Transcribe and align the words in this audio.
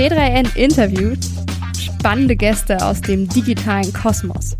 T3N 0.00 0.56
interviewt 0.56 1.18
spannende 1.78 2.34
Gäste 2.34 2.78
aus 2.82 3.02
dem 3.02 3.28
digitalen 3.28 3.92
Kosmos. 3.92 4.56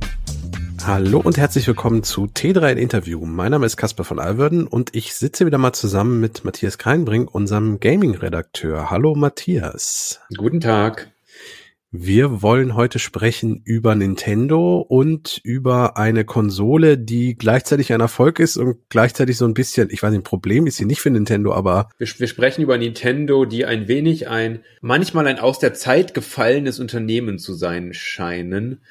Hallo 0.85 1.19
und 1.19 1.39
herzlich 1.39 1.67
willkommen 1.67 2.03
zu 2.03 2.25
T3N 2.25 2.77
Interview. 2.77 3.25
Mein 3.25 3.53
Name 3.53 3.65
ist 3.65 3.79
Caspar 3.79 4.05
von 4.05 4.19
Alverden 4.19 4.67
und 4.67 4.95
ich 4.95 5.15
sitze 5.15 5.47
wieder 5.47 5.57
mal 5.57 5.73
zusammen 5.73 6.21
mit 6.21 6.45
Matthias 6.45 6.77
Kreinbring, 6.77 7.27
unserem 7.27 7.81
Gaming-Redakteur. 7.81 8.91
Hallo 8.91 9.15
Matthias. 9.15 10.21
Guten 10.37 10.61
Tag. 10.61 11.11
Wir 11.93 12.41
wollen 12.41 12.77
heute 12.77 13.01
sprechen 13.01 13.63
über 13.65 13.97
Nintendo 13.97 14.79
und 14.79 15.41
über 15.43 15.97
eine 15.97 16.25
Konsole, 16.25 16.97
die 16.97 17.35
gleichzeitig 17.35 17.93
ein 17.93 18.01
Erfolg 18.01 18.39
ist 18.39 18.57
und 18.59 18.89
gleichzeitig 18.91 19.37
so 19.37 19.45
ein 19.45 19.55
bisschen, 19.55 19.91
ich 19.91 20.01
weiß 20.01 20.13
nicht, 20.13 20.21
ein 20.21 20.25
Problem 20.25 20.69
ist 20.69 20.77
sie 20.77 20.85
nicht 20.85 21.01
für 21.01 21.11
Nintendo, 21.11 21.53
aber. 21.53 21.89
Wir, 21.99 22.07
wir 22.07 22.29
sprechen 22.29 22.63
über 22.63 22.79
Nintendo, 22.79 23.45
die 23.45 23.65
ein 23.65 23.89
wenig 23.89 24.29
ein, 24.29 24.63
manchmal 24.81 25.27
ein 25.27 25.41
aus 25.41 25.59
der 25.59 25.75
Zeit 25.75 26.15
gefallenes 26.15 26.79
Unternehmen 26.79 27.41
zu 27.41 27.55
sein 27.55 27.93
scheinen. 27.93 28.85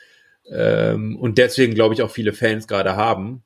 Ähm, 0.51 1.15
und 1.15 1.37
deswegen, 1.37 1.75
glaube 1.75 1.93
ich, 1.93 2.01
auch 2.01 2.11
viele 2.11 2.33
Fans 2.33 2.67
gerade 2.67 2.97
haben. 2.97 3.43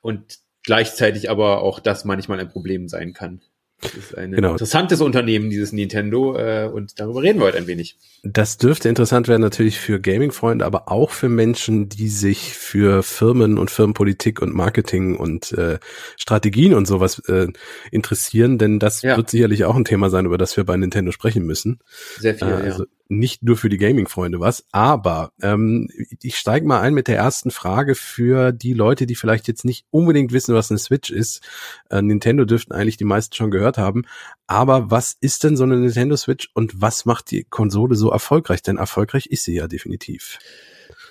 Und 0.00 0.38
gleichzeitig 0.62 1.28
aber 1.28 1.62
auch 1.62 1.80
das 1.80 2.04
manchmal 2.04 2.38
ein 2.38 2.50
Problem 2.50 2.86
sein 2.86 3.14
kann. 3.14 3.40
Das 3.82 3.94
ist 3.94 4.16
ein 4.16 4.32
genau. 4.32 4.52
interessantes 4.52 5.00
Unternehmen, 5.00 5.50
dieses 5.50 5.72
Nintendo, 5.72 6.36
äh, 6.36 6.70
und 6.72 7.00
darüber 7.00 7.22
reden 7.22 7.40
wir 7.40 7.46
heute 7.46 7.58
ein 7.58 7.66
wenig. 7.66 7.96
Das 8.22 8.56
dürfte 8.56 8.88
interessant 8.88 9.26
werden 9.26 9.42
natürlich 9.42 9.78
für 9.78 10.00
Gaming-Freunde, 10.00 10.64
aber 10.64 10.90
auch 10.90 11.10
für 11.10 11.28
Menschen, 11.28 11.88
die 11.88 12.08
sich 12.08 12.54
für 12.54 13.02
Firmen 13.02 13.58
und 13.58 13.70
Firmenpolitik 13.70 14.40
und 14.40 14.54
Marketing 14.54 15.16
und 15.16 15.52
äh, 15.52 15.78
Strategien 16.16 16.74
und 16.74 16.86
sowas 16.86 17.18
äh, 17.28 17.48
interessieren, 17.90 18.58
denn 18.58 18.78
das 18.78 19.02
ja. 19.02 19.16
wird 19.16 19.30
sicherlich 19.30 19.64
auch 19.64 19.74
ein 19.74 19.84
Thema 19.84 20.10
sein, 20.10 20.26
über 20.26 20.38
das 20.38 20.56
wir 20.56 20.64
bei 20.64 20.76
Nintendo 20.76 21.10
sprechen 21.10 21.44
müssen. 21.44 21.80
Sehr 22.18 22.36
viel, 22.36 22.48
äh, 22.48 22.52
also, 22.52 22.84
ja 22.84 22.88
nicht 23.18 23.42
nur 23.42 23.56
für 23.56 23.68
die 23.68 23.76
Gaming-Freunde 23.76 24.40
was, 24.40 24.64
aber 24.72 25.32
ähm, 25.42 25.88
ich 26.22 26.36
steige 26.36 26.66
mal 26.66 26.80
ein 26.80 26.94
mit 26.94 27.08
der 27.08 27.16
ersten 27.16 27.50
Frage 27.50 27.94
für 27.94 28.52
die 28.52 28.72
Leute, 28.72 29.06
die 29.06 29.14
vielleicht 29.14 29.48
jetzt 29.48 29.64
nicht 29.64 29.86
unbedingt 29.90 30.32
wissen, 30.32 30.54
was 30.54 30.70
eine 30.70 30.78
Switch 30.78 31.10
ist. 31.10 31.42
Äh, 31.90 32.02
Nintendo 32.02 32.44
dürften 32.44 32.72
eigentlich 32.72 32.96
die 32.96 33.04
meisten 33.04 33.34
schon 33.34 33.50
gehört 33.50 33.78
haben, 33.78 34.04
aber 34.46 34.90
was 34.90 35.16
ist 35.20 35.44
denn 35.44 35.56
so 35.56 35.64
eine 35.64 35.76
Nintendo 35.76 36.16
Switch 36.16 36.50
und 36.54 36.80
was 36.80 37.04
macht 37.04 37.30
die 37.30 37.44
Konsole 37.44 37.94
so 37.94 38.10
erfolgreich? 38.10 38.62
Denn 38.62 38.76
erfolgreich 38.76 39.26
ist 39.26 39.44
sie 39.44 39.54
ja 39.54 39.68
definitiv. 39.68 40.38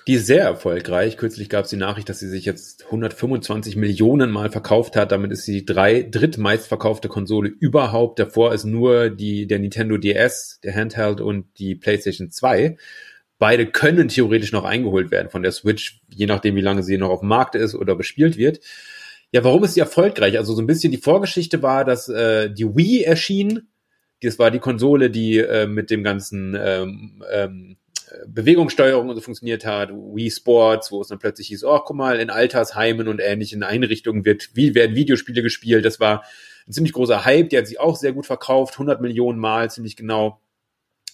Die 0.08 0.14
ist 0.14 0.26
sehr 0.26 0.42
erfolgreich. 0.42 1.16
Kürzlich 1.16 1.48
gab 1.48 1.64
es 1.64 1.70
die 1.70 1.76
Nachricht, 1.76 2.08
dass 2.08 2.18
sie 2.18 2.28
sich 2.28 2.44
jetzt 2.44 2.86
125 2.86 3.76
Millionen 3.76 4.30
Mal 4.30 4.50
verkauft 4.50 4.96
hat. 4.96 5.12
Damit 5.12 5.30
ist 5.30 5.44
sie 5.44 5.60
die 5.60 5.64
drei 5.64 6.02
drittmeistverkaufte 6.02 7.08
Konsole 7.08 7.48
überhaupt. 7.48 8.18
Davor 8.18 8.52
ist 8.52 8.64
nur 8.64 9.10
die, 9.10 9.46
der 9.46 9.60
Nintendo 9.60 9.98
DS, 9.98 10.58
der 10.64 10.74
Handheld 10.74 11.20
und 11.20 11.46
die 11.58 11.76
PlayStation 11.76 12.30
2. 12.30 12.76
Beide 13.38 13.66
können 13.66 14.08
theoretisch 14.08 14.52
noch 14.52 14.64
eingeholt 14.64 15.12
werden 15.12 15.30
von 15.30 15.42
der 15.42 15.52
Switch, 15.52 16.00
je 16.08 16.26
nachdem, 16.26 16.56
wie 16.56 16.60
lange 16.60 16.82
sie 16.82 16.98
noch 16.98 17.10
auf 17.10 17.20
dem 17.20 17.28
Markt 17.28 17.54
ist 17.54 17.74
oder 17.74 17.94
bespielt 17.94 18.36
wird. 18.36 18.60
Ja, 19.30 19.44
warum 19.44 19.64
ist 19.64 19.74
sie 19.74 19.80
erfolgreich? 19.80 20.36
Also 20.36 20.52
so 20.54 20.62
ein 20.62 20.66
bisschen 20.66 20.90
die 20.90 20.98
Vorgeschichte 20.98 21.62
war, 21.62 21.84
dass 21.84 22.08
äh, 22.08 22.50
die 22.50 22.76
Wii 22.76 23.04
erschien. 23.04 23.68
Das 24.20 24.38
war 24.38 24.50
die 24.50 24.58
Konsole, 24.58 25.10
die 25.10 25.38
äh, 25.38 25.66
mit 25.66 25.90
dem 25.90 26.04
ganzen 26.04 26.56
ähm, 26.60 27.24
ähm, 27.32 27.76
Bewegungssteuerung 28.26 29.08
und 29.08 29.16
so 29.16 29.20
funktioniert 29.20 29.64
hat, 29.64 29.90
Wii 29.90 30.30
Sports, 30.30 30.92
wo 30.92 31.00
es 31.00 31.08
dann 31.08 31.18
plötzlich 31.18 31.48
hieß, 31.48 31.64
oh, 31.64 31.80
guck 31.84 31.96
mal, 31.96 32.20
in 32.20 32.30
Altersheimen 32.30 33.08
und 33.08 33.20
ähnlichen 33.20 33.62
Einrichtungen 33.62 34.24
wird, 34.24 34.50
wie 34.54 34.74
werden 34.74 34.96
Videospiele 34.96 35.42
gespielt. 35.42 35.84
Das 35.84 36.00
war 36.00 36.24
ein 36.66 36.72
ziemlich 36.72 36.92
großer 36.92 37.24
Hype, 37.24 37.50
der 37.50 37.60
hat 37.60 37.66
sich 37.66 37.80
auch 37.80 37.96
sehr 37.96 38.12
gut 38.12 38.26
verkauft, 38.26 38.74
100 38.74 39.00
Millionen 39.00 39.38
Mal, 39.38 39.70
ziemlich 39.70 39.96
genau. 39.96 40.40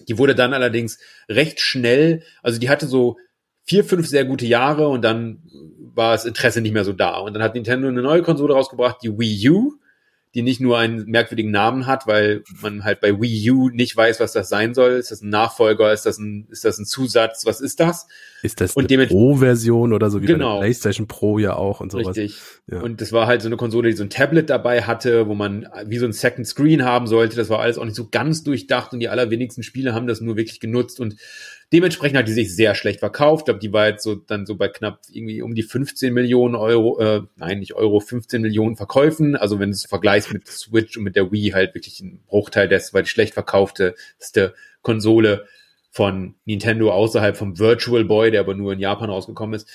Die 0.06 0.18
wurde 0.18 0.34
dann 0.34 0.54
allerdings 0.54 0.98
recht 1.28 1.60
schnell, 1.60 2.22
also 2.42 2.60
die 2.60 2.70
hatte 2.70 2.86
so 2.86 3.16
vier, 3.64 3.84
fünf 3.84 4.06
sehr 4.06 4.24
gute 4.24 4.46
Jahre 4.46 4.88
und 4.88 5.02
dann 5.02 5.42
war 5.94 6.12
das 6.12 6.24
Interesse 6.24 6.60
nicht 6.60 6.72
mehr 6.72 6.84
so 6.84 6.92
da. 6.92 7.18
Und 7.18 7.34
dann 7.34 7.42
hat 7.42 7.54
Nintendo 7.54 7.88
eine 7.88 8.02
neue 8.02 8.22
Konsole 8.22 8.54
rausgebracht, 8.54 8.98
die 9.02 9.18
Wii 9.18 9.50
U, 9.50 9.74
die 10.34 10.42
nicht 10.42 10.60
nur 10.60 10.78
einen 10.78 11.06
merkwürdigen 11.06 11.50
Namen 11.50 11.86
hat, 11.86 12.06
weil 12.06 12.42
man 12.60 12.84
halt 12.84 13.00
bei 13.00 13.18
Wii 13.20 13.50
U 13.50 13.70
nicht 13.70 13.96
weiß, 13.96 14.20
was 14.20 14.32
das 14.32 14.48
sein 14.48 14.74
soll. 14.74 14.92
Ist 14.92 15.10
das 15.10 15.22
ein 15.22 15.30
Nachfolger? 15.30 15.92
Ist 15.92 16.04
das 16.04 16.18
ein, 16.18 16.46
ist 16.50 16.64
das 16.64 16.78
ein 16.78 16.84
Zusatz? 16.84 17.46
Was 17.46 17.60
ist 17.60 17.80
das? 17.80 18.06
Ist 18.42 18.60
das 18.60 18.74
und 18.74 18.92
eine 18.92 19.06
Pro-Version 19.06 19.92
oder 19.92 20.10
so 20.10 20.22
wie 20.22 20.26
genau. 20.26 20.46
bei 20.46 20.54
der 20.54 20.60
PlayStation 20.60 21.08
Pro 21.08 21.38
ja 21.38 21.56
auch 21.56 21.80
und 21.80 21.90
sowas? 21.90 22.16
Richtig. 22.16 22.36
Ja. 22.70 22.80
Und 22.82 23.00
das 23.00 23.12
war 23.12 23.26
halt 23.26 23.40
so 23.42 23.48
eine 23.48 23.56
Konsole, 23.56 23.88
die 23.88 23.96
so 23.96 24.04
ein 24.04 24.10
Tablet 24.10 24.50
dabei 24.50 24.82
hatte, 24.82 25.26
wo 25.28 25.34
man 25.34 25.66
wie 25.86 25.98
so 25.98 26.04
ein 26.04 26.12
Second 26.12 26.46
Screen 26.46 26.84
haben 26.84 27.06
sollte. 27.06 27.36
Das 27.36 27.48
war 27.48 27.60
alles 27.60 27.78
auch 27.78 27.84
nicht 27.84 27.96
so 27.96 28.08
ganz 28.08 28.44
durchdacht 28.44 28.92
und 28.92 29.00
die 29.00 29.08
allerwenigsten 29.08 29.62
Spiele 29.62 29.94
haben 29.94 30.06
das 30.06 30.20
nur 30.20 30.36
wirklich 30.36 30.60
genutzt 30.60 31.00
und 31.00 31.16
Dementsprechend 31.72 32.16
hat 32.16 32.28
die 32.28 32.32
sich 32.32 32.54
sehr 32.56 32.74
schlecht 32.74 33.00
verkauft. 33.00 33.42
Ich 33.42 33.44
glaube, 33.46 33.60
die 33.60 33.72
war 33.72 33.88
jetzt 33.88 34.02
so 34.02 34.14
dann 34.14 34.46
so 34.46 34.56
bei 34.56 34.68
knapp 34.68 35.00
irgendwie 35.10 35.42
um 35.42 35.54
die 35.54 35.62
15 35.62 36.14
Millionen 36.14 36.54
Euro, 36.54 36.98
äh, 36.98 37.22
nein, 37.36 37.58
nicht 37.58 37.74
Euro, 37.74 38.00
15 38.00 38.40
Millionen 38.40 38.76
Verkäufen. 38.76 39.36
Also 39.36 39.58
wenn 39.58 39.70
du 39.70 39.74
es 39.74 39.84
vergleichst 39.84 40.32
mit 40.32 40.46
Switch 40.46 40.96
und 40.96 41.04
mit 41.04 41.14
der 41.14 41.30
Wii 41.30 41.50
halt 41.50 41.74
wirklich 41.74 42.00
ein 42.00 42.22
Bruchteil 42.26 42.68
des, 42.68 42.94
weil 42.94 43.02
die 43.02 43.10
schlecht 43.10 43.34
verkaufteste 43.34 44.54
Konsole 44.80 45.46
von 45.90 46.36
Nintendo 46.46 46.90
außerhalb 46.90 47.36
vom 47.36 47.58
Virtual 47.58 48.04
Boy, 48.04 48.30
der 48.30 48.40
aber 48.40 48.54
nur 48.54 48.72
in 48.72 48.80
Japan 48.80 49.10
rausgekommen 49.10 49.54
ist. 49.54 49.68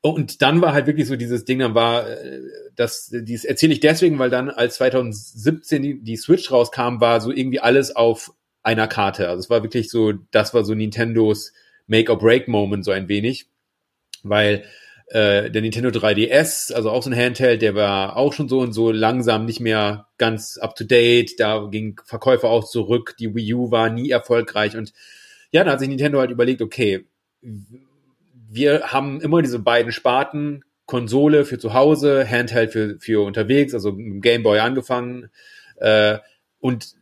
Und 0.00 0.42
dann 0.42 0.60
war 0.60 0.72
halt 0.72 0.86
wirklich 0.86 1.06
so 1.06 1.14
dieses 1.14 1.44
Ding, 1.44 1.60
dann 1.60 1.74
war, 1.74 2.08
äh, 2.08 2.40
das, 2.74 3.10
dies 3.12 3.44
erzähle 3.44 3.72
ich 3.72 3.80
deswegen, 3.80 4.18
weil 4.18 4.30
dann 4.30 4.50
als 4.50 4.74
2017 4.76 5.82
die, 5.82 6.02
die 6.02 6.16
Switch 6.16 6.50
rauskam, 6.50 7.00
war 7.00 7.20
so 7.20 7.30
irgendwie 7.30 7.60
alles 7.60 7.94
auf 7.94 8.32
einer 8.62 8.88
Karte. 8.88 9.28
Also 9.28 9.40
es 9.40 9.50
war 9.50 9.62
wirklich 9.62 9.90
so, 9.90 10.12
das 10.30 10.54
war 10.54 10.64
so 10.64 10.74
Nintendos 10.74 11.52
Make-or-Break-Moment 11.86 12.84
so 12.84 12.90
ein 12.90 13.08
wenig, 13.08 13.46
weil 14.22 14.64
äh, 15.08 15.50
der 15.50 15.62
Nintendo 15.62 15.90
3DS, 15.90 16.72
also 16.72 16.90
auch 16.90 17.02
so 17.02 17.10
ein 17.10 17.16
Handheld, 17.16 17.60
der 17.60 17.74
war 17.74 18.16
auch 18.16 18.32
schon 18.32 18.48
so 18.48 18.60
und 18.60 18.72
so 18.72 18.92
langsam 18.92 19.44
nicht 19.44 19.60
mehr 19.60 20.08
ganz 20.16 20.58
up-to-date, 20.58 21.38
da 21.38 21.68
ging 21.70 22.00
Verkäufer 22.04 22.48
auch 22.48 22.64
zurück, 22.64 23.16
die 23.18 23.34
Wii 23.34 23.54
U 23.54 23.70
war 23.70 23.90
nie 23.90 24.10
erfolgreich 24.10 24.76
und 24.76 24.92
ja, 25.50 25.64
da 25.64 25.72
hat 25.72 25.80
sich 25.80 25.88
Nintendo 25.88 26.18
halt 26.18 26.30
überlegt, 26.30 26.62
okay, 26.62 27.04
wir 28.48 28.92
haben 28.92 29.20
immer 29.20 29.42
diese 29.42 29.58
beiden 29.58 29.92
Sparten, 29.92 30.64
Konsole 30.86 31.44
für 31.44 31.58
zu 31.58 31.74
Hause, 31.74 32.26
Handheld 32.28 32.72
für, 32.72 32.98
für 32.98 33.24
unterwegs, 33.24 33.74
also 33.74 33.94
Game 33.96 34.42
Boy 34.42 34.58
angefangen. 34.58 35.30
Äh, 35.76 36.18
und 36.58 36.94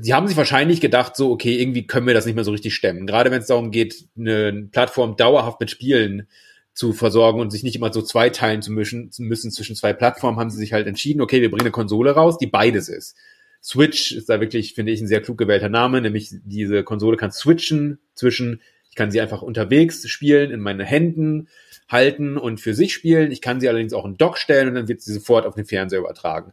sie 0.00 0.14
haben 0.14 0.26
sich 0.26 0.36
wahrscheinlich 0.36 0.80
gedacht, 0.80 1.16
so, 1.16 1.30
okay, 1.30 1.60
irgendwie 1.60 1.86
können 1.86 2.06
wir 2.06 2.14
das 2.14 2.26
nicht 2.26 2.34
mehr 2.34 2.44
so 2.44 2.50
richtig 2.50 2.74
stemmen. 2.74 3.06
Gerade 3.06 3.30
wenn 3.30 3.40
es 3.40 3.46
darum 3.46 3.70
geht, 3.70 4.08
eine 4.18 4.68
Plattform 4.72 5.16
dauerhaft 5.16 5.60
mit 5.60 5.70
Spielen 5.70 6.28
zu 6.72 6.92
versorgen 6.92 7.40
und 7.40 7.50
sich 7.50 7.62
nicht 7.62 7.76
immer 7.76 7.92
so 7.92 8.02
zweiteilen 8.02 8.62
zu 8.62 8.72
mischen, 8.72 9.10
müssen 9.18 9.50
zwischen 9.52 9.76
zwei 9.76 9.92
Plattformen, 9.92 10.38
haben 10.38 10.50
sie 10.50 10.58
sich 10.58 10.72
halt 10.72 10.88
entschieden, 10.88 11.20
okay, 11.20 11.40
wir 11.40 11.50
bringen 11.50 11.62
eine 11.62 11.70
Konsole 11.70 12.12
raus, 12.12 12.38
die 12.38 12.48
beides 12.48 12.88
ist. 12.88 13.16
Switch 13.62 14.12
ist 14.12 14.28
da 14.28 14.40
wirklich, 14.40 14.74
finde 14.74 14.92
ich, 14.92 15.00
ein 15.00 15.06
sehr 15.06 15.22
klug 15.22 15.38
gewählter 15.38 15.68
Name, 15.68 16.00
nämlich 16.00 16.30
diese 16.44 16.82
Konsole 16.82 17.16
kann 17.16 17.30
switchen 17.32 17.98
zwischen, 18.14 18.60
ich 18.90 18.96
kann 18.96 19.10
sie 19.10 19.20
einfach 19.20 19.42
unterwegs 19.42 20.06
spielen, 20.08 20.50
in 20.50 20.60
meine 20.60 20.84
Händen 20.84 21.48
halten 21.88 22.36
und 22.36 22.60
für 22.60 22.74
sich 22.74 22.92
spielen. 22.92 23.30
Ich 23.30 23.40
kann 23.40 23.60
sie 23.60 23.68
allerdings 23.68 23.92
auch 23.92 24.04
in 24.04 24.16
Dock 24.16 24.38
stellen 24.38 24.68
und 24.68 24.74
dann 24.74 24.88
wird 24.88 25.00
sie 25.00 25.12
sofort 25.12 25.46
auf 25.46 25.54
den 25.54 25.66
Fernseher 25.66 26.00
übertragen. 26.00 26.52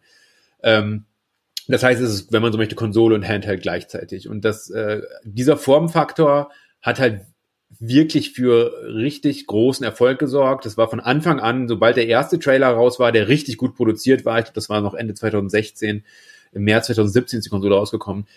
Ähm, 0.63 1.05
das 1.71 1.83
heißt, 1.83 2.01
es 2.01 2.13
ist, 2.13 2.33
wenn 2.33 2.41
man 2.41 2.51
so 2.51 2.57
möchte, 2.57 2.75
Konsole 2.75 3.15
und 3.15 3.27
Handheld 3.27 3.61
gleichzeitig. 3.61 4.27
Und 4.27 4.45
das, 4.45 4.69
äh, 4.69 5.01
dieser 5.23 5.57
Formfaktor 5.57 6.51
hat 6.81 6.99
halt 6.99 7.21
wirklich 7.79 8.33
für 8.33 8.73
richtig 8.85 9.47
großen 9.47 9.85
Erfolg 9.85 10.19
gesorgt. 10.19 10.65
Das 10.65 10.77
war 10.77 10.89
von 10.89 10.99
Anfang 10.99 11.39
an, 11.39 11.67
sobald 11.67 11.97
der 11.97 12.07
erste 12.07 12.39
Trailer 12.39 12.69
raus 12.69 12.99
war, 12.99 13.11
der 13.11 13.27
richtig 13.27 13.57
gut 13.57 13.75
produziert 13.75 14.25
war, 14.25 14.39
ich 14.39 14.45
glaube, 14.45 14.55
das 14.55 14.69
war 14.69 14.81
noch 14.81 14.93
Ende 14.93 15.13
2016, 15.13 16.03
im 16.51 16.63
März 16.63 16.87
2017 16.87 17.39
ist 17.39 17.45
die 17.45 17.49
Konsole 17.49 17.75
rausgekommen, 17.75 18.27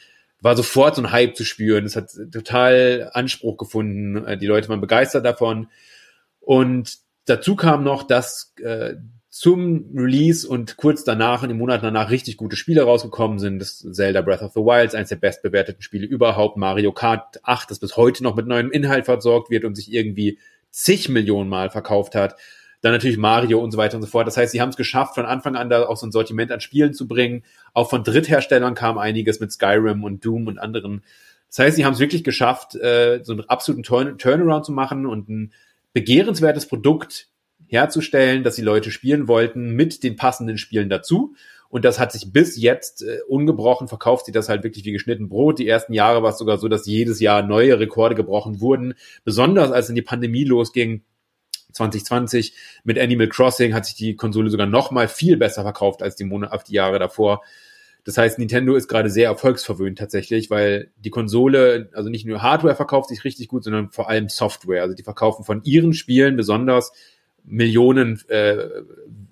war 0.40 0.56
sofort 0.56 0.94
so 0.94 1.02
ein 1.02 1.10
Hype 1.10 1.36
zu 1.36 1.44
spüren. 1.44 1.84
Es 1.84 1.96
hat 1.96 2.10
total 2.30 3.10
Anspruch 3.14 3.56
gefunden. 3.56 4.24
Äh, 4.26 4.36
die 4.36 4.46
Leute 4.46 4.68
waren 4.68 4.80
begeistert 4.80 5.24
davon. 5.24 5.68
Und 6.40 6.98
dazu 7.24 7.56
kam 7.56 7.82
noch, 7.82 8.02
dass 8.02 8.52
äh, 8.62 8.94
zum 9.34 9.86
Release 9.92 10.48
und 10.48 10.76
kurz 10.76 11.02
danach, 11.02 11.42
in 11.42 11.48
den 11.48 11.58
Monaten 11.58 11.82
danach, 11.82 12.08
richtig 12.08 12.36
gute 12.36 12.54
Spiele 12.54 12.84
rausgekommen 12.84 13.40
sind. 13.40 13.58
Das 13.58 13.84
Zelda 13.90 14.20
Breath 14.22 14.42
of 14.42 14.52
the 14.52 14.60
Wild, 14.60 14.94
eines 14.94 15.08
der 15.08 15.16
bestbewerteten 15.16 15.82
Spiele 15.82 16.06
überhaupt. 16.06 16.56
Mario 16.56 16.92
Kart 16.92 17.40
8, 17.42 17.68
das 17.68 17.80
bis 17.80 17.96
heute 17.96 18.22
noch 18.22 18.36
mit 18.36 18.46
neuem 18.46 18.70
Inhalt 18.70 19.06
versorgt 19.06 19.50
wird 19.50 19.64
und 19.64 19.74
sich 19.74 19.92
irgendwie 19.92 20.38
zig 20.70 21.08
Millionen 21.08 21.50
Mal 21.50 21.68
verkauft 21.70 22.14
hat. 22.14 22.36
Dann 22.80 22.92
natürlich 22.92 23.16
Mario 23.16 23.58
und 23.58 23.72
so 23.72 23.76
weiter 23.76 23.96
und 23.96 24.02
so 24.02 24.08
fort. 24.08 24.28
Das 24.28 24.36
heißt, 24.36 24.52
sie 24.52 24.60
haben 24.60 24.68
es 24.68 24.76
geschafft, 24.76 25.16
von 25.16 25.26
Anfang 25.26 25.56
an 25.56 25.68
da 25.68 25.84
auch 25.84 25.96
so 25.96 26.06
ein 26.06 26.12
Sortiment 26.12 26.52
an 26.52 26.60
Spielen 26.60 26.94
zu 26.94 27.08
bringen. 27.08 27.42
Auch 27.72 27.90
von 27.90 28.04
Drittherstellern 28.04 28.76
kam 28.76 28.98
einiges 28.98 29.40
mit 29.40 29.50
Skyrim 29.50 30.04
und 30.04 30.24
Doom 30.24 30.46
und 30.46 30.60
anderen. 30.60 31.02
Das 31.48 31.58
heißt, 31.58 31.74
sie 31.74 31.84
haben 31.84 31.94
es 31.94 31.98
wirklich 31.98 32.22
geschafft, 32.22 32.76
äh, 32.76 33.18
so 33.24 33.32
einen 33.32 33.48
absoluten 33.48 33.82
Turn 33.82 34.16
Turnaround 34.16 34.64
zu 34.64 34.70
machen 34.70 35.06
und 35.06 35.28
ein 35.28 35.52
begehrenswertes 35.92 36.66
Produkt 36.66 37.26
herzustellen, 37.74 38.44
dass 38.44 38.56
die 38.56 38.62
Leute 38.62 38.90
spielen 38.90 39.28
wollten 39.28 39.70
mit 39.70 40.02
den 40.02 40.16
passenden 40.16 40.58
Spielen 40.58 40.88
dazu. 40.88 41.34
Und 41.68 41.84
das 41.84 41.98
hat 41.98 42.12
sich 42.12 42.32
bis 42.32 42.56
jetzt 42.56 43.02
äh, 43.02 43.18
ungebrochen 43.26 43.88
verkauft, 43.88 44.26
sich 44.26 44.34
das 44.34 44.48
halt 44.48 44.62
wirklich 44.62 44.84
wie 44.84 44.92
geschnitten 44.92 45.28
Brot. 45.28 45.58
Die 45.58 45.66
ersten 45.66 45.92
Jahre 45.92 46.22
war 46.22 46.30
es 46.30 46.38
sogar 46.38 46.58
so, 46.58 46.68
dass 46.68 46.86
jedes 46.86 47.18
Jahr 47.18 47.42
neue 47.42 47.80
Rekorde 47.80 48.14
gebrochen 48.14 48.60
wurden. 48.60 48.94
Besonders 49.24 49.72
als 49.72 49.88
in 49.88 49.96
die 49.96 50.02
Pandemie 50.02 50.44
losging, 50.44 51.02
2020 51.72 52.54
mit 52.84 52.98
Animal 52.98 53.28
Crossing 53.28 53.74
hat 53.74 53.86
sich 53.86 53.96
die 53.96 54.14
Konsole 54.14 54.50
sogar 54.50 54.68
noch 54.68 54.92
mal 54.92 55.08
viel 55.08 55.36
besser 55.36 55.62
verkauft 55.62 56.02
als 56.02 56.14
die 56.14 56.24
Monate, 56.24 56.56
die 56.68 56.74
Jahre 56.74 57.00
davor. 57.00 57.42
Das 58.04 58.18
heißt, 58.18 58.38
Nintendo 58.38 58.76
ist 58.76 58.86
gerade 58.86 59.08
sehr 59.08 59.28
erfolgsverwöhnt 59.28 59.98
tatsächlich, 59.98 60.50
weil 60.50 60.92
die 60.96 61.10
Konsole, 61.10 61.90
also 61.94 62.10
nicht 62.10 62.26
nur 62.26 62.42
Hardware 62.42 62.76
verkauft 62.76 63.08
sich 63.08 63.24
richtig 63.24 63.48
gut, 63.48 63.64
sondern 63.64 63.90
vor 63.90 64.08
allem 64.08 64.28
Software. 64.28 64.82
Also 64.82 64.94
die 64.94 65.02
verkaufen 65.02 65.44
von 65.44 65.62
ihren 65.64 65.94
Spielen 65.94 66.36
besonders 66.36 66.92
Millionen, 67.44 68.20
äh, 68.28 68.56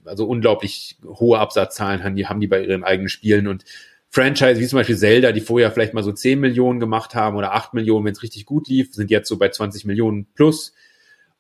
also 0.05 0.27
unglaublich 0.27 0.97
hohe 1.05 1.39
Absatzzahlen 1.39 2.05
haben 2.05 2.17
die, 2.17 2.27
haben 2.27 2.41
die 2.41 2.47
bei 2.47 2.65
ihren 2.65 2.85
eigenen 2.85 3.09
Spielen 3.09 3.49
und 3.49 3.65
Franchise 4.11 4.61
wie 4.61 4.67
zum 4.67 4.79
Beispiel 4.79 4.99
Zelda, 4.99 5.33
die 5.33 5.41
vorher 5.41 5.71
vielleicht 5.71 5.95
mal 5.95 6.03
so 6.03 6.13
10 6.13 6.39
Millionen 6.39 6.81
gemacht 6.81 7.15
haben 7.15 7.37
oder 7.37 7.55
8 7.55 7.73
Millionen, 7.73 8.05
wenn 8.05 8.13
es 8.13 8.23
richtig 8.23 8.45
gut 8.45 8.69
lief, 8.69 8.95
sind 8.95 9.11
jetzt 9.11 9.27
so 9.27 9.39
bei 9.39 9.49
20 9.49 9.87
Millionen 9.87 10.27
plus. 10.35 10.75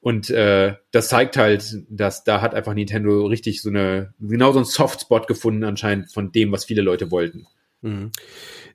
Und 0.01 0.31
äh, 0.31 0.75
das 0.91 1.09
zeigt 1.09 1.37
halt, 1.37 1.85
dass 1.91 2.25
da 2.25 2.41
hat 2.41 2.55
einfach 2.55 2.73
Nintendo 2.73 3.27
richtig 3.27 3.61
so 3.61 3.69
eine, 3.69 4.15
genau 4.19 4.53
so 4.53 4.59
einen 4.59 4.65
Softspot 4.65 5.27
gefunden 5.27 5.65
anscheinend 5.65 6.11
von 6.11 6.33
dem, 6.33 6.51
was 6.51 6.65
viele 6.65 6.83
Leute 6.83 7.11
wollten. 7.11 7.47
Mhm. 7.83 8.11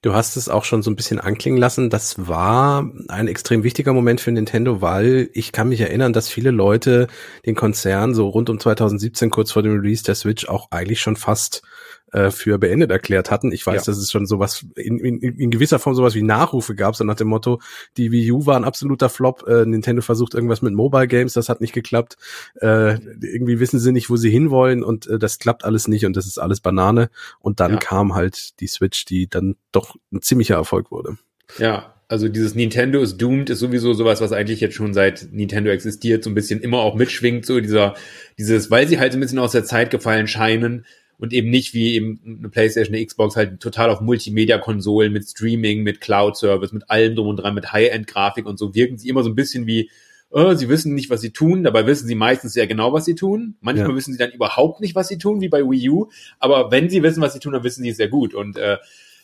Du 0.01 0.13
hast 0.13 0.37
es 0.37 0.49
auch 0.49 0.63
schon 0.63 0.83
so 0.83 0.91
ein 0.91 0.95
bisschen 0.95 1.19
anklingen 1.19 1.59
lassen. 1.59 1.89
Das 1.89 2.27
war 2.27 2.89
ein 3.07 3.27
extrem 3.27 3.63
wichtiger 3.63 3.93
Moment 3.93 4.21
für 4.21 4.31
Nintendo, 4.31 4.81
weil 4.81 5.29
ich 5.33 5.51
kann 5.51 5.69
mich 5.69 5.81
erinnern, 5.81 6.13
dass 6.13 6.29
viele 6.29 6.51
Leute 6.51 7.07
den 7.45 7.55
Konzern 7.55 8.13
so 8.13 8.27
rund 8.27 8.49
um 8.49 8.59
2017, 8.59 9.29
kurz 9.29 9.51
vor 9.51 9.63
dem 9.63 9.79
Release 9.79 10.03
der 10.03 10.15
Switch, 10.15 10.47
auch 10.47 10.71
eigentlich 10.71 11.01
schon 11.01 11.15
fast 11.15 11.63
äh, 12.11 12.31
für 12.31 12.57
beendet 12.57 12.91
erklärt 12.91 13.31
hatten. 13.31 13.51
Ich 13.51 13.65
weiß, 13.65 13.85
ja. 13.85 13.91
dass 13.91 13.97
es 13.97 14.11
schon 14.11 14.25
sowas 14.25 14.65
in, 14.75 14.97
in, 14.99 15.19
in 15.19 15.51
gewisser 15.51 15.79
Form 15.79 15.95
sowas 15.95 16.15
wie 16.15 16.21
Nachrufe 16.21 16.75
gab, 16.75 16.95
so 16.95 17.03
nach 17.03 17.15
dem 17.15 17.27
Motto, 17.27 17.59
die 17.97 18.11
Wii 18.11 18.31
U 18.31 18.45
war 18.45 18.55
ein 18.55 18.63
absoluter 18.63 19.09
Flop, 19.09 19.45
äh, 19.47 19.65
Nintendo 19.65 20.01
versucht 20.01 20.33
irgendwas 20.33 20.61
mit 20.61 20.73
Mobile 20.73 21.07
Games, 21.07 21.33
das 21.33 21.49
hat 21.49 21.61
nicht 21.61 21.73
geklappt. 21.73 22.17
Äh, 22.61 22.99
irgendwie 23.21 23.59
wissen 23.59 23.79
sie 23.79 23.91
nicht, 23.91 24.09
wo 24.09 24.17
sie 24.17 24.29
hinwollen 24.29 24.83
und 24.83 25.07
äh, 25.07 25.19
das 25.19 25.39
klappt 25.39 25.65
alles 25.65 25.87
nicht 25.87 26.05
und 26.05 26.15
das 26.15 26.25
ist 26.25 26.37
alles 26.37 26.59
Banane. 26.59 27.09
Und 27.39 27.59
dann 27.59 27.73
ja. 27.73 27.77
kam 27.77 28.15
halt 28.15 28.59
die 28.59 28.67
Switch, 28.67 29.05
die 29.05 29.27
dann 29.27 29.55
doch 29.71 29.95
ein 30.11 30.21
ziemlicher 30.21 30.55
Erfolg 30.55 30.91
wurde. 30.91 31.17
Ja, 31.59 31.93
also 32.09 32.29
dieses 32.29 32.55
Nintendo 32.55 33.01
ist 33.01 33.17
doomed 33.17 33.49
ist 33.49 33.59
sowieso 33.59 33.93
sowas, 33.93 34.21
was 34.21 34.31
eigentlich 34.31 34.61
jetzt 34.61 34.75
schon 34.75 34.93
seit 34.93 35.27
Nintendo 35.31 35.71
existiert, 35.71 36.23
so 36.23 36.29
ein 36.29 36.35
bisschen 36.35 36.61
immer 36.61 36.79
auch 36.79 36.95
mitschwingt, 36.95 37.45
so 37.45 37.59
dieser, 37.59 37.95
dieses, 38.37 38.71
weil 38.71 38.87
sie 38.87 38.97
halt 38.97 39.11
so 39.11 39.17
ein 39.17 39.21
bisschen 39.21 39.39
aus 39.39 39.51
der 39.51 39.65
Zeit 39.65 39.91
gefallen 39.91 40.27
scheinen, 40.27 40.85
und 41.19 41.33
eben 41.33 41.49
nicht 41.49 41.73
wie 41.73 41.95
eben 41.95 42.19
eine 42.25 42.49
PlayStation, 42.49 42.95
eine 42.95 43.05
Xbox 43.05 43.35
halt 43.35 43.59
total 43.59 43.89
auf 43.89 44.01
Multimedia-Konsolen 44.01 45.11
mit 45.11 45.27
Streaming, 45.27 45.83
mit 45.83 46.01
Cloud-Service, 46.01 46.71
mit 46.71 46.89
allem 46.89 47.15
drum 47.15 47.27
und 47.27 47.37
dran, 47.37 47.55
mit 47.55 47.71
High-End-Grafik 47.71 48.45
und 48.45 48.59
so 48.59 48.75
wirken 48.75 48.97
sie 48.97 49.09
immer 49.09 49.23
so 49.23 49.29
ein 49.29 49.35
bisschen 49.35 49.65
wie, 49.65 49.89
oh, 50.29 50.53
sie 50.53 50.69
wissen 50.69 50.93
nicht, 50.93 51.09
was 51.09 51.21
sie 51.21 51.31
tun, 51.31 51.63
dabei 51.63 51.87
wissen 51.87 52.07
sie 52.07 52.15
meistens 52.15 52.53
sehr 52.53 52.67
genau, 52.67 52.93
was 52.93 53.05
sie 53.05 53.15
tun. 53.15 53.55
Manchmal 53.61 53.89
ja. 53.89 53.95
wissen 53.95 54.11
sie 54.11 54.19
dann 54.19 54.31
überhaupt 54.31 54.81
nicht, 54.81 54.93
was 54.93 55.07
sie 55.07 55.17
tun, 55.17 55.41
wie 55.41 55.49
bei 55.49 55.61
Wii 55.61 55.89
U, 55.89 56.09
aber 56.39 56.71
wenn 56.71 56.89
sie 56.89 57.01
wissen, 57.01 57.21
was 57.21 57.33
sie 57.33 57.39
tun, 57.39 57.53
dann 57.53 57.63
wissen 57.63 57.83
sie 57.83 57.89
es 57.89 57.97
sehr 57.97 58.09
gut 58.09 58.33
und 58.33 58.57
äh, 58.57 58.77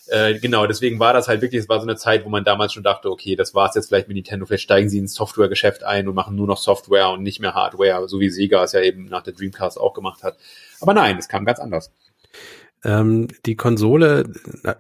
äh, 0.08 0.38
genau, 0.40 0.68
deswegen 0.68 1.00
war 1.00 1.14
das 1.14 1.28
halt 1.28 1.42
wirklich, 1.42 1.62
es 1.62 1.70
war 1.70 1.80
so 1.80 1.86
eine 1.86 1.96
Zeit, 1.96 2.26
wo 2.26 2.30
man 2.30 2.44
damals 2.44 2.74
schon 2.74 2.84
dachte, 2.84 3.10
okay, 3.10 3.36
das 3.36 3.56
war's 3.56 3.76
jetzt 3.76 3.88
vielleicht 3.88 4.08
mit 4.08 4.16
Nintendo, 4.16 4.46
vielleicht 4.46 4.64
steigen 4.64 4.90
sie 4.90 4.98
ins 4.98 5.14
Softwaregeschäft 5.14 5.84
ein 5.84 6.08
und 6.08 6.16
machen 6.16 6.36
nur 6.36 6.48
noch 6.48 6.58
Software 6.58 7.10
und 7.10 7.24
nicht 7.24 7.40
mehr 7.40 7.54
Hardware, 7.54 8.08
so 8.10 8.20
wie 8.20 8.30
Sega 8.30 8.64
es 8.64 8.74
ja 8.74 8.82
eben 8.82 9.06
nach 9.06 9.24
der 9.24 9.34
Dreamcast 9.34 9.80
auch 9.80 9.94
gemacht 9.94 10.24
hat. 10.24 10.38
Aber 10.82 10.94
nein, 10.94 11.18
es 11.18 11.28
kam 11.28 11.46
ganz 11.46 11.60
anders. 11.60 11.92
Ähm, 12.84 13.28
die 13.46 13.56
Konsole, 13.56 14.26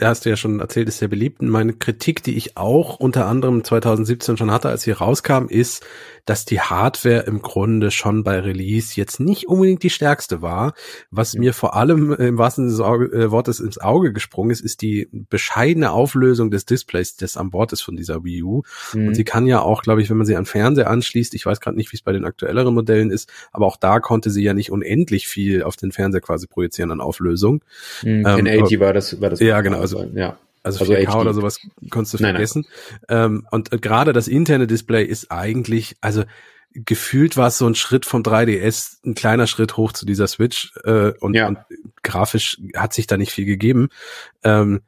hast 0.01 0.25
du 0.25 0.29
ja 0.29 0.35
schon 0.35 0.59
erzählt, 0.59 0.87
ist 0.87 0.99
sehr 0.99 1.07
beliebt. 1.07 1.41
Meine 1.41 1.73
Kritik, 1.73 2.23
die 2.23 2.35
ich 2.35 2.57
auch 2.57 2.99
unter 2.99 3.27
anderem 3.27 3.63
2017 3.63 4.37
schon 4.37 4.51
hatte, 4.51 4.69
als 4.69 4.81
sie 4.83 4.91
rauskam, 4.91 5.47
ist, 5.47 5.85
dass 6.25 6.45
die 6.45 6.61
Hardware 6.61 7.21
im 7.21 7.41
Grunde 7.41 7.91
schon 7.91 8.23
bei 8.23 8.39
Release 8.39 8.93
jetzt 8.95 9.19
nicht 9.19 9.47
unbedingt 9.47 9.83
die 9.83 9.89
stärkste 9.89 10.41
war. 10.41 10.73
Was 11.11 11.33
mir 11.33 11.53
vor 11.53 11.75
allem 11.75 12.13
im 12.13 12.37
wahrsten 12.37 12.69
Sinne 12.69 13.09
des 13.09 13.13
äh, 13.13 13.31
Wortes 13.31 13.59
ins 13.59 13.77
Auge 13.77 14.13
gesprungen 14.13 14.51
ist, 14.51 14.61
ist 14.61 14.81
die 14.81 15.09
bescheidene 15.11 15.91
Auflösung 15.91 16.49
des 16.49 16.65
Displays, 16.65 17.17
das 17.17 17.35
an 17.35 17.51
Bord 17.51 17.73
ist 17.73 17.81
von 17.81 17.95
dieser 17.95 18.23
Wii 18.23 18.43
U. 18.43 18.63
Mhm. 18.93 19.09
Und 19.09 19.15
sie 19.15 19.25
kann 19.25 19.45
ja 19.47 19.61
auch, 19.61 19.81
glaube 19.81 20.01
ich, 20.01 20.09
wenn 20.09 20.17
man 20.17 20.25
sie 20.25 20.35
an 20.35 20.45
Fernseher 20.45 20.89
anschließt, 20.89 21.33
ich 21.33 21.45
weiß 21.45 21.59
gerade 21.59 21.77
nicht, 21.77 21.91
wie 21.91 21.97
es 21.97 22.01
bei 22.01 22.13
den 22.13 22.25
aktuelleren 22.25 22.73
Modellen 22.73 23.11
ist, 23.11 23.29
aber 23.51 23.65
auch 23.65 23.77
da 23.77 23.99
konnte 23.99 24.29
sie 24.29 24.43
ja 24.43 24.53
nicht 24.53 24.71
unendlich 24.71 25.27
viel 25.27 25.63
auf 25.63 25.75
den 25.75 25.91
Fernseher 25.91 26.21
quasi 26.21 26.47
projizieren 26.47 26.91
an 26.91 27.01
Auflösung. 27.01 27.63
Mhm, 28.01 28.25
ähm, 28.25 28.25
1080 28.25 28.79
war 28.79 28.93
das, 28.93 29.21
war 29.21 29.29
das. 29.29 29.39
Ja, 29.39 29.61
genau. 29.61 29.79
Also, 29.79 30.03
ja. 30.13 30.37
Also, 30.63 30.79
also 30.79 30.93
4K 30.93 31.11
HD. 31.11 31.15
oder 31.15 31.33
sowas 31.33 31.59
konntest 31.89 32.13
du 32.13 32.17
vergessen. 32.19 32.65
Nein, 33.07 33.07
nein. 33.09 33.25
Ähm, 33.25 33.47
und 33.51 33.81
gerade 33.81 34.13
das 34.13 34.27
interne 34.27 34.65
Display 34.65 35.03
ist 35.03 35.29
eigentlich, 35.29 35.97
also 35.99 36.23
gefühlt 36.73 37.37
war 37.37 37.47
es 37.47 37.57
so 37.57 37.67
ein 37.67 37.75
Schritt 37.75 38.05
vom 38.05 38.23
3DS, 38.23 38.97
ein 39.05 39.13
kleiner 39.13 39.47
Schritt 39.47 39.77
hoch 39.77 39.91
zu 39.91 40.05
dieser 40.05 40.27
Switch 40.27 40.73
äh, 40.85 41.11
und, 41.19 41.35
ja. 41.35 41.47
und 41.47 41.59
grafisch 42.01 42.59
hat 42.75 42.93
sich 42.93 43.07
da 43.07 43.17
nicht 43.17 43.31
viel 43.31 43.45
gegeben. 43.45 43.89
Ähm, 44.43 44.81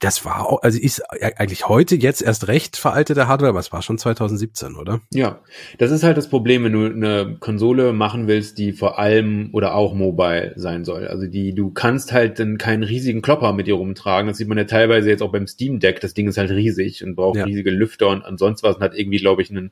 das 0.00 0.24
war 0.24 0.46
auch, 0.46 0.62
also 0.62 0.78
ist 0.78 1.02
eigentlich 1.10 1.68
heute 1.68 1.94
jetzt 1.94 2.22
erst 2.22 2.48
recht 2.48 2.78
veraltete 2.78 3.28
Hardware, 3.28 3.50
aber 3.50 3.60
es 3.60 3.70
war 3.70 3.82
schon 3.82 3.98
2017, 3.98 4.74
oder? 4.74 5.00
Ja, 5.12 5.40
das 5.76 5.90
ist 5.90 6.02
halt 6.02 6.16
das 6.16 6.30
Problem, 6.30 6.64
wenn 6.64 6.72
du 6.72 6.86
eine 6.86 7.36
Konsole 7.38 7.92
machen 7.92 8.26
willst, 8.26 8.56
die 8.56 8.72
vor 8.72 8.98
allem 8.98 9.50
oder 9.52 9.74
auch 9.74 9.92
mobile 9.92 10.54
sein 10.56 10.86
soll. 10.86 11.06
Also 11.06 11.26
die, 11.26 11.54
du 11.54 11.70
kannst 11.70 12.12
halt 12.12 12.38
dann 12.38 12.56
keinen 12.56 12.82
riesigen 12.82 13.20
Klopper 13.20 13.52
mit 13.52 13.66
dir 13.66 13.74
rumtragen. 13.74 14.28
Das 14.28 14.38
sieht 14.38 14.48
man 14.48 14.56
ja 14.56 14.64
teilweise 14.64 15.10
jetzt 15.10 15.22
auch 15.22 15.32
beim 15.32 15.46
Steam 15.46 15.80
Deck. 15.80 16.00
Das 16.00 16.14
Ding 16.14 16.28
ist 16.28 16.38
halt 16.38 16.50
riesig 16.50 17.04
und 17.04 17.14
braucht 17.14 17.36
ja. 17.36 17.44
riesige 17.44 17.70
Lüfter 17.70 18.08
und 18.08 18.24
ansonsten 18.24 18.66
was 18.66 18.76
und 18.76 18.82
hat 18.82 18.94
irgendwie, 18.94 19.18
glaube 19.18 19.42
ich, 19.42 19.50
einen 19.50 19.70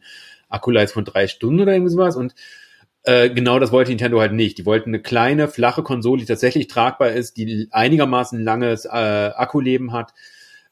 Akkuleist 0.50 0.92
von 0.92 1.06
drei 1.06 1.26
Stunden 1.26 1.60
oder 1.60 1.72
irgendwie 1.72 1.92
sowas 1.92 2.16
und 2.16 2.34
äh, 3.08 3.30
genau 3.30 3.58
das 3.58 3.72
wollte 3.72 3.90
Nintendo 3.90 4.20
halt 4.20 4.34
nicht. 4.34 4.58
Die 4.58 4.66
wollten 4.66 4.90
eine 4.90 5.00
kleine, 5.00 5.48
flache 5.48 5.82
Konsole, 5.82 6.20
die 6.20 6.26
tatsächlich 6.26 6.68
tragbar 6.68 7.10
ist, 7.10 7.38
die 7.38 7.66
einigermaßen 7.70 8.38
langes 8.38 8.84
äh, 8.84 8.88
Akkuleben 8.88 9.94
hat. 9.94 10.12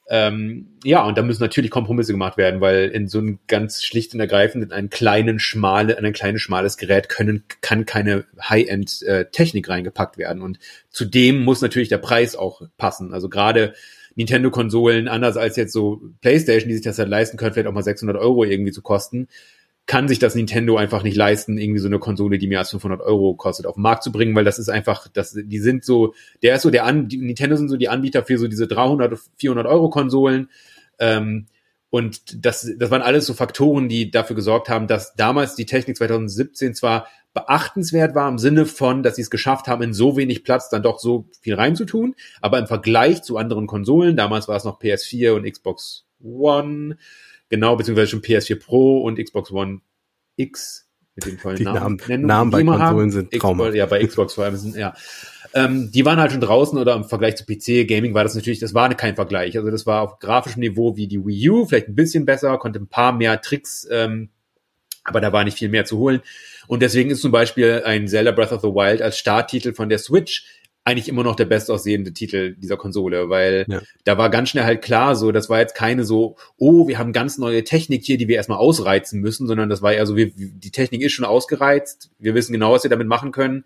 Ähm, 0.09 0.77
ja, 0.85 1.03
und 1.03 1.17
da 1.17 1.23
müssen 1.23 1.43
natürlich 1.43 1.71
Kompromisse 1.71 2.13
gemacht 2.13 2.37
werden, 2.37 2.61
weil 2.61 2.91
in 2.91 3.09
so 3.09 3.21
ein 3.21 3.39
ganz 3.47 3.83
schlicht 3.83 4.13
und 4.13 4.21
ergreifend 4.21 4.65
in 4.65 4.73
einen 4.73 4.91
kleinen, 4.91 5.39
schmale, 5.39 5.95
in 5.95 6.05
ein 6.05 6.13
kleines, 6.13 6.43
schmales 6.43 6.77
Gerät 6.77 7.09
können, 7.09 7.43
kann 7.63 7.87
keine 7.87 8.27
High-End-Technik 8.39 9.67
äh, 9.67 9.73
reingepackt 9.73 10.19
werden. 10.19 10.43
Und 10.43 10.59
zudem 10.91 11.43
muss 11.43 11.63
natürlich 11.63 11.89
der 11.89 11.99
Preis 11.99 12.37
auch 12.37 12.61
passen. 12.77 13.15
Also 13.15 13.31
gerade 13.31 13.73
Nintendo-Konsolen, 14.15 15.09
anders 15.09 15.39
als 15.39 15.57
jetzt 15.57 15.73
so 15.73 16.03
PlayStation, 16.21 16.69
die 16.69 16.75
sich 16.75 16.85
das 16.85 16.99
halt 16.99 17.09
leisten 17.09 17.39
können, 17.39 17.55
vielleicht 17.55 17.69
auch 17.69 17.73
mal 17.73 17.83
600 17.83 18.19
Euro 18.19 18.45
irgendwie 18.45 18.73
zu 18.73 18.83
kosten, 18.83 19.27
kann 19.87 20.09
sich 20.09 20.19
das 20.19 20.35
Nintendo 20.35 20.77
einfach 20.77 21.03
nicht 21.03 21.17
leisten, 21.17 21.59
irgendwie 21.59 21.79
so 21.79 21.87
eine 21.87 22.01
Konsole, 22.01 22.39
die 22.39 22.49
mehr 22.49 22.59
als 22.59 22.71
500 22.71 23.01
Euro 23.01 23.35
kostet, 23.35 23.67
auf 23.67 23.75
den 23.75 23.83
Markt 23.83 24.03
zu 24.03 24.11
bringen, 24.11 24.35
weil 24.35 24.45
das 24.45 24.59
ist 24.59 24.69
einfach, 24.69 25.07
das, 25.09 25.39
die 25.41 25.59
sind 25.61 25.85
so, 25.85 26.15
der 26.43 26.57
ist 26.57 26.63
so 26.63 26.71
der 26.71 26.85
An, 26.85 27.09
die, 27.09 27.19
Nintendo 27.19 27.57
sind 27.57 27.69
so 27.69 27.77
die 27.77 27.89
Anbieter 27.89 28.25
für 28.25 28.37
so 28.37 28.49
diese 28.49 28.67
300, 28.67 29.19
400 29.37 29.67
Euro 29.67 29.89
Konsolen, 29.89 30.51
ähm, 30.99 31.47
und 31.89 32.45
das, 32.45 32.69
das 32.79 32.91
waren 32.91 33.01
alles 33.01 33.27
so 33.27 33.33
Faktoren, 33.33 33.89
die 33.89 34.11
dafür 34.11 34.37
gesorgt 34.37 34.69
haben, 34.69 34.87
dass 34.87 35.15
damals 35.15 35.55
die 35.55 35.67
Technik 35.67 35.97
2017 35.97 36.75
zwar 36.75 37.07
beachtenswert 37.33 38.15
war 38.15 38.29
im 38.29 38.39
Sinne 38.39 38.67
von, 38.67 39.03
dass 39.03 39.17
sie 39.17 39.23
es 39.23 39.31
geschafft 39.31 39.69
haben, 39.69 39.83
in 39.83 39.95
so 39.95 40.17
wenig 40.17 40.43
Platz 40.43 40.69
dann 40.69 40.83
doch 40.83 40.99
so 40.99 41.29
viel 41.41 41.55
reinzutun, 41.55 42.15
aber 42.41 42.59
im 42.59 42.67
Vergleich 42.67 43.23
zu 43.23 43.37
anderen 43.37 43.67
Konsolen, 43.67 44.17
damals 44.17 44.49
war 44.49 44.57
es 44.57 44.65
noch 44.65 44.81
PS4 44.81 45.33
und 45.33 45.51
Xbox 45.51 46.07
One, 46.23 46.97
Genau, 47.49 47.77
beziehungsweise 47.77 48.09
schon 48.09 48.23
PS4 48.23 48.59
Pro 48.59 49.03
und 49.03 49.19
Xbox 49.19 49.53
One 49.53 49.81
X 50.37 50.87
mit 51.17 51.27
dem 51.27 51.41
tollen 51.41 51.57
die 51.57 51.65
Namen. 51.65 51.99
Namen, 52.07 52.27
Namen 52.27 52.51
bei 52.51 52.63
Konsolen 52.63 52.81
haben. 52.81 53.11
sind 53.11 53.33
Trauma. 53.33 53.71
Ja, 53.71 53.87
bei 53.87 54.05
Xbox 54.05 54.35
vor 54.35 54.45
allem 54.45 54.57
sind, 54.57 54.77
ja. 54.77 54.95
Ähm, 55.55 55.91
die 55.91 56.05
waren 56.05 56.21
halt 56.21 56.33
schon 56.33 56.43
draußen 56.43 56.79
oder 56.79 56.95
im 56.95 57.05
Vergleich 57.05 57.37
zu 57.37 57.47
PC 57.47 57.89
Gaming 57.89 58.13
war 58.13 58.23
das 58.23 58.35
natürlich, 58.35 58.59
das 58.59 58.75
war 58.75 58.95
kein 58.95 59.15
Vergleich. 59.15 59.57
Also 59.57 59.71
das 59.71 59.87
war 59.87 60.03
auf 60.03 60.19
grafischem 60.19 60.61
Niveau 60.61 60.97
wie 60.97 61.09
die 61.09 61.25
Wii 61.25 61.49
U, 61.49 61.67
vielleicht 61.67 61.89
ein 61.89 61.95
bisschen 61.95 62.27
besser, 62.27 62.59
konnte 62.59 62.79
ein 62.79 62.89
paar 62.89 63.13
mehr 63.13 63.41
Tricks, 63.41 63.89
ähm, 63.91 64.29
aber 65.05 65.23
da 65.23 65.33
war 65.33 65.45
nicht 65.45 65.57
viel 65.57 65.71
mehr 65.71 65.87
zu 65.87 65.97
holen. 65.97 66.21
Und 66.67 66.83
deswegen 66.83 67.11
ist 67.11 67.23
zum 67.23 67.33
Beispiel 67.33 67.83
ein 67.87 68.09
Zelda 68.09 68.33
Breath 68.33 68.53
of 68.53 68.61
the 68.61 68.69
Wild 68.69 69.01
als 69.01 69.17
Starttitel 69.17 69.73
von 69.73 69.89
der 69.89 69.99
Switch 69.99 70.45
eigentlich 70.87 71.09
immer 71.09 71.25
noch 71.25 71.35
der 71.35 71.47
bestaussehende 71.47 72.13
Titel 72.13 72.55
dieser 72.55 72.77
Konsole, 72.77 73.29
weil 73.29 73.67
ja. 73.69 73.83
da 74.05 74.19
war 74.19 74.31
ganz 74.31 74.51
schnell 74.51 74.63
halt 74.63 74.83
klar, 74.83 75.17
so, 75.17 75.33
das 75.33 75.51
war 75.51 75.59
jetzt 75.59 75.75
keine 75.75 76.05
so, 76.05 76.37
oh, 76.59 76.87
wir 76.87 76.99
haben 76.99 77.13
ganz 77.13 77.39
neue 77.39 77.65
Technik 77.65 78.05
hier, 78.05 78.19
die 78.19 78.29
wir 78.29 78.37
erstmal 78.37 78.59
ausreizen 78.59 79.21
müssen, 79.21 79.49
sondern 79.49 79.69
das 79.69 79.83
war 79.83 79.93
eher 79.93 80.07
so, 80.07 80.15
wir, 80.15 80.31
die 80.33 80.71
Technik 80.71 81.03
ist 81.03 81.13
schon 81.13 81.25
ausgereizt, 81.25 82.11
wir 82.21 82.37
wissen 82.37 82.53
genau, 82.53 82.73
was 82.73 82.85
wir 82.85 82.91
damit 82.91 83.09
machen 83.09 83.33
können. 83.33 83.65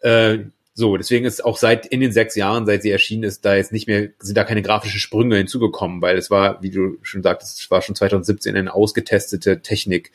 Äh, 0.00 0.38
so, 0.74 0.96
deswegen 0.96 1.26
ist 1.26 1.44
auch 1.44 1.56
seit 1.56 1.86
in 1.86 2.00
den 2.00 2.10
sechs 2.10 2.34
Jahren, 2.34 2.66
seit 2.66 2.82
sie 2.82 2.90
erschienen 2.90 3.22
ist, 3.22 3.44
da 3.44 3.54
jetzt 3.54 3.70
nicht 3.70 3.86
mehr, 3.86 4.08
sind 4.18 4.36
da 4.36 4.42
keine 4.42 4.62
grafischen 4.62 4.98
Sprünge 4.98 5.36
hinzugekommen, 5.36 6.02
weil 6.02 6.18
es 6.18 6.28
war, 6.28 6.60
wie 6.60 6.70
du 6.70 6.98
schon 7.02 7.22
sagtest, 7.22 7.60
es 7.60 7.70
war 7.70 7.82
schon 7.82 7.94
2017 7.94 8.56
eine 8.56 8.74
ausgetestete 8.74 9.62
Technik 9.62 10.10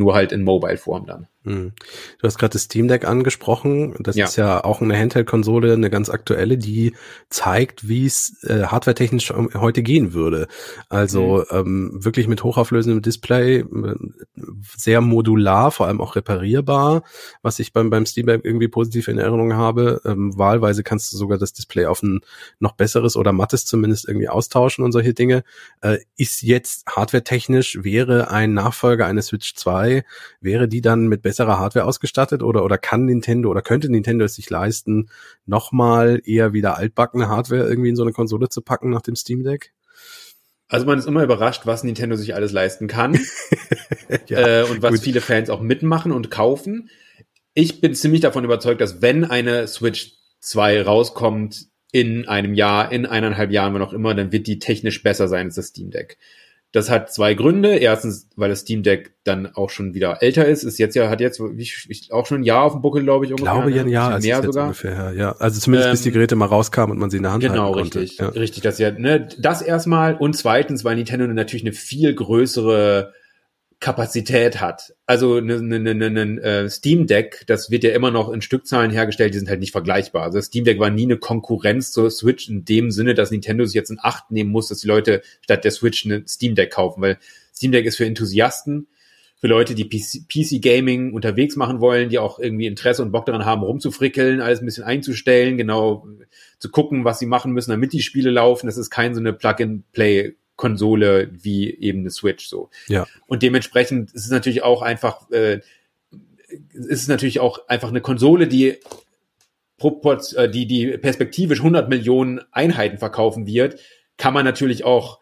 nur 0.00 0.14
halt 0.14 0.32
in 0.32 0.42
Mobile-Form 0.42 1.06
dann. 1.06 1.28
Hm. 1.44 1.72
Du 2.18 2.26
hast 2.26 2.38
gerade 2.38 2.52
das 2.52 2.64
Steam 2.64 2.86
Deck 2.86 3.06
angesprochen. 3.06 3.94
Das 3.98 4.14
ja. 4.14 4.26
ist 4.26 4.36
ja 4.36 4.62
auch 4.62 4.82
eine 4.82 4.98
Handheld-Konsole, 4.98 5.72
eine 5.72 5.88
ganz 5.88 6.10
aktuelle, 6.10 6.58
die 6.58 6.92
zeigt, 7.30 7.88
wie 7.88 8.04
es 8.04 8.42
äh, 8.42 8.64
hardwaretechnisch 8.64 9.32
heute 9.54 9.82
gehen 9.82 10.12
würde. 10.12 10.48
Also 10.90 11.44
mhm. 11.50 11.56
ähm, 11.58 12.04
wirklich 12.04 12.28
mit 12.28 12.44
hochauflösendem 12.44 13.00
Display, 13.00 13.64
sehr 14.76 15.00
modular, 15.00 15.70
vor 15.70 15.86
allem 15.86 16.00
auch 16.02 16.14
reparierbar, 16.14 17.04
was 17.40 17.58
ich 17.58 17.72
beim, 17.72 17.88
beim 17.88 18.04
Steam 18.04 18.26
Deck 18.26 18.42
irgendwie 18.44 18.68
positiv 18.68 19.08
in 19.08 19.18
Erinnerung 19.18 19.54
habe. 19.54 20.02
Ähm, 20.04 20.36
wahlweise 20.36 20.82
kannst 20.82 21.12
du 21.12 21.16
sogar 21.16 21.38
das 21.38 21.54
Display 21.54 21.86
auf 21.86 22.02
ein 22.02 22.20
noch 22.58 22.72
besseres 22.72 23.16
oder 23.16 23.32
mattes 23.32 23.64
zumindest 23.64 24.08
irgendwie 24.08 24.28
austauschen 24.28 24.84
und 24.84 24.92
solche 24.92 25.14
Dinge. 25.14 25.42
Äh, 25.80 25.98
ist 26.16 26.42
jetzt 26.42 26.86
hardwaretechnisch, 26.86 27.78
wäre 27.82 28.30
ein 28.30 28.52
Nachfolger 28.52 29.06
eines 29.06 29.26
Switch 29.26 29.54
2, 29.54 29.89
wäre 30.40 30.68
die 30.68 30.80
dann 30.80 31.06
mit 31.08 31.22
besserer 31.22 31.58
Hardware 31.58 31.86
ausgestattet 31.86 32.42
oder, 32.42 32.64
oder 32.64 32.78
kann 32.78 33.06
Nintendo 33.06 33.50
oder 33.50 33.62
könnte 33.62 33.90
Nintendo 33.90 34.24
es 34.24 34.34
sich 34.34 34.50
leisten, 34.50 35.10
nochmal 35.46 36.20
eher 36.24 36.52
wieder 36.52 36.76
altbackene 36.76 37.28
Hardware 37.28 37.68
irgendwie 37.68 37.90
in 37.90 37.96
so 37.96 38.02
eine 38.02 38.12
Konsole 38.12 38.48
zu 38.48 38.62
packen 38.62 38.90
nach 38.90 39.02
dem 39.02 39.16
Steam 39.16 39.42
Deck? 39.42 39.72
Also 40.68 40.86
man 40.86 40.98
ist 40.98 41.06
immer 41.06 41.24
überrascht, 41.24 41.62
was 41.64 41.82
Nintendo 41.82 42.14
sich 42.16 42.34
alles 42.34 42.52
leisten 42.52 42.86
kann 42.86 43.18
ja, 44.28 44.60
äh, 44.60 44.62
und 44.62 44.82
was 44.82 44.92
gut. 44.92 45.00
viele 45.00 45.20
Fans 45.20 45.50
auch 45.50 45.60
mitmachen 45.60 46.12
und 46.12 46.30
kaufen. 46.30 46.88
Ich 47.54 47.80
bin 47.80 47.94
ziemlich 47.94 48.20
davon 48.20 48.44
überzeugt, 48.44 48.80
dass 48.80 49.02
wenn 49.02 49.24
eine 49.24 49.66
Switch 49.66 50.12
2 50.38 50.82
rauskommt 50.82 51.66
in 51.92 52.28
einem 52.28 52.54
Jahr, 52.54 52.92
in 52.92 53.04
eineinhalb 53.04 53.50
Jahren, 53.50 53.74
wann 53.74 53.82
auch 53.82 53.92
immer, 53.92 54.14
dann 54.14 54.30
wird 54.30 54.46
die 54.46 54.60
technisch 54.60 55.02
besser 55.02 55.26
sein 55.26 55.46
als 55.46 55.56
das 55.56 55.66
Steam 55.68 55.90
Deck. 55.90 56.18
Das 56.72 56.88
hat 56.88 57.12
zwei 57.12 57.34
Gründe. 57.34 57.76
Erstens, 57.76 58.28
weil 58.36 58.48
das 58.48 58.60
Steam 58.60 58.82
Deck 58.82 59.14
dann 59.24 59.46
auch 59.54 59.70
schon 59.70 59.92
wieder 59.94 60.22
älter 60.22 60.46
ist. 60.46 60.62
Ist 60.62 60.78
jetzt 60.78 60.94
ja, 60.94 61.10
hat 61.10 61.20
jetzt 61.20 61.40
auch 62.10 62.26
schon 62.26 62.40
ein 62.40 62.44
Jahr 62.44 62.62
auf 62.62 62.72
dem 62.72 62.82
Buckel, 62.82 63.02
glaube 63.02 63.26
ich, 63.26 63.32
ungefähr. 63.32 63.54
Ich 63.54 63.60
glaube 63.60 63.70
ja, 63.72 63.82
ein 63.82 63.88
Jahr, 63.88 64.12
also 64.12 64.26
mehr 64.26 64.42
sogar. 64.42 64.64
Ungefähr, 64.64 65.12
ja. 65.16 65.32
Also 65.38 65.60
zumindest 65.60 65.88
ähm, 65.88 65.92
bis 65.92 66.02
die 66.02 66.12
Geräte 66.12 66.36
mal 66.36 66.46
rauskamen 66.46 66.92
und 66.92 66.98
man 66.98 67.10
sie 67.10 67.16
in 67.16 67.24
der 67.24 67.32
Hand 67.32 67.42
genau, 67.42 67.74
halten 67.74 67.90
konnte. 67.90 67.90
Genau, 67.90 68.02
richtig. 68.02 68.18
Ja. 68.18 68.28
Richtig, 68.28 68.62
das 68.62 68.78
ja, 68.78 68.90
ne, 68.92 69.28
das 69.38 69.62
erstmal. 69.62 70.14
Und 70.16 70.36
zweitens, 70.36 70.84
weil 70.84 70.96
Nintendo 70.96 71.26
natürlich 71.26 71.64
eine 71.64 71.72
viel 71.72 72.14
größere 72.14 73.12
Kapazität 73.80 74.60
hat. 74.60 74.94
Also 75.06 75.38
ein 75.38 75.46
ne, 75.46 75.78
ne, 75.80 75.94
ne, 75.94 76.10
ne, 76.10 76.42
äh, 76.42 76.68
Steam 76.68 77.06
Deck, 77.06 77.44
das 77.46 77.70
wird 77.70 77.82
ja 77.82 77.92
immer 77.92 78.10
noch 78.10 78.30
in 78.30 78.42
Stückzahlen 78.42 78.90
hergestellt, 78.90 79.32
die 79.32 79.38
sind 79.38 79.48
halt 79.48 79.60
nicht 79.60 79.72
vergleichbar. 79.72 80.22
Also 80.22 80.40
Steam 80.42 80.64
Deck 80.64 80.78
war 80.78 80.90
nie 80.90 81.04
eine 81.04 81.16
Konkurrenz 81.16 81.90
zur 81.90 82.10
Switch 82.10 82.48
in 82.50 82.66
dem 82.66 82.90
Sinne, 82.90 83.14
dass 83.14 83.30
Nintendo 83.30 83.64
sich 83.64 83.74
jetzt 83.74 83.90
in 83.90 83.98
Acht 84.00 84.30
nehmen 84.30 84.50
muss, 84.50 84.68
dass 84.68 84.80
die 84.80 84.86
Leute 84.86 85.22
statt 85.40 85.64
der 85.64 85.70
Switch 85.70 86.04
eine 86.04 86.24
Steam 86.28 86.54
Deck 86.54 86.72
kaufen, 86.72 87.00
weil 87.00 87.18
Steam 87.54 87.72
Deck 87.72 87.86
ist 87.86 87.96
für 87.96 88.04
Enthusiasten, 88.04 88.86
für 89.40 89.46
Leute, 89.46 89.74
die 89.74 89.88
PC, 89.88 90.28
PC 90.28 90.60
Gaming 90.60 91.14
unterwegs 91.14 91.56
machen 91.56 91.80
wollen, 91.80 92.10
die 92.10 92.18
auch 92.18 92.38
irgendwie 92.38 92.66
Interesse 92.66 93.00
und 93.00 93.12
Bock 93.12 93.24
daran 93.24 93.46
haben, 93.46 93.62
rumzufrickeln, 93.62 94.42
alles 94.42 94.60
ein 94.60 94.66
bisschen 94.66 94.84
einzustellen, 94.84 95.56
genau 95.56 96.06
zu 96.58 96.70
gucken, 96.70 97.06
was 97.06 97.18
sie 97.18 97.26
machen 97.26 97.52
müssen, 97.52 97.70
damit 97.70 97.94
die 97.94 98.02
Spiele 98.02 98.30
laufen. 98.30 98.66
Das 98.66 98.76
ist 98.76 98.90
kein 98.90 99.14
so 99.14 99.20
eine 99.20 99.32
Plug-and-Play 99.32 100.34
Konsole 100.60 101.30
wie 101.32 101.74
eben 101.74 102.00
eine 102.00 102.10
Switch 102.10 102.46
so. 102.46 102.68
Ja. 102.86 103.06
Und 103.26 103.42
dementsprechend 103.42 104.12
ist 104.12 104.26
es 104.26 104.30
natürlich 104.30 104.62
auch 104.62 104.82
einfach, 104.82 105.28
äh, 105.30 105.60
ist 106.74 107.02
es 107.02 107.08
natürlich 107.08 107.40
auch 107.40 107.66
einfach 107.66 107.88
eine 107.88 108.02
Konsole, 108.02 108.46
die 108.46 108.78
äh, 110.34 110.50
die, 110.50 110.66
die 110.66 110.98
perspektivisch 110.98 111.60
100 111.60 111.88
Millionen 111.88 112.42
Einheiten 112.52 112.98
verkaufen 112.98 113.46
wird, 113.46 113.80
kann 114.18 114.34
man 114.34 114.44
natürlich 114.44 114.84
auch 114.84 115.18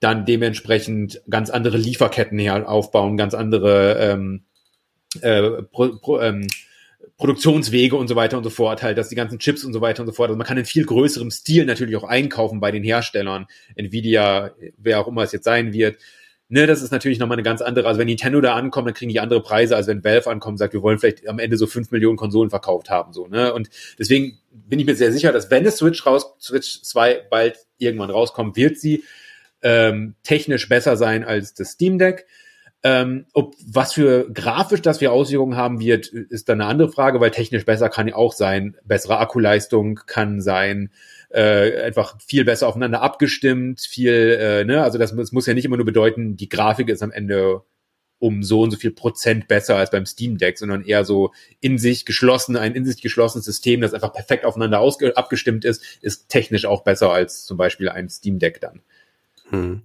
dann 0.00 0.26
dementsprechend 0.26 1.22
ganz 1.30 1.48
andere 1.48 1.78
Lieferketten 1.78 2.38
her 2.38 2.68
aufbauen, 2.68 3.16
ganz 3.16 3.32
andere 3.32 3.96
ähm, 3.98 4.44
äh, 5.22 5.62
pro, 5.62 5.96
pro, 5.96 6.20
ähm, 6.20 6.46
Produktionswege 7.22 7.94
und 7.94 8.08
so 8.08 8.16
weiter 8.16 8.36
und 8.36 8.42
so 8.42 8.50
fort, 8.50 8.82
halt, 8.82 8.98
dass 8.98 9.08
die 9.08 9.14
ganzen 9.14 9.38
Chips 9.38 9.64
und 9.64 9.72
so 9.72 9.80
weiter 9.80 10.02
und 10.02 10.08
so 10.08 10.12
fort. 10.12 10.30
Also 10.30 10.36
man 10.36 10.44
kann 10.44 10.58
in 10.58 10.64
viel 10.64 10.84
größerem 10.84 11.30
Stil 11.30 11.64
natürlich 11.66 11.94
auch 11.94 12.02
einkaufen 12.02 12.58
bei 12.58 12.72
den 12.72 12.82
Herstellern, 12.82 13.46
Nvidia, 13.76 14.50
wer 14.76 14.98
auch 14.98 15.06
immer 15.06 15.22
es 15.22 15.30
jetzt 15.30 15.44
sein 15.44 15.72
wird. 15.72 15.98
Ne, 16.48 16.66
das 16.66 16.82
ist 16.82 16.90
natürlich 16.90 17.20
nochmal 17.20 17.36
eine 17.36 17.44
ganz 17.44 17.62
andere, 17.62 17.86
also 17.86 18.00
wenn 18.00 18.08
Nintendo 18.08 18.40
da 18.40 18.56
ankommt, 18.56 18.88
dann 18.88 18.94
kriegen 18.94 19.12
die 19.12 19.20
andere 19.20 19.40
Preise, 19.40 19.76
als 19.76 19.86
wenn 19.86 20.02
Valve 20.02 20.28
ankommt 20.30 20.54
und 20.54 20.58
sagt, 20.58 20.72
wir 20.72 20.82
wollen 20.82 20.98
vielleicht 20.98 21.28
am 21.28 21.38
Ende 21.38 21.56
so 21.56 21.68
fünf 21.68 21.92
Millionen 21.92 22.16
Konsolen 22.16 22.50
verkauft 22.50 22.90
haben, 22.90 23.12
so, 23.12 23.28
ne, 23.28 23.54
und 23.54 23.70
deswegen 24.00 24.40
bin 24.50 24.80
ich 24.80 24.84
mir 24.84 24.96
sehr 24.96 25.12
sicher, 25.12 25.30
dass 25.30 25.48
wenn 25.48 25.64
es 25.64 25.76
Switch 25.76 26.04
raus, 26.04 26.34
Switch 26.40 26.82
2 26.82 27.28
bald 27.30 27.56
irgendwann 27.78 28.10
rauskommt, 28.10 28.56
wird 28.56 28.78
sie 28.78 29.04
ähm, 29.62 30.16
technisch 30.24 30.68
besser 30.68 30.96
sein 30.96 31.22
als 31.22 31.54
das 31.54 31.70
Steam 31.70 31.98
Deck. 31.98 32.26
Ähm, 32.84 33.26
ob 33.32 33.54
was 33.64 33.92
für 33.92 34.28
grafisch 34.32 34.82
das 34.82 34.98
für 34.98 35.12
Auswirkungen 35.12 35.56
haben 35.56 35.78
wird, 35.78 36.08
ist 36.08 36.48
dann 36.48 36.60
eine 36.60 36.68
andere 36.68 36.90
Frage, 36.90 37.20
weil 37.20 37.30
technisch 37.30 37.64
besser 37.64 37.88
kann 37.88 38.08
ja 38.08 38.16
auch 38.16 38.32
sein. 38.32 38.76
Bessere 38.84 39.18
Akkuleistung 39.18 40.00
kann 40.06 40.40
sein, 40.40 40.90
äh, 41.30 41.82
einfach 41.82 42.20
viel 42.20 42.44
besser 42.44 42.66
aufeinander 42.66 43.00
abgestimmt, 43.00 43.80
viel, 43.80 44.36
äh, 44.40 44.64
ne, 44.64 44.82
also 44.82 44.98
das, 44.98 45.14
das 45.14 45.30
muss 45.30 45.46
ja 45.46 45.54
nicht 45.54 45.64
immer 45.64 45.76
nur 45.76 45.86
bedeuten, 45.86 46.36
die 46.36 46.48
Grafik 46.48 46.88
ist 46.88 47.02
am 47.02 47.12
Ende 47.12 47.62
um 48.18 48.44
so 48.44 48.62
und 48.62 48.70
so 48.70 48.76
viel 48.76 48.92
Prozent 48.92 49.48
besser 49.48 49.76
als 49.76 49.90
beim 49.90 50.06
Steam 50.06 50.38
Deck, 50.38 50.56
sondern 50.56 50.84
eher 50.84 51.04
so 51.04 51.32
in 51.60 51.76
sich 51.76 52.04
geschlossen, 52.04 52.56
ein 52.56 52.74
in 52.74 52.84
sich 52.84 53.02
geschlossenes 53.02 53.44
System, 53.44 53.80
das 53.80 53.94
einfach 53.94 54.12
perfekt 54.12 54.44
aufeinander 54.44 54.80
abgestimmt 55.16 55.64
ist, 55.64 55.82
ist 56.02 56.28
technisch 56.28 56.64
auch 56.64 56.84
besser 56.84 57.10
als 57.10 57.44
zum 57.44 57.56
Beispiel 57.56 57.88
ein 57.88 58.08
Steam 58.08 58.38
Deck 58.38 58.60
dann. 58.60 58.82
Hm. 59.52 59.82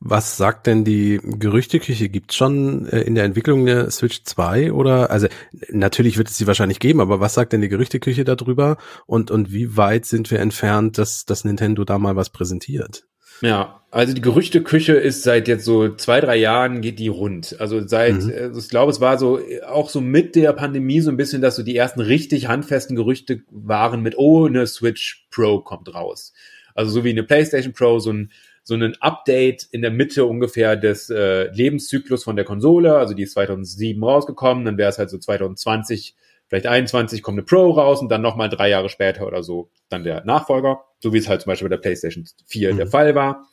Was 0.00 0.36
sagt 0.36 0.66
denn 0.66 0.84
die 0.84 1.20
Gerüchteküche? 1.22 2.08
Gibt's 2.08 2.34
schon 2.34 2.86
äh, 2.88 3.02
in 3.02 3.14
der 3.14 3.24
Entwicklung 3.24 3.60
eine 3.60 3.90
Switch 3.92 4.24
2 4.24 4.72
oder 4.72 5.10
also 5.10 5.28
natürlich 5.70 6.18
wird 6.18 6.28
es 6.28 6.36
sie 6.36 6.48
wahrscheinlich 6.48 6.80
geben, 6.80 7.00
aber 7.00 7.20
was 7.20 7.34
sagt 7.34 7.52
denn 7.52 7.60
die 7.60 7.68
Gerüchteküche 7.68 8.24
darüber 8.24 8.76
und 9.06 9.30
und 9.30 9.52
wie 9.52 9.76
weit 9.76 10.04
sind 10.04 10.32
wir 10.32 10.40
entfernt, 10.40 10.98
dass 10.98 11.24
dass 11.26 11.44
Nintendo 11.44 11.84
da 11.84 11.98
mal 11.98 12.16
was 12.16 12.30
präsentiert? 12.30 13.06
Ja, 13.40 13.82
also 13.90 14.14
die 14.14 14.20
Gerüchteküche 14.20 14.94
ist 14.94 15.22
seit 15.22 15.48
jetzt 15.48 15.64
so 15.64 15.94
zwei, 15.94 16.20
drei 16.20 16.36
Jahren 16.36 16.80
geht 16.80 16.98
die 16.98 17.08
rund. 17.08 17.56
Also 17.60 17.86
seit, 17.86 18.22
mhm. 18.22 18.32
also 18.36 18.60
ich 18.60 18.68
glaube, 18.68 18.90
es 18.90 19.00
war 19.00 19.18
so 19.18 19.40
auch 19.66 19.90
so 19.90 20.00
mit 20.00 20.34
der 20.34 20.52
Pandemie 20.52 21.00
so 21.00 21.10
ein 21.10 21.16
bisschen, 21.16 21.42
dass 21.42 21.56
so 21.56 21.62
die 21.62 21.76
ersten 21.76 22.00
richtig 22.00 22.48
handfesten 22.48 22.96
Gerüchte 22.96 23.42
waren 23.50 24.02
mit, 24.02 24.16
oh, 24.18 24.46
eine 24.46 24.66
Switch 24.66 25.26
Pro 25.30 25.60
kommt 25.60 25.94
raus. 25.94 26.32
Also 26.74 26.90
so 26.90 27.04
wie 27.04 27.10
eine 27.10 27.22
PlayStation 27.22 27.72
Pro, 27.72 27.98
so 27.98 28.12
ein 28.12 28.30
so 28.64 28.74
ein 28.74 28.96
Update 29.00 29.68
in 29.70 29.82
der 29.82 29.90
Mitte 29.90 30.24
ungefähr 30.24 30.74
des 30.76 31.10
äh, 31.10 31.50
Lebenszyklus 31.52 32.24
von 32.24 32.34
der 32.34 32.46
Konsole. 32.46 32.96
Also 32.96 33.14
die 33.14 33.24
ist 33.24 33.32
2007 33.34 34.02
rausgekommen, 34.02 34.64
dann 34.64 34.78
wäre 34.78 34.88
es 34.88 34.98
halt 34.98 35.10
so 35.10 35.18
2020, 35.18 36.16
vielleicht 36.48 36.66
21 36.66 37.22
kommt 37.22 37.36
eine 37.36 37.44
Pro 37.44 37.70
raus 37.70 38.00
und 38.00 38.08
dann 38.08 38.22
nochmal 38.22 38.48
drei 38.48 38.70
Jahre 38.70 38.88
später 38.88 39.26
oder 39.26 39.42
so 39.42 39.70
dann 39.90 40.02
der 40.02 40.24
Nachfolger, 40.24 40.82
so 40.98 41.12
wie 41.12 41.18
es 41.18 41.28
halt 41.28 41.42
zum 41.42 41.50
Beispiel 41.50 41.68
bei 41.68 41.76
der 41.76 41.82
PlayStation 41.82 42.24
4 42.46 42.72
mhm. 42.72 42.76
der 42.78 42.86
Fall 42.86 43.14
war. 43.14 43.46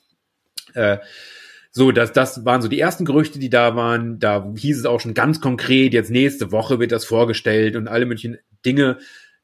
Äh, 0.74 1.00
so, 1.74 1.91
das, 1.91 2.13
das 2.13 2.44
waren 2.46 2.62
so 2.62 2.68
die 2.68 2.80
ersten 2.80 3.06
Gerüchte, 3.06 3.39
die 3.39 3.50
da 3.50 3.75
waren. 3.75 4.20
Da 4.20 4.53
hieß 4.58 4.80
es 4.80 4.86
auch 4.86 5.00
schon 5.00 5.13
ganz 5.13 5.41
konkret, 5.41 5.94
jetzt 5.94 6.12
nächste 6.12 6.51
Woche 6.51 6.80
wird 6.80 6.91
das 6.91 7.06
vorgestellt 7.06 7.75
und 7.75 7.88
alle 7.88 8.06
möglichen 8.06 8.38
Dinge. 8.65 8.98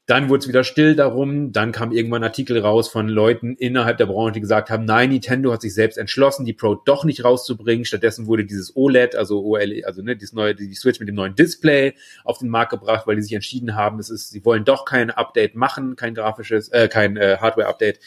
Dann 0.08 0.30
wurde 0.30 0.40
es 0.40 0.48
wieder 0.48 0.64
still 0.64 0.96
darum. 0.96 1.52
Dann 1.52 1.70
kam 1.70 1.92
irgendwann 1.92 2.22
ein 2.22 2.30
Artikel 2.30 2.58
raus 2.58 2.88
von 2.88 3.10
Leuten 3.10 3.56
innerhalb 3.56 3.98
der 3.98 4.06
Branche, 4.06 4.32
die 4.32 4.40
gesagt 4.40 4.70
haben, 4.70 4.86
nein, 4.86 5.10
Nintendo 5.10 5.52
hat 5.52 5.60
sich 5.60 5.74
selbst 5.74 5.98
entschlossen, 5.98 6.46
die 6.46 6.54
Pro 6.54 6.76
doch 6.76 7.04
nicht 7.04 7.24
rauszubringen. 7.24 7.84
Stattdessen 7.84 8.26
wurde 8.26 8.46
dieses 8.46 8.74
OLED, 8.74 9.16
also 9.16 9.44
OLED, 9.44 9.84
also 9.84 10.00
ne, 10.00 10.16
dieses 10.16 10.32
neue, 10.32 10.54
die 10.54 10.74
Switch 10.74 10.98
mit 10.98 11.10
dem 11.10 11.14
neuen 11.14 11.34
Display 11.34 11.92
auf 12.24 12.38
den 12.38 12.48
Markt 12.48 12.70
gebracht, 12.70 13.06
weil 13.06 13.16
die 13.16 13.22
sich 13.22 13.34
entschieden 13.34 13.74
haben, 13.74 13.98
es 13.98 14.08
ist, 14.08 14.30
sie 14.30 14.42
wollen 14.46 14.64
doch 14.64 14.86
kein 14.86 15.10
Update 15.10 15.54
machen, 15.54 15.94
kein 15.94 16.14
grafisches, 16.14 16.70
äh, 16.70 16.88
kein 16.88 17.18
äh, 17.18 17.36
Hardware-Update 17.38 18.00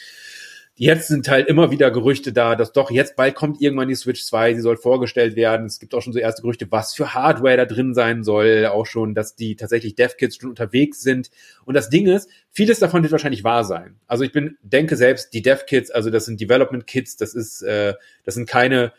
Jetzt 0.82 1.06
sind 1.06 1.28
halt 1.28 1.46
immer 1.46 1.70
wieder 1.70 1.92
Gerüchte 1.92 2.32
da, 2.32 2.56
dass 2.56 2.72
doch 2.72 2.90
jetzt 2.90 3.14
bald 3.14 3.36
kommt 3.36 3.60
irgendwann 3.60 3.86
die 3.86 3.94
Switch 3.94 4.24
2, 4.24 4.54
sie 4.54 4.60
soll 4.62 4.76
vorgestellt 4.76 5.36
werden. 5.36 5.66
Es 5.66 5.78
gibt 5.78 5.94
auch 5.94 6.02
schon 6.02 6.12
so 6.12 6.18
erste 6.18 6.42
Gerüchte, 6.42 6.66
was 6.72 6.92
für 6.92 7.14
Hardware 7.14 7.56
da 7.56 7.66
drin 7.66 7.94
sein 7.94 8.24
soll. 8.24 8.66
Auch 8.66 8.84
schon, 8.84 9.14
dass 9.14 9.36
die 9.36 9.54
tatsächlich 9.54 9.94
Dev-Kits 9.94 10.38
schon 10.38 10.50
unterwegs 10.50 11.00
sind. 11.00 11.30
Und 11.64 11.74
das 11.74 11.88
Ding 11.88 12.08
ist, 12.08 12.28
vieles 12.50 12.80
davon 12.80 13.04
wird 13.04 13.12
wahrscheinlich 13.12 13.44
wahr 13.44 13.62
sein. 13.62 13.94
Also 14.08 14.24
ich 14.24 14.32
bin, 14.32 14.56
denke 14.64 14.96
selbst, 14.96 15.32
die 15.34 15.42
Dev-Kits, 15.42 15.92
also 15.92 16.10
das 16.10 16.24
sind 16.24 16.40
Development-Kits, 16.40 17.16
das 17.16 17.34
ist, 17.34 17.62
äh, 17.62 17.94
das 18.24 18.34
sind 18.34 18.48
keine 18.48 18.92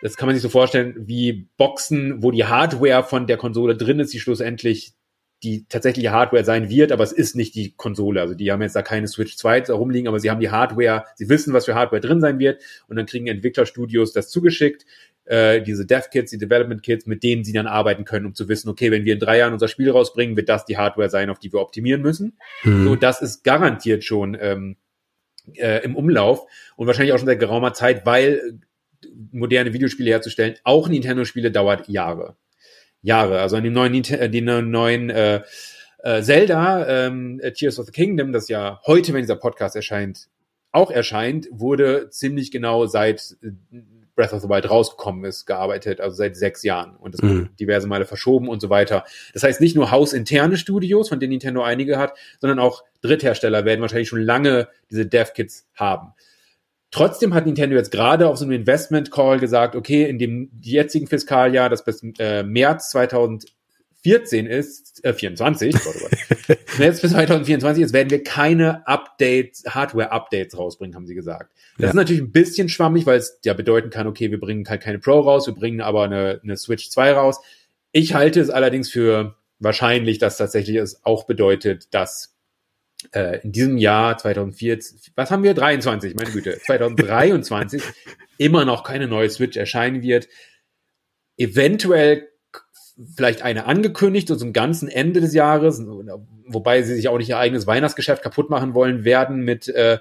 das 0.00 0.16
kann 0.16 0.26
man 0.26 0.36
sich 0.36 0.42
so 0.42 0.48
vorstellen 0.48 0.94
wie 0.96 1.48
Boxen, 1.56 2.22
wo 2.22 2.30
die 2.30 2.44
Hardware 2.44 3.02
von 3.02 3.26
der 3.26 3.36
Konsole 3.36 3.76
drin 3.76 3.98
ist, 3.98 4.12
die 4.12 4.20
schlussendlich 4.20 4.94
die 5.42 5.66
tatsächliche 5.68 6.10
Hardware 6.10 6.44
sein 6.44 6.68
wird, 6.68 6.90
aber 6.90 7.04
es 7.04 7.12
ist 7.12 7.36
nicht 7.36 7.54
die 7.54 7.72
Konsole. 7.76 8.20
Also 8.20 8.34
die 8.34 8.50
haben 8.50 8.62
jetzt 8.62 8.74
da 8.74 8.82
keine 8.82 9.06
Switch 9.06 9.36
2 9.36 9.64
rumliegen, 9.70 10.08
aber 10.08 10.18
sie 10.18 10.30
haben 10.30 10.40
die 10.40 10.50
Hardware, 10.50 11.04
sie 11.14 11.28
wissen, 11.28 11.52
was 11.52 11.66
für 11.66 11.74
Hardware 11.74 12.00
drin 12.00 12.20
sein 12.20 12.38
wird 12.38 12.60
und 12.88 12.96
dann 12.96 13.06
kriegen 13.06 13.28
Entwicklerstudios 13.28 14.12
das 14.12 14.30
zugeschickt, 14.30 14.84
äh, 15.26 15.62
diese 15.62 15.86
Dev-Kits, 15.86 16.30
die 16.30 16.38
Development-Kits, 16.38 17.06
mit 17.06 17.22
denen 17.22 17.44
sie 17.44 17.52
dann 17.52 17.66
arbeiten 17.66 18.04
können, 18.04 18.26
um 18.26 18.34
zu 18.34 18.48
wissen, 18.48 18.68
okay, 18.68 18.90
wenn 18.90 19.04
wir 19.04 19.12
in 19.12 19.20
drei 19.20 19.38
Jahren 19.38 19.52
unser 19.52 19.68
Spiel 19.68 19.90
rausbringen, 19.90 20.36
wird 20.36 20.48
das 20.48 20.64
die 20.64 20.76
Hardware 20.76 21.10
sein, 21.10 21.30
auf 21.30 21.38
die 21.38 21.52
wir 21.52 21.60
optimieren 21.60 22.02
müssen. 22.02 22.38
Mhm. 22.64 22.84
So, 22.84 22.96
das 22.96 23.20
ist 23.20 23.44
garantiert 23.44 24.04
schon 24.04 24.36
ähm, 24.40 24.76
äh, 25.54 25.84
im 25.84 25.96
Umlauf 25.96 26.46
und 26.76 26.86
wahrscheinlich 26.86 27.12
auch 27.12 27.18
schon 27.18 27.26
seit 27.26 27.40
geraumer 27.40 27.74
Zeit, 27.74 28.06
weil 28.06 28.60
moderne 29.30 29.72
Videospiele 29.72 30.10
herzustellen, 30.10 30.56
auch 30.64 30.88
Nintendo-Spiele 30.88 31.50
dauert 31.50 31.88
Jahre. 31.88 32.36
Jahre. 33.02 33.40
Also 33.40 33.56
an 33.56 33.64
dem 33.64 33.72
neuen, 33.72 33.94
äh, 33.94 34.30
den 34.30 34.70
neuen 34.70 35.10
äh, 35.10 35.42
äh, 35.98 36.22
Zelda, 36.22 37.06
ähm, 37.06 37.40
Tears 37.54 37.78
of 37.78 37.86
the 37.86 37.92
Kingdom, 37.92 38.32
das 38.32 38.48
ja 38.48 38.80
heute, 38.86 39.12
wenn 39.12 39.22
dieser 39.22 39.36
Podcast 39.36 39.76
erscheint, 39.76 40.28
auch 40.72 40.90
erscheint, 40.90 41.48
wurde 41.50 42.10
ziemlich 42.10 42.50
genau 42.50 42.86
seit 42.86 43.36
äh, 43.42 43.50
Breath 44.14 44.32
of 44.32 44.42
the 44.42 44.48
Wild 44.48 44.68
rausgekommen 44.68 45.24
ist, 45.24 45.46
gearbeitet, 45.46 46.00
also 46.00 46.16
seit 46.16 46.36
sechs 46.36 46.64
Jahren. 46.64 46.96
Und 46.96 47.14
das 47.14 47.22
mhm. 47.22 47.28
wurde 47.28 47.50
diverse 47.60 47.86
Male 47.86 48.04
verschoben 48.04 48.48
und 48.48 48.60
so 48.60 48.68
weiter. 48.68 49.04
Das 49.32 49.44
heißt, 49.44 49.60
nicht 49.60 49.76
nur 49.76 49.92
hausinterne 49.92 50.56
Studios, 50.56 51.08
von 51.08 51.20
denen 51.20 51.30
Nintendo 51.30 51.62
einige 51.62 51.98
hat, 51.98 52.18
sondern 52.40 52.58
auch 52.58 52.82
Dritthersteller 53.00 53.64
werden 53.64 53.80
wahrscheinlich 53.80 54.08
schon 54.08 54.20
lange 54.20 54.68
diese 54.90 55.06
Dev-Kits 55.06 55.68
haben. 55.74 56.14
Trotzdem 56.90 57.34
hat 57.34 57.44
Nintendo 57.44 57.76
jetzt 57.76 57.90
gerade 57.90 58.28
auf 58.28 58.38
so 58.38 58.44
einem 58.44 58.52
Investment 58.52 59.10
Call 59.10 59.38
gesagt, 59.38 59.76
okay, 59.76 60.08
in 60.08 60.18
dem 60.18 60.50
jetzigen 60.62 61.06
Fiskaljahr, 61.06 61.68
das 61.68 61.84
bis 61.84 62.02
äh, 62.18 62.42
März 62.42 62.90
2014 62.90 64.46
ist, 64.46 65.04
äh, 65.04 65.12
24, 65.12 65.74
Gott, 65.74 65.82
oh 65.86 65.98
Gott, 66.00 66.58
März 66.78 67.02
bis 67.02 67.12
2024 67.12 67.84
ist, 67.84 67.92
werden 67.92 68.08
wir 68.10 68.22
keine 68.22 68.86
Updates, 68.86 69.64
Hardware-Updates 69.68 70.56
rausbringen, 70.56 70.96
haben 70.96 71.06
sie 71.06 71.14
gesagt. 71.14 71.52
Das 71.76 71.82
ja. 71.82 71.88
ist 71.90 71.94
natürlich 71.94 72.22
ein 72.22 72.32
bisschen 72.32 72.70
schwammig, 72.70 73.04
weil 73.04 73.18
es 73.18 73.38
ja 73.44 73.52
bedeuten 73.52 73.90
kann, 73.90 74.06
okay, 74.06 74.30
wir 74.30 74.40
bringen 74.40 74.66
halt 74.66 74.80
keine 74.80 74.98
Pro 74.98 75.20
raus, 75.20 75.46
wir 75.46 75.54
bringen 75.54 75.82
aber 75.82 76.04
eine, 76.04 76.40
eine 76.42 76.56
Switch 76.56 76.88
2 76.88 77.12
raus. 77.12 77.38
Ich 77.92 78.14
halte 78.14 78.40
es 78.40 78.48
allerdings 78.48 78.90
für 78.90 79.36
wahrscheinlich, 79.58 80.18
dass 80.18 80.38
tatsächlich 80.38 80.76
es 80.76 81.04
auch 81.04 81.26
bedeutet, 81.26 81.92
dass 81.92 82.37
äh, 83.12 83.40
in 83.42 83.52
diesem 83.52 83.78
Jahr 83.78 84.18
2004, 84.18 84.78
was 85.14 85.30
haben 85.30 85.42
wir? 85.42 85.54
23, 85.54 86.14
meine 86.14 86.30
Güte, 86.30 86.58
2023 86.66 87.82
immer 88.38 88.64
noch 88.64 88.84
keine 88.84 89.08
neue 89.08 89.30
Switch 89.30 89.56
erscheinen 89.56 90.02
wird. 90.02 90.28
Eventuell 91.36 92.28
vielleicht 93.16 93.42
eine 93.42 93.66
angekündigt, 93.66 94.28
so 94.28 94.36
zum 94.36 94.52
ganzen 94.52 94.88
Ende 94.88 95.20
des 95.20 95.32
Jahres, 95.32 95.80
wobei 96.46 96.82
sie 96.82 96.94
sich 96.94 97.08
auch 97.08 97.18
nicht 97.18 97.28
ihr 97.28 97.38
eigenes 97.38 97.66
Weihnachtsgeschäft 97.66 98.22
kaputt 98.22 98.50
machen 98.50 98.74
wollen 98.74 99.04
werden 99.04 99.42
mit, 99.42 99.68
äh, 99.68 99.98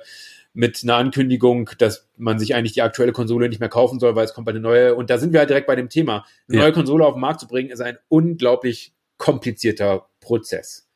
mit 0.54 0.82
einer 0.82 0.96
Ankündigung, 0.96 1.70
dass 1.78 2.10
man 2.18 2.40
sich 2.40 2.56
eigentlich 2.56 2.74
die 2.74 2.82
aktuelle 2.82 3.12
Konsole 3.12 3.50
nicht 3.50 3.60
mehr 3.60 3.70
kaufen 3.70 4.00
soll, 4.00 4.16
weil 4.16 4.26
es 4.26 4.34
kommt 4.34 4.50
eine 4.50 4.60
neue. 4.60 4.96
Und 4.96 5.12
da 5.12 5.20
sind 5.20 5.32
wir 5.32 5.40
halt 5.40 5.50
direkt 5.50 5.68
bei 5.68 5.76
dem 5.76 5.90
Thema. 5.90 6.26
Eine 6.48 6.58
ja. 6.58 6.64
neue 6.64 6.74
Konsole 6.74 7.06
auf 7.06 7.14
den 7.14 7.22
Markt 7.22 7.40
zu 7.40 7.48
bringen, 7.48 7.70
ist 7.70 7.82
ein 7.82 8.00
unglaublich 8.10 8.94
komplizierter 9.18 10.08
Prozess. 10.20 10.88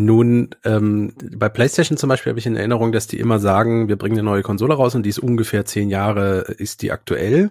Nun, 0.00 0.50
ähm, 0.62 1.12
bei 1.36 1.48
PlayStation 1.48 1.98
zum 1.98 2.08
Beispiel 2.08 2.30
habe 2.30 2.38
ich 2.38 2.46
in 2.46 2.54
Erinnerung, 2.54 2.92
dass 2.92 3.08
die 3.08 3.18
immer 3.18 3.40
sagen, 3.40 3.88
wir 3.88 3.96
bringen 3.96 4.16
eine 4.16 4.22
neue 4.22 4.42
Konsole 4.42 4.74
raus 4.74 4.94
und 4.94 5.02
die 5.02 5.10
ist 5.10 5.18
ungefähr 5.18 5.64
zehn 5.64 5.90
Jahre, 5.90 6.42
ist 6.42 6.82
die 6.82 6.92
aktuell 6.92 7.50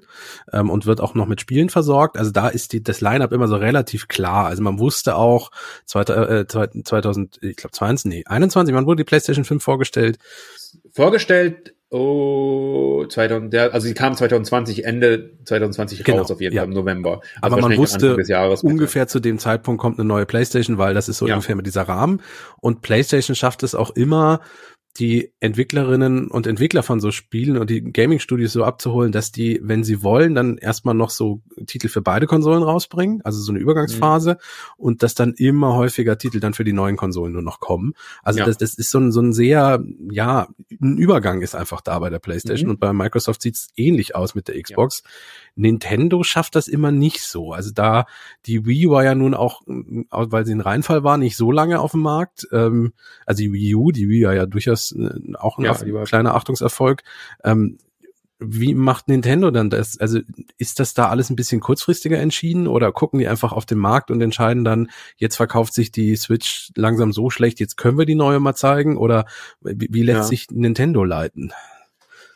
ähm, 0.53 0.69
und 0.69 0.85
wird 0.85 1.01
auch 1.01 1.13
noch 1.13 1.25
mit 1.25 1.41
Spielen 1.41 1.67
versorgt. 1.67 2.17
Also 2.17 2.31
da 2.31 2.47
ist 2.47 2.71
die, 2.71 2.81
das 2.81 3.01
Line-Up 3.01 3.33
immer 3.33 3.49
so 3.49 3.57
relativ 3.57 4.07
klar. 4.07 4.45
Also 4.45 4.63
man 4.63 4.79
wusste 4.79 5.17
auch, 5.17 5.51
äh, 5.93 6.45
2000, 6.47 7.39
ich 7.41 7.57
glaube 7.57 7.73
20, 7.73 8.09
nee, 8.09 8.23
21, 8.25 8.73
wann 8.73 8.85
wurde 8.85 9.03
die 9.03 9.09
PlayStation 9.09 9.43
5 9.43 9.61
vorgestellt? 9.61 10.17
Vorgestellt 10.93 11.73
Oh, 11.89 13.05
2000, 13.07 13.53
der, 13.53 13.73
also 13.73 13.87
sie 13.87 13.93
kam 13.93 14.13
2020, 14.13 14.83
Ende 14.83 15.31
2020 15.45 16.03
genau, 16.03 16.17
raus 16.17 16.31
auf 16.31 16.41
jeden 16.41 16.55
Fall 16.55 16.65
im 16.65 16.73
November. 16.73 17.21
Also 17.41 17.55
Aber 17.55 17.69
man 17.69 17.77
wusste 17.77 18.17
ungefähr 18.63 19.07
zu 19.07 19.21
dem 19.21 19.39
Zeitpunkt 19.39 19.79
kommt 19.79 19.97
eine 19.97 20.07
neue 20.07 20.25
PlayStation, 20.25 20.77
weil 20.77 20.93
das 20.93 21.07
ist 21.07 21.19
so 21.19 21.27
ja. 21.27 21.35
ungefähr 21.35 21.55
mit 21.55 21.65
dieser 21.65 21.83
Rahmen. 21.83 22.21
Und 22.59 22.81
PlayStation 22.81 23.35
schafft 23.35 23.63
es 23.63 23.73
auch 23.73 23.91
immer, 23.91 24.41
die 24.99 25.31
Entwicklerinnen 25.39 26.29
und 26.29 26.47
Entwickler 26.47 26.81
von 26.81 26.99
so 26.99 27.11
Spielen 27.11 27.57
und 27.57 27.69
die 27.69 27.81
Gaming-Studios 27.81 28.51
so 28.51 28.63
abzuholen, 28.63 29.11
dass 29.11 29.31
die, 29.31 29.59
wenn 29.61 29.83
sie 29.83 30.01
wollen, 30.01 30.33
dann 30.33 30.57
erstmal 30.57 30.95
noch 30.95 31.11
so 31.11 31.41
Titel 31.67 31.87
für 31.87 32.01
beide 32.01 32.25
Konsolen 32.25 32.63
rausbringen, 32.63 33.21
also 33.23 33.39
so 33.39 33.51
eine 33.51 33.59
Übergangsphase 33.59 34.31
mhm. 34.31 34.37
und 34.77 35.03
dass 35.03 35.13
dann 35.13 35.33
immer 35.33 35.75
häufiger 35.75 36.17
Titel 36.17 36.39
dann 36.39 36.53
für 36.53 36.63
die 36.63 36.73
neuen 36.73 36.97
Konsolen 36.97 37.33
nur 37.33 37.43
noch 37.43 37.59
kommen. 37.59 37.93
Also 38.23 38.39
ja. 38.39 38.45
das, 38.45 38.57
das 38.57 38.73
ist 38.73 38.89
so 38.89 38.99
ein, 38.99 39.11
so 39.11 39.21
ein 39.21 39.33
sehr, 39.33 39.83
ja, 40.09 40.47
ein 40.81 40.97
Übergang 40.97 41.41
ist 41.41 41.55
einfach 41.55 41.81
da 41.81 41.99
bei 41.99 42.09
der 42.09 42.19
PlayStation 42.19 42.67
mhm. 42.67 42.71
und 42.71 42.79
bei 42.79 42.91
Microsoft 42.93 43.41
sieht's 43.41 43.67
ähnlich 43.75 44.15
aus 44.15 44.33
mit 44.33 44.47
der 44.47 44.61
Xbox. 44.61 45.03
Ja. 45.03 45.09
Nintendo 45.57 46.23
schafft 46.23 46.55
das 46.55 46.67
immer 46.67 46.91
nicht 46.91 47.21
so. 47.21 47.51
Also 47.51 47.71
da, 47.73 48.05
die 48.45 48.65
Wii 48.65 48.89
war 48.89 49.03
ja 49.03 49.15
nun 49.15 49.33
auch, 49.33 49.61
weil 49.65 50.45
sie 50.45 50.53
ein 50.53 50.61
Reinfall 50.61 51.03
war, 51.03 51.17
nicht 51.17 51.35
so 51.35 51.51
lange 51.51 51.79
auf 51.79 51.91
dem 51.91 52.01
Markt. 52.01 52.47
Ähm, 52.51 52.93
also 53.25 53.41
die 53.41 53.51
Wii 53.51 53.75
U, 53.75 53.91
die 53.91 54.07
Wii 54.07 54.25
war 54.25 54.35
ja 54.35 54.45
durchaus 54.45 54.91
äh, 54.93 55.09
auch 55.35 55.57
ein 55.57 55.65
ja, 55.65 55.73
kleiner 56.05 56.35
Achtungserfolg. 56.35 57.03
Ähm, 57.43 57.77
wie 58.39 58.75
macht 58.75 59.07
Nintendo 59.07 59.49
dann 59.49 59.71
das? 59.71 59.99
Also 59.99 60.19
ist 60.57 60.79
das 60.79 60.93
da 60.93 61.09
alles 61.09 61.31
ein 61.31 61.35
bisschen 61.35 61.59
kurzfristiger 61.59 62.19
entschieden 62.19 62.67
oder 62.67 62.91
gucken 62.91 63.19
die 63.19 63.27
einfach 63.27 63.51
auf 63.51 63.65
den 63.65 63.79
Markt 63.79 64.11
und 64.11 64.21
entscheiden 64.21 64.63
dann, 64.63 64.89
jetzt 65.15 65.37
verkauft 65.37 65.73
sich 65.73 65.91
die 65.91 66.15
Switch 66.15 66.71
langsam 66.75 67.11
so 67.11 67.31
schlecht, 67.31 67.59
jetzt 67.59 67.77
können 67.77 67.97
wir 67.97 68.05
die 68.05 68.15
neue 68.15 68.39
mal 68.39 68.53
zeigen 68.53 68.95
oder 68.95 69.25
wie, 69.61 69.87
wie 69.89 70.03
lässt 70.03 70.17
ja. 70.17 70.23
sich 70.23 70.47
Nintendo 70.51 71.03
leiten? 71.03 71.51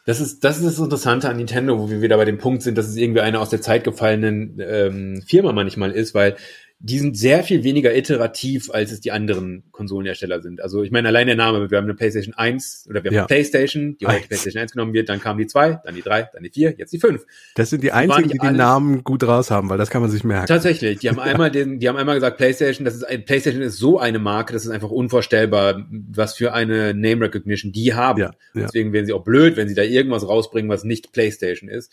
Das 0.05 0.19
ist, 0.19 0.43
das 0.43 0.57
ist 0.57 0.65
das 0.65 0.79
Interessante 0.79 1.29
an 1.29 1.37
Nintendo, 1.37 1.79
wo 1.79 1.89
wir 1.89 2.01
wieder 2.01 2.17
bei 2.17 2.25
dem 2.25 2.39
Punkt 2.39 2.63
sind, 2.63 2.77
dass 2.77 2.87
es 2.87 2.95
irgendwie 2.95 3.21
eine 3.21 3.39
aus 3.39 3.49
der 3.49 3.61
Zeit 3.61 3.83
gefallenen 3.83 4.59
ähm, 4.59 5.21
Firma 5.25 5.51
manchmal 5.53 5.91
ist, 5.91 6.15
weil 6.15 6.35
die 6.83 6.97
sind 6.97 7.15
sehr 7.15 7.43
viel 7.43 7.63
weniger 7.63 7.95
iterativ, 7.95 8.71
als 8.71 8.91
es 8.91 9.01
die 9.01 9.11
anderen 9.11 9.63
Konsolenhersteller 9.71 10.41
sind. 10.41 10.61
Also 10.61 10.81
ich 10.81 10.91
meine, 10.91 11.09
allein 11.09 11.27
der 11.27 11.35
Name, 11.35 11.69
wir 11.69 11.77
haben 11.77 11.85
eine 11.85 11.93
PlayStation 11.93 12.33
1 12.33 12.87
oder 12.89 13.03
wir 13.03 13.09
haben 13.09 13.15
ja. 13.15 13.21
eine 13.21 13.27
PlayStation, 13.27 13.97
die 13.99 14.07
heute 14.07 14.27
PlayStation 14.27 14.61
1 14.61 14.71
genommen 14.71 14.93
wird, 14.93 15.07
dann 15.07 15.19
kam 15.19 15.37
die 15.37 15.45
2, 15.45 15.81
dann 15.85 15.93
die 15.93 16.01
3, 16.01 16.29
dann 16.33 16.43
die 16.43 16.49
4, 16.49 16.75
jetzt 16.77 16.91
die 16.91 16.99
5. 16.99 17.23
Das 17.55 17.69
sind 17.69 17.83
die 17.83 17.91
einzigen, 17.91 18.29
die, 18.29 18.37
die 18.37 18.47
den 18.47 18.55
Namen 18.55 19.03
gut 19.03 19.23
raus 19.23 19.51
haben, 19.51 19.69
weil 19.69 19.77
das 19.77 19.91
kann 19.91 20.01
man 20.01 20.09
sich 20.09 20.23
merken. 20.23 20.47
Tatsächlich, 20.47 20.99
die 20.99 21.09
haben 21.09 21.19
einmal 21.19 21.51
den, 21.51 21.79
die 21.79 21.87
haben 21.87 21.97
einmal 21.97 22.15
gesagt, 22.15 22.37
PlayStation, 22.37 22.83
das 22.83 22.95
ist 22.95 23.03
ein, 23.03 23.25
PlayStation 23.25 23.61
ist 23.61 23.77
so 23.77 23.99
eine 23.99 24.17
Marke, 24.17 24.53
das 24.53 24.65
ist 24.65 24.71
einfach 24.71 24.89
unvorstellbar, 24.89 25.85
was 25.89 26.35
für 26.35 26.53
eine 26.53 26.95
Name 26.95 27.25
Recognition 27.25 27.71
die 27.71 27.93
haben. 27.93 28.19
Ja, 28.19 28.31
ja. 28.55 28.63
Deswegen 28.63 28.91
wären 28.91 29.05
sie 29.05 29.13
auch 29.13 29.23
blöd, 29.23 29.55
wenn 29.55 29.67
sie 29.67 29.75
da 29.75 29.83
irgendwas 29.83 30.27
rausbringen, 30.27 30.69
was 30.69 30.83
nicht 30.83 31.11
PlayStation 31.11 31.69
ist. 31.69 31.91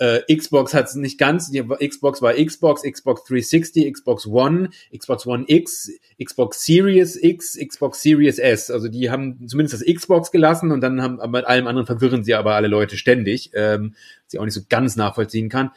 Äh, 0.00 0.34
Xbox 0.34 0.72
hat 0.72 0.86
es 0.86 0.94
nicht 0.94 1.18
ganz. 1.18 1.50
Die 1.50 1.62
Xbox 1.62 2.22
war 2.22 2.32
Xbox, 2.32 2.82
Xbox 2.82 3.22
360, 3.24 3.92
Xbox 3.92 4.26
One, 4.26 4.70
Xbox 4.96 5.26
One 5.26 5.44
X, 5.46 5.92
Xbox 6.18 6.64
Series 6.64 7.22
X, 7.22 7.58
Xbox 7.58 8.00
Series 8.00 8.38
S. 8.38 8.70
Also 8.70 8.88
die 8.88 9.10
haben 9.10 9.46
zumindest 9.46 9.74
das 9.74 9.94
Xbox 9.94 10.30
gelassen 10.30 10.72
und 10.72 10.80
dann 10.80 11.02
haben 11.02 11.18
mit 11.30 11.44
allem 11.44 11.66
anderen 11.66 11.84
verwirren 11.84 12.24
sie 12.24 12.32
aber 12.32 12.54
alle 12.54 12.68
Leute 12.68 12.96
ständig, 12.96 13.50
ähm, 13.52 13.94
sie 14.26 14.38
auch 14.38 14.46
nicht 14.46 14.54
so 14.54 14.62
ganz 14.70 14.96
nachvollziehen 14.96 15.50
kann. 15.50 15.70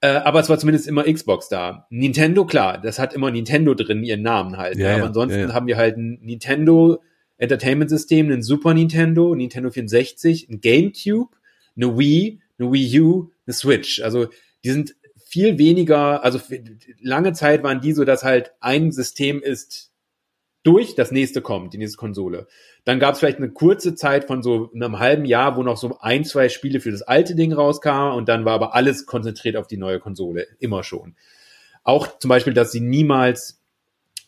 Äh, 0.00 0.10
aber 0.10 0.38
es 0.38 0.48
war 0.48 0.56
zumindest 0.56 0.86
immer 0.86 1.12
Xbox 1.12 1.48
da. 1.48 1.88
Nintendo, 1.90 2.46
klar, 2.46 2.78
das 2.78 3.00
hat 3.00 3.14
immer 3.14 3.32
Nintendo 3.32 3.74
drin, 3.74 4.04
ihren 4.04 4.22
Namen 4.22 4.58
halt. 4.58 4.78
Ja, 4.78 4.94
aber 4.94 5.06
ansonsten 5.06 5.40
ja, 5.40 5.52
haben 5.52 5.66
wir 5.66 5.76
halt 5.76 5.96
ein 5.96 6.20
Nintendo 6.22 7.02
Entertainment 7.36 7.90
System, 7.90 8.30
ein 8.30 8.42
Super 8.42 8.74
Nintendo, 8.74 9.34
Nintendo 9.34 9.70
64, 9.70 10.48
ein 10.48 10.60
GameCube, 10.60 11.36
eine 11.74 11.98
Wii, 11.98 12.40
eine 12.60 12.72
Wii 12.72 13.00
U, 13.00 13.30
eine 13.50 13.54
Switch. 13.54 14.02
Also 14.02 14.28
die 14.64 14.70
sind 14.70 14.94
viel 15.26 15.58
weniger, 15.58 16.24
also 16.24 16.40
lange 17.00 17.32
Zeit 17.32 17.62
waren 17.62 17.80
die 17.80 17.92
so, 17.92 18.04
dass 18.04 18.24
halt 18.24 18.52
ein 18.60 18.92
System 18.92 19.42
ist 19.42 19.90
durch, 20.62 20.94
das 20.94 21.10
nächste 21.10 21.40
kommt, 21.40 21.72
die 21.72 21.78
nächste 21.78 21.96
Konsole. 21.96 22.46
Dann 22.84 22.98
gab 23.00 23.14
es 23.14 23.20
vielleicht 23.20 23.38
eine 23.38 23.50
kurze 23.50 23.94
Zeit 23.94 24.26
von 24.26 24.42
so 24.42 24.70
einem 24.74 24.98
halben 24.98 25.24
Jahr, 25.24 25.56
wo 25.56 25.62
noch 25.62 25.76
so 25.76 25.98
ein, 26.00 26.24
zwei 26.24 26.48
Spiele 26.48 26.80
für 26.80 26.90
das 26.90 27.02
alte 27.02 27.34
Ding 27.34 27.52
rauskamen 27.52 28.16
und 28.16 28.28
dann 28.28 28.44
war 28.44 28.54
aber 28.54 28.74
alles 28.74 29.06
konzentriert 29.06 29.56
auf 29.56 29.66
die 29.66 29.78
neue 29.78 30.00
Konsole, 30.00 30.46
immer 30.58 30.82
schon. 30.82 31.16
Auch 31.82 32.18
zum 32.18 32.28
Beispiel, 32.28 32.52
dass 32.52 32.72
sie 32.72 32.80
niemals 32.80 33.62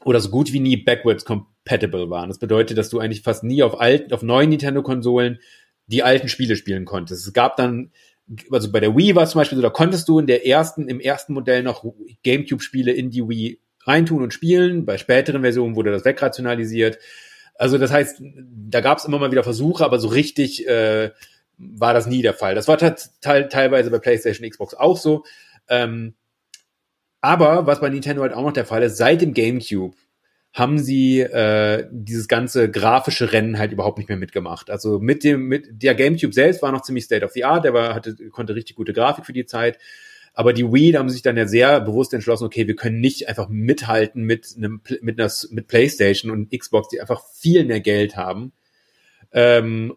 oder 0.04 0.20
so 0.20 0.30
gut 0.30 0.52
wie 0.52 0.61
nie 0.61 0.76
backwards 0.76 1.24
compatible 1.24 2.08
waren. 2.11 2.28
Das 2.28 2.38
bedeutet, 2.38 2.78
dass 2.78 2.88
du 2.88 2.98
eigentlich 2.98 3.22
fast 3.22 3.44
nie 3.44 3.62
auf 3.62 3.80
alten, 3.80 4.12
auf 4.12 4.22
neuen 4.22 4.50
Nintendo-Konsolen 4.50 5.38
die 5.87 6.02
alten 6.02 6.28
Spiele 6.28 6.56
spielen 6.56 6.85
konntest. 6.85 7.26
Es 7.26 7.32
gab 7.32 7.56
dann 7.56 7.90
also 8.50 8.70
bei 8.70 8.80
der 8.80 8.96
Wii 8.96 9.14
war 9.14 9.24
es 9.24 9.30
zum 9.30 9.40
Beispiel 9.40 9.56
so, 9.56 9.62
da 9.62 9.70
konntest 9.70 10.08
du 10.08 10.18
in 10.18 10.26
der 10.26 10.46
ersten, 10.46 10.88
im 10.88 11.00
ersten 11.00 11.32
Modell 11.32 11.62
noch 11.62 11.84
GameCube-Spiele 12.22 12.92
in 12.92 13.10
die 13.10 13.28
Wii 13.28 13.60
reintun 13.84 14.22
und 14.22 14.32
spielen. 14.32 14.84
Bei 14.84 14.98
späteren 14.98 15.42
Versionen 15.42 15.76
wurde 15.76 15.90
das 15.90 16.04
wegrationalisiert. 16.04 16.98
Also 17.54 17.78
das 17.78 17.92
heißt, 17.92 18.22
da 18.68 18.80
gab 18.80 18.98
es 18.98 19.04
immer 19.04 19.18
mal 19.18 19.30
wieder 19.30 19.44
Versuche, 19.44 19.84
aber 19.84 19.98
so 19.98 20.08
richtig 20.08 20.66
äh, 20.66 21.10
war 21.58 21.94
das 21.94 22.06
nie 22.06 22.22
der 22.22 22.34
Fall. 22.34 22.54
Das 22.54 22.68
war 22.68 22.78
te 22.78 22.96
teilweise 23.20 23.90
bei 23.90 23.98
PlayStation, 23.98 24.48
Xbox 24.48 24.74
auch 24.74 24.96
so. 24.96 25.24
Ähm, 25.68 26.14
aber 27.20 27.66
was 27.66 27.80
bei 27.80 27.88
Nintendo 27.88 28.22
halt 28.22 28.32
auch 28.32 28.42
noch 28.42 28.52
der 28.52 28.66
Fall 28.66 28.82
ist, 28.82 28.96
seit 28.96 29.20
dem 29.20 29.32
GameCube 29.32 29.96
haben 30.52 30.78
sie 30.78 31.20
äh, 31.20 31.86
dieses 31.90 32.28
ganze 32.28 32.70
grafische 32.70 33.32
Rennen 33.32 33.58
halt 33.58 33.72
überhaupt 33.72 33.96
nicht 33.98 34.08
mehr 34.08 34.18
mitgemacht. 34.18 34.68
Also 34.68 34.98
mit 34.98 35.24
dem, 35.24 35.46
mit 35.48 35.82
der 35.82 35.94
GameCube 35.94 36.34
selbst 36.34 36.60
war 36.60 36.72
noch 36.72 36.82
ziemlich 36.82 37.04
State 37.04 37.24
of 37.24 37.32
the 37.32 37.44
Art, 37.44 37.64
der 37.64 37.72
war, 37.72 37.94
hatte, 37.94 38.14
konnte 38.30 38.54
richtig 38.54 38.76
gute 38.76 38.92
Grafik 38.92 39.24
für 39.24 39.32
die 39.32 39.46
Zeit. 39.46 39.78
Aber 40.34 40.52
die 40.52 40.70
Wii, 40.70 40.92
da 40.92 40.98
haben 40.98 41.08
sie 41.08 41.14
sich 41.14 41.22
dann 41.22 41.36
ja 41.36 41.46
sehr 41.46 41.80
bewusst 41.80 42.12
entschlossen, 42.12 42.44
okay, 42.44 42.66
wir 42.66 42.76
können 42.76 43.00
nicht 43.00 43.28
einfach 43.28 43.48
mithalten 43.48 44.24
mit 44.24 44.54
einem, 44.56 44.80
mit 45.00 45.18
einer, 45.18 45.30
mit 45.50 45.68
PlayStation 45.68 46.30
und 46.30 46.50
Xbox, 46.50 46.88
die 46.88 47.00
einfach 47.00 47.22
viel 47.34 47.64
mehr 47.64 47.80
Geld 47.80 48.16
haben. 48.16 48.52
Ähm, 49.32 49.94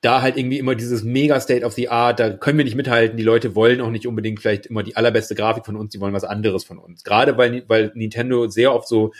da 0.00 0.22
halt 0.22 0.38
irgendwie 0.38 0.58
immer 0.58 0.74
dieses 0.74 1.02
mega 1.02 1.40
State 1.40 1.64
of 1.64 1.74
the 1.74 1.90
Art, 1.90 2.20
da 2.20 2.30
können 2.30 2.56
wir 2.56 2.64
nicht 2.64 2.74
mithalten. 2.74 3.18
Die 3.18 3.22
Leute 3.22 3.54
wollen 3.54 3.82
auch 3.82 3.90
nicht 3.90 4.06
unbedingt 4.06 4.40
vielleicht 4.40 4.66
immer 4.66 4.82
die 4.82 4.96
allerbeste 4.96 5.34
Grafik 5.34 5.66
von 5.66 5.76
uns, 5.76 5.92
die 5.92 6.00
wollen 6.00 6.14
was 6.14 6.24
anderes 6.24 6.64
von 6.64 6.78
uns. 6.78 7.04
Gerade 7.04 7.36
weil, 7.36 7.64
weil 7.68 7.92
Nintendo 7.94 8.48
sehr 8.48 8.74
oft 8.74 8.88
so 8.88 9.12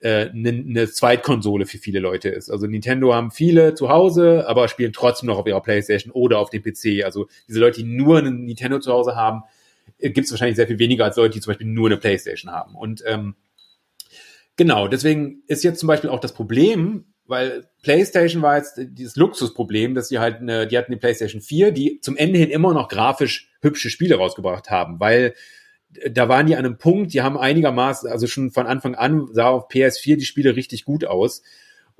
äh, 0.00 0.30
eine 0.30 0.52
ne 0.52 0.90
Zweitkonsole 0.90 1.66
für 1.66 1.78
viele 1.78 2.00
Leute 2.00 2.28
ist. 2.28 2.50
Also 2.50 2.66
Nintendo 2.66 3.14
haben 3.14 3.30
viele 3.30 3.74
zu 3.74 3.88
Hause, 3.88 4.46
aber 4.48 4.68
spielen 4.68 4.92
trotzdem 4.92 5.28
noch 5.28 5.38
auf 5.38 5.46
ihrer 5.46 5.60
Playstation 5.60 6.12
oder 6.12 6.38
auf 6.38 6.50
dem 6.50 6.62
PC. 6.62 7.04
Also 7.04 7.28
diese 7.48 7.60
Leute, 7.60 7.82
die 7.82 7.86
nur 7.86 8.18
einen 8.18 8.44
Nintendo 8.44 8.78
zu 8.78 8.92
Hause 8.92 9.14
haben, 9.14 9.42
äh, 9.98 10.10
gibt 10.10 10.26
es 10.26 10.30
wahrscheinlich 10.32 10.56
sehr 10.56 10.66
viel 10.66 10.78
weniger 10.78 11.04
als 11.04 11.16
Leute, 11.16 11.34
die 11.34 11.40
zum 11.40 11.50
Beispiel 11.50 11.66
nur 11.66 11.88
eine 11.88 11.98
Playstation 11.98 12.52
haben. 12.52 12.74
Und 12.74 13.02
ähm, 13.06 13.34
genau, 14.56 14.88
deswegen 14.88 15.42
ist 15.46 15.64
jetzt 15.64 15.80
zum 15.80 15.86
Beispiel 15.86 16.10
auch 16.10 16.20
das 16.20 16.32
Problem, 16.32 17.04
weil 17.26 17.68
PlayStation 17.82 18.42
war 18.42 18.56
jetzt 18.56 18.74
dieses 18.78 19.16
Luxusproblem, 19.16 19.94
dass 19.94 20.08
sie 20.08 20.18
halt 20.18 20.40
eine, 20.40 20.66
die 20.66 20.76
hatten 20.76 20.92
die 20.92 20.98
PlayStation 20.98 21.40
4, 21.40 21.70
die 21.70 22.00
zum 22.00 22.16
Ende 22.16 22.38
hin 22.38 22.50
immer 22.50 22.74
noch 22.74 22.88
grafisch 22.88 23.52
hübsche 23.60 23.90
Spiele 23.90 24.16
rausgebracht 24.16 24.70
haben, 24.70 24.98
weil 24.98 25.34
da 26.10 26.28
waren 26.28 26.46
die 26.46 26.56
an 26.56 26.64
einem 26.64 26.78
Punkt, 26.78 27.12
die 27.12 27.22
haben 27.22 27.38
einigermaßen, 27.38 28.10
also 28.10 28.26
schon 28.26 28.50
von 28.50 28.66
Anfang 28.66 28.94
an 28.94 29.28
sah 29.32 29.48
auf 29.48 29.68
PS4 29.68 30.16
die 30.16 30.24
Spiele 30.24 30.56
richtig 30.56 30.84
gut 30.84 31.04
aus. 31.04 31.42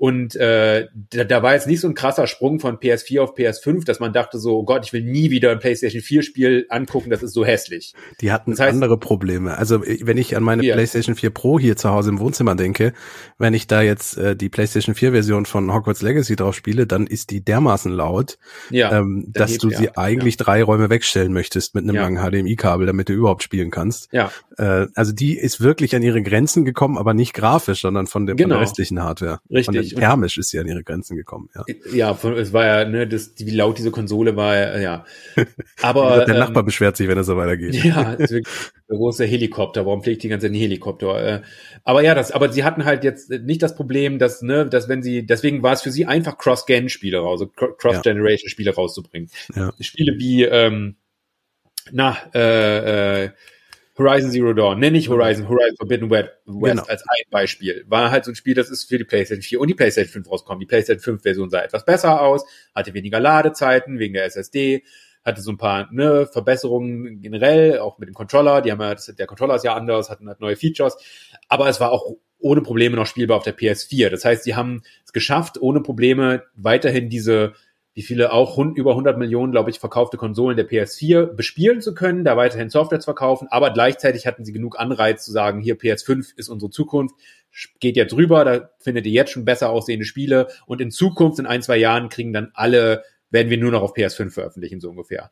Und 0.01 0.35
äh, 0.35 0.87
da, 1.11 1.25
da 1.25 1.43
war 1.43 1.53
jetzt 1.53 1.67
nicht 1.67 1.79
so 1.79 1.87
ein 1.87 1.93
krasser 1.93 2.25
Sprung 2.25 2.59
von 2.59 2.77
PS4 2.77 3.21
auf 3.21 3.35
PS5, 3.35 3.85
dass 3.85 3.99
man 3.99 4.11
dachte 4.11 4.39
so, 4.39 4.57
oh 4.57 4.63
Gott, 4.63 4.83
ich 4.87 4.93
will 4.93 5.03
nie 5.03 5.29
wieder 5.29 5.51
ein 5.51 5.59
PlayStation 5.59 6.01
4 6.01 6.23
Spiel 6.23 6.65
angucken, 6.69 7.11
das 7.11 7.21
ist 7.21 7.33
so 7.33 7.45
hässlich. 7.45 7.93
Die 8.19 8.31
hatten 8.31 8.49
das 8.49 8.61
heißt, 8.61 8.73
andere 8.73 8.97
Probleme. 8.97 9.55
Also 9.59 9.83
wenn 9.85 10.17
ich 10.17 10.35
an 10.35 10.41
meine 10.41 10.65
ja. 10.65 10.73
PlayStation 10.73 11.13
4 11.13 11.29
Pro 11.29 11.59
hier 11.59 11.75
zu 11.77 11.91
Hause 11.91 12.09
im 12.09 12.17
Wohnzimmer 12.17 12.55
denke, 12.55 12.93
wenn 13.37 13.53
ich 13.53 13.67
da 13.67 13.83
jetzt 13.83 14.17
äh, 14.17 14.35
die 14.35 14.49
PlayStation 14.49 14.95
4 14.95 15.11
Version 15.11 15.45
von 15.45 15.71
Hogwarts 15.71 16.01
Legacy 16.01 16.35
drauf 16.35 16.55
spiele, 16.55 16.87
dann 16.87 17.05
ist 17.05 17.29
die 17.29 17.45
dermaßen 17.45 17.91
laut, 17.91 18.39
ja, 18.71 18.91
ähm, 18.97 19.27
dass 19.27 19.59
du 19.59 19.69
sie 19.69 19.83
ja, 19.83 19.97
eigentlich 19.97 20.39
ja. 20.39 20.45
drei 20.45 20.63
Räume 20.63 20.89
wegstellen 20.89 21.31
möchtest 21.31 21.75
mit 21.75 21.83
einem 21.83 21.93
langen 21.93 22.17
HDMI-Kabel, 22.27 22.87
damit 22.87 23.07
du 23.07 23.13
überhaupt 23.13 23.43
spielen 23.43 23.69
kannst. 23.69 24.11
Ja. 24.11 24.31
Äh, 24.57 24.87
also 24.95 25.11
die 25.11 25.37
ist 25.37 25.61
wirklich 25.61 25.95
an 25.95 26.01
ihre 26.01 26.23
Grenzen 26.23 26.65
gekommen, 26.65 26.97
aber 26.97 27.13
nicht 27.13 27.35
grafisch, 27.35 27.81
sondern 27.81 28.07
von, 28.07 28.25
dem, 28.25 28.35
genau. 28.35 28.45
von 28.45 28.49
der 28.49 28.57
genau. 28.57 28.67
restlichen 28.67 29.03
Hardware. 29.03 29.41
Richtig 29.51 29.90
richtig. 29.91 29.99
Thermisch 29.99 30.37
ist 30.37 30.49
sie 30.49 30.59
an 30.59 30.67
ihre 30.67 30.83
Grenzen 30.83 31.17
gekommen, 31.17 31.49
ja. 31.55 31.63
Ja, 31.93 32.17
es 32.35 32.53
war 32.53 32.65
ja, 32.65 32.85
ne, 32.85 33.07
das, 33.07 33.33
wie 33.37 33.51
laut 33.51 33.77
diese 33.77 33.91
Konsole 33.91 34.35
war, 34.35 34.79
ja. 34.79 35.05
Aber. 35.81 36.25
der 36.25 36.35
ähm, 36.35 36.39
Nachbar 36.39 36.63
beschwert 36.63 36.97
sich, 36.97 37.07
wenn 37.07 37.17
es 37.17 37.27
so 37.27 37.37
weitergeht. 37.37 37.75
Ja, 37.83 38.13
ist 38.13 38.31
wirklich 38.31 38.55
ein 38.89 38.97
großer 38.97 39.25
Helikopter. 39.25 39.85
Warum 39.85 40.03
fliegt 40.03 40.23
die 40.23 40.29
ganze 40.29 40.47
Zeit 40.47 40.53
ein 40.53 40.59
Helikopter? 40.59 41.23
Äh, 41.23 41.41
aber 41.83 42.03
ja, 42.03 42.13
das, 42.15 42.31
aber 42.31 42.51
sie 42.51 42.63
hatten 42.63 42.85
halt 42.85 43.03
jetzt 43.03 43.29
nicht 43.29 43.61
das 43.61 43.75
Problem, 43.75 44.19
dass, 44.19 44.41
ne, 44.41 44.65
dass 44.67 44.89
wenn 44.89 45.01
sie, 45.01 45.25
deswegen 45.25 45.63
war 45.63 45.73
es 45.73 45.81
für 45.81 45.91
sie 45.91 46.05
einfach 46.05 46.37
Cross-Gen-Spiele 46.37 47.19
raus, 47.19 47.41
also 47.41 47.51
Cross-Generation-Spiele 47.77 48.73
rauszubringen. 48.73 49.29
Ja. 49.55 49.73
Spiele 49.79 50.17
wie, 50.17 50.43
ähm, 50.43 50.95
na, 51.91 52.17
äh, 52.33 53.23
äh, 53.25 53.29
Horizon 54.01 54.31
Zero 54.31 54.53
Dawn, 54.53 54.79
nenne 54.79 54.97
ich 54.97 55.09
Horizon, 55.09 55.47
Horizon 55.47 55.77
Forbidden 55.77 56.09
West 56.09 56.29
genau. 56.45 56.83
als 56.83 57.03
ein 57.03 57.29
Beispiel. 57.29 57.85
War 57.87 58.11
halt 58.11 58.25
so 58.25 58.31
ein 58.31 58.35
Spiel, 58.35 58.55
das 58.55 58.69
ist 58.69 58.85
für 58.89 58.97
die 58.97 59.03
PlayStation 59.03 59.41
4 59.41 59.61
und 59.61 59.67
die 59.67 59.73
PlayStation 59.73 60.23
5 60.23 60.31
rauskommen. 60.31 60.59
Die 60.59 60.65
PlayStation 60.65 61.15
5 61.15 61.21
Version 61.23 61.49
sah 61.49 61.61
etwas 61.61 61.85
besser 61.85 62.21
aus, 62.21 62.45
hatte 62.73 62.93
weniger 62.93 63.19
Ladezeiten 63.19 63.99
wegen 63.99 64.13
der 64.13 64.25
SSD, 64.25 64.83
hatte 65.23 65.41
so 65.41 65.51
ein 65.51 65.57
paar 65.57 65.91
ne, 65.91 66.27
Verbesserungen 66.27 67.21
generell, 67.21 67.79
auch 67.79 67.99
mit 67.99 68.09
dem 68.09 68.15
Controller. 68.15 68.61
Die 68.61 68.71
haben 68.71 68.81
ja, 68.81 68.95
der 68.95 69.27
Controller 69.27 69.55
ist 69.55 69.63
ja 69.63 69.75
anders, 69.75 70.09
hatten 70.09 70.27
halt 70.27 70.39
neue 70.39 70.55
Features. 70.55 70.97
Aber 71.47 71.69
es 71.69 71.79
war 71.79 71.91
auch 71.91 72.15
ohne 72.39 72.61
Probleme 72.61 72.95
noch 72.95 73.05
spielbar 73.05 73.37
auf 73.37 73.43
der 73.43 73.57
PS4. 73.57 74.09
Das 74.09 74.25
heißt, 74.25 74.43
sie 74.43 74.55
haben 74.55 74.81
es 75.05 75.13
geschafft, 75.13 75.61
ohne 75.61 75.81
Probleme 75.81 76.43
weiterhin 76.55 77.09
diese 77.09 77.53
wie 77.93 78.01
viele 78.01 78.31
auch 78.31 78.57
über 78.57 78.91
100 78.91 79.17
Millionen, 79.17 79.51
glaube 79.51 79.69
ich, 79.69 79.79
verkaufte 79.79 80.15
Konsolen 80.15 80.55
der 80.55 80.69
PS4 80.69 81.25
bespielen 81.25 81.81
zu 81.81 81.93
können, 81.93 82.23
da 82.23 82.37
weiterhin 82.37 82.69
Software 82.69 82.99
zu 82.99 83.05
verkaufen, 83.05 83.47
aber 83.51 83.71
gleichzeitig 83.71 84.25
hatten 84.25 84.45
sie 84.45 84.53
genug 84.53 84.79
Anreiz 84.79 85.25
zu 85.25 85.31
sagen, 85.31 85.59
hier 85.59 85.77
PS5 85.77 86.37
ist 86.37 86.47
unsere 86.47 86.69
Zukunft, 86.71 87.15
geht 87.79 87.97
jetzt 87.97 88.13
rüber, 88.13 88.45
da 88.45 88.69
findet 88.79 89.05
ihr 89.05 89.11
jetzt 89.11 89.31
schon 89.31 89.43
besser 89.43 89.69
aussehende 89.69 90.05
Spiele 90.05 90.47
und 90.65 90.79
in 90.79 90.91
Zukunft, 90.91 91.39
in 91.39 91.45
ein, 91.45 91.61
zwei 91.61 91.77
Jahren, 91.77 92.07
kriegen 92.07 92.31
dann 92.31 92.51
alle, 92.53 93.03
werden 93.29 93.49
wir 93.49 93.57
nur 93.57 93.71
noch 93.71 93.81
auf 93.81 93.93
PS5 93.93 94.31
veröffentlichen, 94.31 94.79
so 94.79 94.89
ungefähr. 94.89 95.31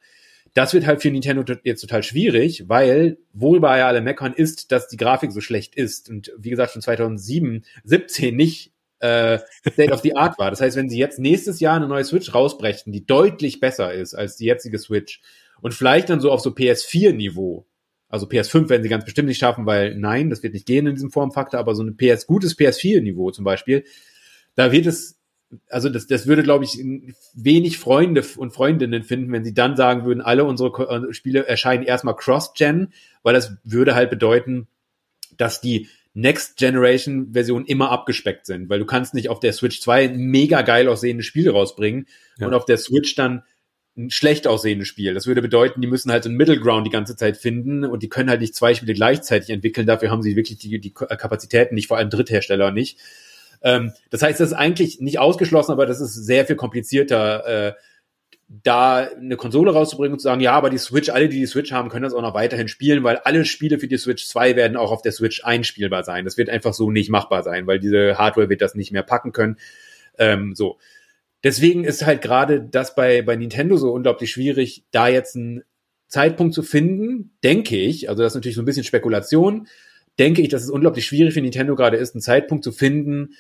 Das 0.54 0.74
wird 0.74 0.86
halt 0.86 1.02
für 1.02 1.12
Nintendo 1.12 1.44
jetzt 1.64 1.82
total 1.82 2.04
schwierig, 2.04 2.68
weil 2.68 3.20
wohl 3.34 3.60
bei 3.60 3.84
alle 3.86 4.02
meckern 4.02 4.34
ist, 4.34 4.72
dass 4.72 4.88
die 4.88 4.98
Grafik 4.98 5.32
so 5.32 5.42
schlecht 5.42 5.76
ist 5.76 6.10
und 6.10 6.34
wie 6.38 6.50
gesagt 6.50 6.74
schon 6.74 6.82
2007, 6.82 7.64
17 7.84 8.36
nicht 8.36 8.74
äh, 9.00 9.40
State 9.72 9.92
of 9.92 10.02
the 10.02 10.16
Art 10.16 10.38
war. 10.38 10.50
Das 10.50 10.62
heißt, 10.62 10.76
wenn 10.78 10.90
sie 10.90 10.98
jetzt 10.98 11.20
nächstes 11.20 11.60
Jahr 11.60 11.76
eine 11.76 11.88
neue 11.88 12.04
Switch 12.04 12.34
rausbrechen, 12.34 12.92
die 12.92 13.06
deutlich 13.06 13.60
besser 13.60 13.94
ist 13.94 14.14
als 14.14 14.38
die 14.38 14.46
jetzige 14.46 14.78
Switch 14.78 15.22
und 15.62 15.74
vielleicht 15.74 16.10
dann 16.10 16.20
so 16.20 16.32
auf 16.32 16.42
so 16.42 16.52
PS4-Niveau, 16.52 17.66
also 18.10 18.26
PS5 18.26 18.70
werden 18.70 18.84
sie 18.84 18.90
ganz 18.90 19.06
bestimmt 19.06 19.28
nicht 19.28 19.40
schaffen, 19.40 19.66
weil 19.66 19.96
nein, 19.96 20.30
das 20.30 20.44
wird 20.44 20.54
nicht 20.54 20.66
gehen 20.66 20.88
in 20.88 20.96
diesem 20.96 21.12
Formfaktor, 21.12 21.60
aber 21.60 21.76
so 21.76 21.84
ein 21.84 21.96
PS, 21.96 22.28
gutes 22.28 22.58
PS4-Niveau 22.58 23.32
zum 23.32 23.46
Beispiel, 23.46 23.86
da 24.56 24.72
wird 24.72 24.88
es, 24.88 25.20
also 25.70 25.90
das, 25.90 26.08
das 26.08 26.28
würde, 26.28 26.44
glaube 26.44 26.66
ich, 26.66 26.84
wenig 27.34 27.78
Freunde 27.78 28.24
und 28.38 28.52
Freundinnen 28.52 29.04
finden, 29.04 29.32
wenn 29.32 29.46
sie 29.46 29.54
dann 29.54 29.78
sagen 29.78 30.06
würden, 30.06 30.22
alle 30.22 30.44
unsere 30.44 31.14
Spiele 31.14 31.48
erscheinen 31.48 31.84
erstmal 31.84 32.16
Cross-Gen, 32.16 32.92
weil 33.24 33.34
das 33.34 33.54
würde 33.64 33.96
halt 33.96 34.10
bedeuten, 34.10 34.68
dass 35.38 35.62
die 35.62 35.88
Next 36.14 36.58
Generation 36.58 37.34
Version 37.34 37.66
immer 37.66 37.92
abgespeckt 37.92 38.46
sind, 38.46 38.70
weil 38.70 38.80
du 38.80 38.86
kannst 38.86 39.14
nicht 39.14 39.30
auf 39.30 39.40
der 39.40 39.54
Switch 39.54 39.80
2 39.82 40.10
ein 40.10 40.18
mega 40.18 40.62
geil 40.64 40.88
aussehendes 40.88 41.26
Spiel 41.26 41.50
rausbringen 41.50 42.08
ja. 42.40 42.48
und 42.48 42.54
auf 42.54 42.66
der 42.66 42.78
Switch 42.78 43.16
dann 43.16 43.44
ein 43.98 44.10
schlecht 44.10 44.48
aussehendes 44.48 44.88
Spiel. 44.88 45.14
Das 45.14 45.28
würde 45.28 45.42
bedeuten, 45.42 45.82
die 45.82 45.88
müssen 45.88 46.12
halt 46.12 46.24
so 46.24 46.30
einen 46.30 46.38
Middle 46.38 46.60
Ground 46.60 46.88
die 46.88 46.92
ganze 46.92 47.16
Zeit 47.16 47.38
finden 47.38 47.84
und 47.84 48.02
die 48.02 48.10
können 48.10 48.30
halt 48.30 48.42
nicht 48.42 48.56
zwei 48.56 48.74
Spiele 48.74 48.94
gleichzeitig 48.94 49.50
entwickeln. 49.50 49.86
Dafür 49.86 50.10
haben 50.10 50.24
sie 50.24 50.36
wirklich 50.36 50.58
die, 50.58 50.80
die 50.80 50.94
Kapazitäten 50.94 51.76
nicht, 51.76 51.88
vor 51.88 51.98
allem 51.98 52.10
Dritthersteller 52.10 52.72
nicht. 52.72 52.98
Ähm, 53.62 53.92
das 54.10 54.22
heißt, 54.22 54.40
das 54.40 54.52
ist 54.52 54.58
eigentlich 54.58 55.02
nicht 55.02 55.20
ausgeschlossen, 55.20 55.72
aber 55.72 55.86
das 55.86 56.00
ist 56.00 56.14
sehr 56.14 56.46
viel 56.46 56.56
komplizierter, 56.56 57.68
äh, 57.68 57.74
da 58.52 58.98
eine 58.98 59.38
Konsole 59.38 59.72
rauszubringen 59.72 60.14
und 60.14 60.20
zu 60.20 60.24
sagen, 60.24 60.42
ja, 60.42 60.54
aber 60.54 60.72
die 60.72 60.80
Switch, 60.80 61.10
alle, 61.10 61.30
die 61.30 61.40
die 61.40 61.46
Switch 61.46 61.72
haben, 61.72 61.90
können 61.90 62.04
das 62.04 62.16
auch 62.16 62.24
noch 62.24 62.34
weiterhin 62.34 62.68
spielen, 62.68 63.04
weil 63.04 63.18
alle 63.18 63.46
Spiele 63.46 63.78
für 63.78 63.88
die 63.88 63.98
Switch 63.98 64.26
2 64.26 64.56
werden 64.56 64.76
auch 64.76 64.92
auf 64.92 65.04
der 65.04 65.12
Switch 65.12 65.44
einspielbar 65.44 66.04
sein. 66.04 66.26
Das 66.26 66.36
wird 66.36 66.50
einfach 66.50 66.74
so 66.74 66.90
nicht 66.90 67.12
machbar 67.12 67.44
sein, 67.44 67.68
weil 67.68 67.80
diese 67.80 68.18
Hardware 68.18 68.50
wird 68.50 68.62
das 68.62 68.74
nicht 68.74 68.92
mehr 68.92 69.04
packen 69.04 69.34
können. 69.34 69.58
Ähm, 70.18 70.56
so. 70.56 70.80
Deswegen 71.44 71.84
ist 71.84 72.06
halt 72.06 72.24
gerade 72.24 72.60
das 72.62 72.96
bei, 72.96 73.22
bei 73.22 73.36
Nintendo 73.36 73.78
so 73.78 73.92
unglaublich 73.92 74.32
schwierig, 74.32 74.84
da 74.90 75.08
jetzt 75.08 75.36
einen 75.36 75.64
Zeitpunkt 76.08 76.56
zu 76.56 76.64
finden, 76.64 77.38
denke 77.44 77.78
ich, 77.78 78.10
also 78.10 78.24
das 78.24 78.34
ist 78.34 78.36
natürlich 78.36 78.56
so 78.56 78.64
ein 78.64 78.66
bisschen 78.66 78.84
Spekulation, 78.84 79.68
denke 80.18 80.42
ich, 80.42 80.50
dass 80.50 80.64
es 80.64 80.72
unglaublich 80.72 81.06
schwierig 81.06 81.36
für 81.36 81.42
Nintendo 81.42 81.76
gerade 81.76 81.98
ist, 81.98 82.16
einen 82.16 82.22
Zeitpunkt 82.22 82.64
zu 82.64 82.72
finden, 82.72 83.36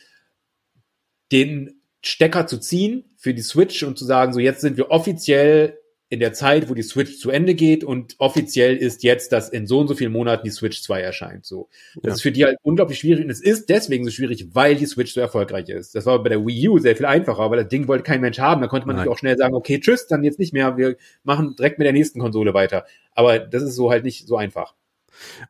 den 1.31 1.78
Stecker 2.01 2.47
zu 2.47 2.59
ziehen 2.59 3.05
für 3.17 3.33
die 3.33 3.41
Switch 3.41 3.83
und 3.83 3.97
zu 3.97 4.05
sagen, 4.05 4.33
so 4.33 4.39
jetzt 4.39 4.61
sind 4.61 4.77
wir 4.77 4.91
offiziell 4.91 5.79
in 6.11 6.19
der 6.19 6.33
Zeit, 6.33 6.69
wo 6.69 6.73
die 6.73 6.81
Switch 6.81 7.19
zu 7.19 7.29
Ende 7.29 7.53
geht 7.53 7.83
und 7.83 8.15
offiziell 8.17 8.75
ist 8.75 9.03
jetzt, 9.03 9.31
dass 9.31 9.47
in 9.49 9.67
so 9.67 9.79
und 9.79 9.87
so 9.87 9.93
vielen 9.93 10.11
Monaten 10.11 10.43
die 10.43 10.49
Switch 10.49 10.81
2 10.81 11.01
erscheint. 11.01 11.45
So. 11.45 11.69
Das 11.95 12.03
ja. 12.03 12.13
ist 12.15 12.21
für 12.23 12.31
die 12.31 12.45
halt 12.45 12.57
unglaublich 12.63 12.97
schwierig 12.97 13.23
und 13.23 13.29
es 13.29 13.41
ist 13.41 13.69
deswegen 13.69 14.03
so 14.03 14.09
schwierig, 14.09 14.47
weil 14.53 14.75
die 14.75 14.87
Switch 14.87 15.13
so 15.13 15.21
erfolgreich 15.21 15.69
ist. 15.69 15.93
Das 15.93 16.07
war 16.07 16.21
bei 16.23 16.29
der 16.29 16.43
Wii 16.43 16.69
U 16.69 16.79
sehr 16.79 16.95
viel 16.95 17.05
einfacher, 17.05 17.51
weil 17.51 17.59
das 17.59 17.69
Ding 17.69 17.87
wollte 17.87 18.03
kein 18.03 18.21
Mensch 18.21 18.39
haben. 18.39 18.61
Da 18.61 18.67
konnte 18.67 18.87
man 18.87 18.95
Nein. 18.95 19.05
sich 19.05 19.11
auch 19.11 19.19
schnell 19.19 19.37
sagen, 19.37 19.53
okay, 19.53 19.79
tschüss, 19.79 20.07
dann 20.07 20.23
jetzt 20.23 20.39
nicht 20.39 20.51
mehr, 20.51 20.77
wir 20.77 20.97
machen 21.23 21.55
direkt 21.55 21.77
mit 21.77 21.85
der 21.85 21.93
nächsten 21.93 22.19
Konsole 22.19 22.55
weiter. 22.55 22.85
Aber 23.11 23.37
das 23.37 23.61
ist 23.61 23.75
so 23.75 23.91
halt 23.91 24.03
nicht 24.03 24.27
so 24.27 24.35
einfach. 24.35 24.73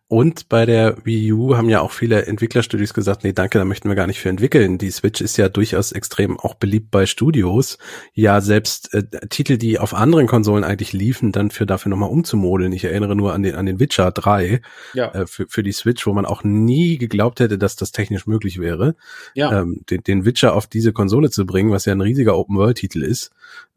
Und 0.07 0.49
bei 0.49 0.65
der 0.65 0.97
Wii 1.05 1.33
U 1.33 1.55
haben 1.55 1.69
ja 1.69 1.81
auch 1.81 1.91
viele 1.91 2.25
Entwicklerstudios 2.25 2.93
gesagt, 2.93 3.23
nee, 3.23 3.33
danke, 3.33 3.59
da 3.59 3.65
möchten 3.65 3.89
wir 3.89 3.95
gar 3.95 4.07
nicht 4.07 4.19
für 4.19 4.29
entwickeln. 4.29 4.77
Die 4.77 4.89
Switch 4.89 5.21
ist 5.21 5.37
ja 5.37 5.49
durchaus 5.49 5.91
extrem 5.91 6.39
auch 6.39 6.55
beliebt 6.55 6.89
bei 6.89 7.05
Studios. 7.05 7.77
Ja, 8.13 8.41
selbst 8.41 8.93
äh, 8.93 9.03
Titel, 9.29 9.57
die 9.57 9.77
auf 9.77 9.93
anderen 9.93 10.25
Konsolen 10.25 10.63
eigentlich 10.63 10.93
liefen, 10.93 11.31
dann 11.31 11.51
für 11.51 11.65
dafür 11.65 11.91
nochmal 11.91 12.09
umzumodeln. 12.09 12.71
Ich 12.71 12.85
erinnere 12.85 13.15
nur 13.15 13.33
an 13.33 13.43
den, 13.43 13.55
an 13.55 13.67
den 13.67 13.79
Witcher 13.79 14.11
3 14.11 14.61
ja. 14.93 15.11
äh, 15.13 15.27
für, 15.27 15.47
für 15.47 15.61
die 15.61 15.71
Switch, 15.71 16.07
wo 16.07 16.13
man 16.13 16.25
auch 16.25 16.43
nie 16.43 16.97
geglaubt 16.97 17.39
hätte, 17.39 17.57
dass 17.57 17.75
das 17.75 17.91
technisch 17.91 18.25
möglich 18.25 18.59
wäre, 18.59 18.95
ja. 19.35 19.61
ähm, 19.61 19.81
den, 19.89 20.01
den 20.03 20.25
Witcher 20.25 20.55
auf 20.55 20.65
diese 20.65 20.93
Konsole 20.93 21.29
zu 21.29 21.45
bringen, 21.45 21.71
was 21.71 21.85
ja 21.85 21.93
ein 21.93 22.01
riesiger 22.01 22.35
Open-World-Titel 22.37 23.03
ist. 23.03 23.31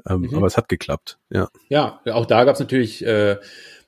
Ähm, 0.09 0.23
mhm. 0.23 0.35
Aber 0.35 0.47
es 0.47 0.57
hat 0.57 0.69
geklappt, 0.69 1.19
ja. 1.31 1.49
Ja, 1.69 2.01
auch 2.07 2.27
da 2.27 2.45
gab 2.45 2.55
es 2.55 2.61
natürlich 2.61 3.05
äh, 3.05 3.37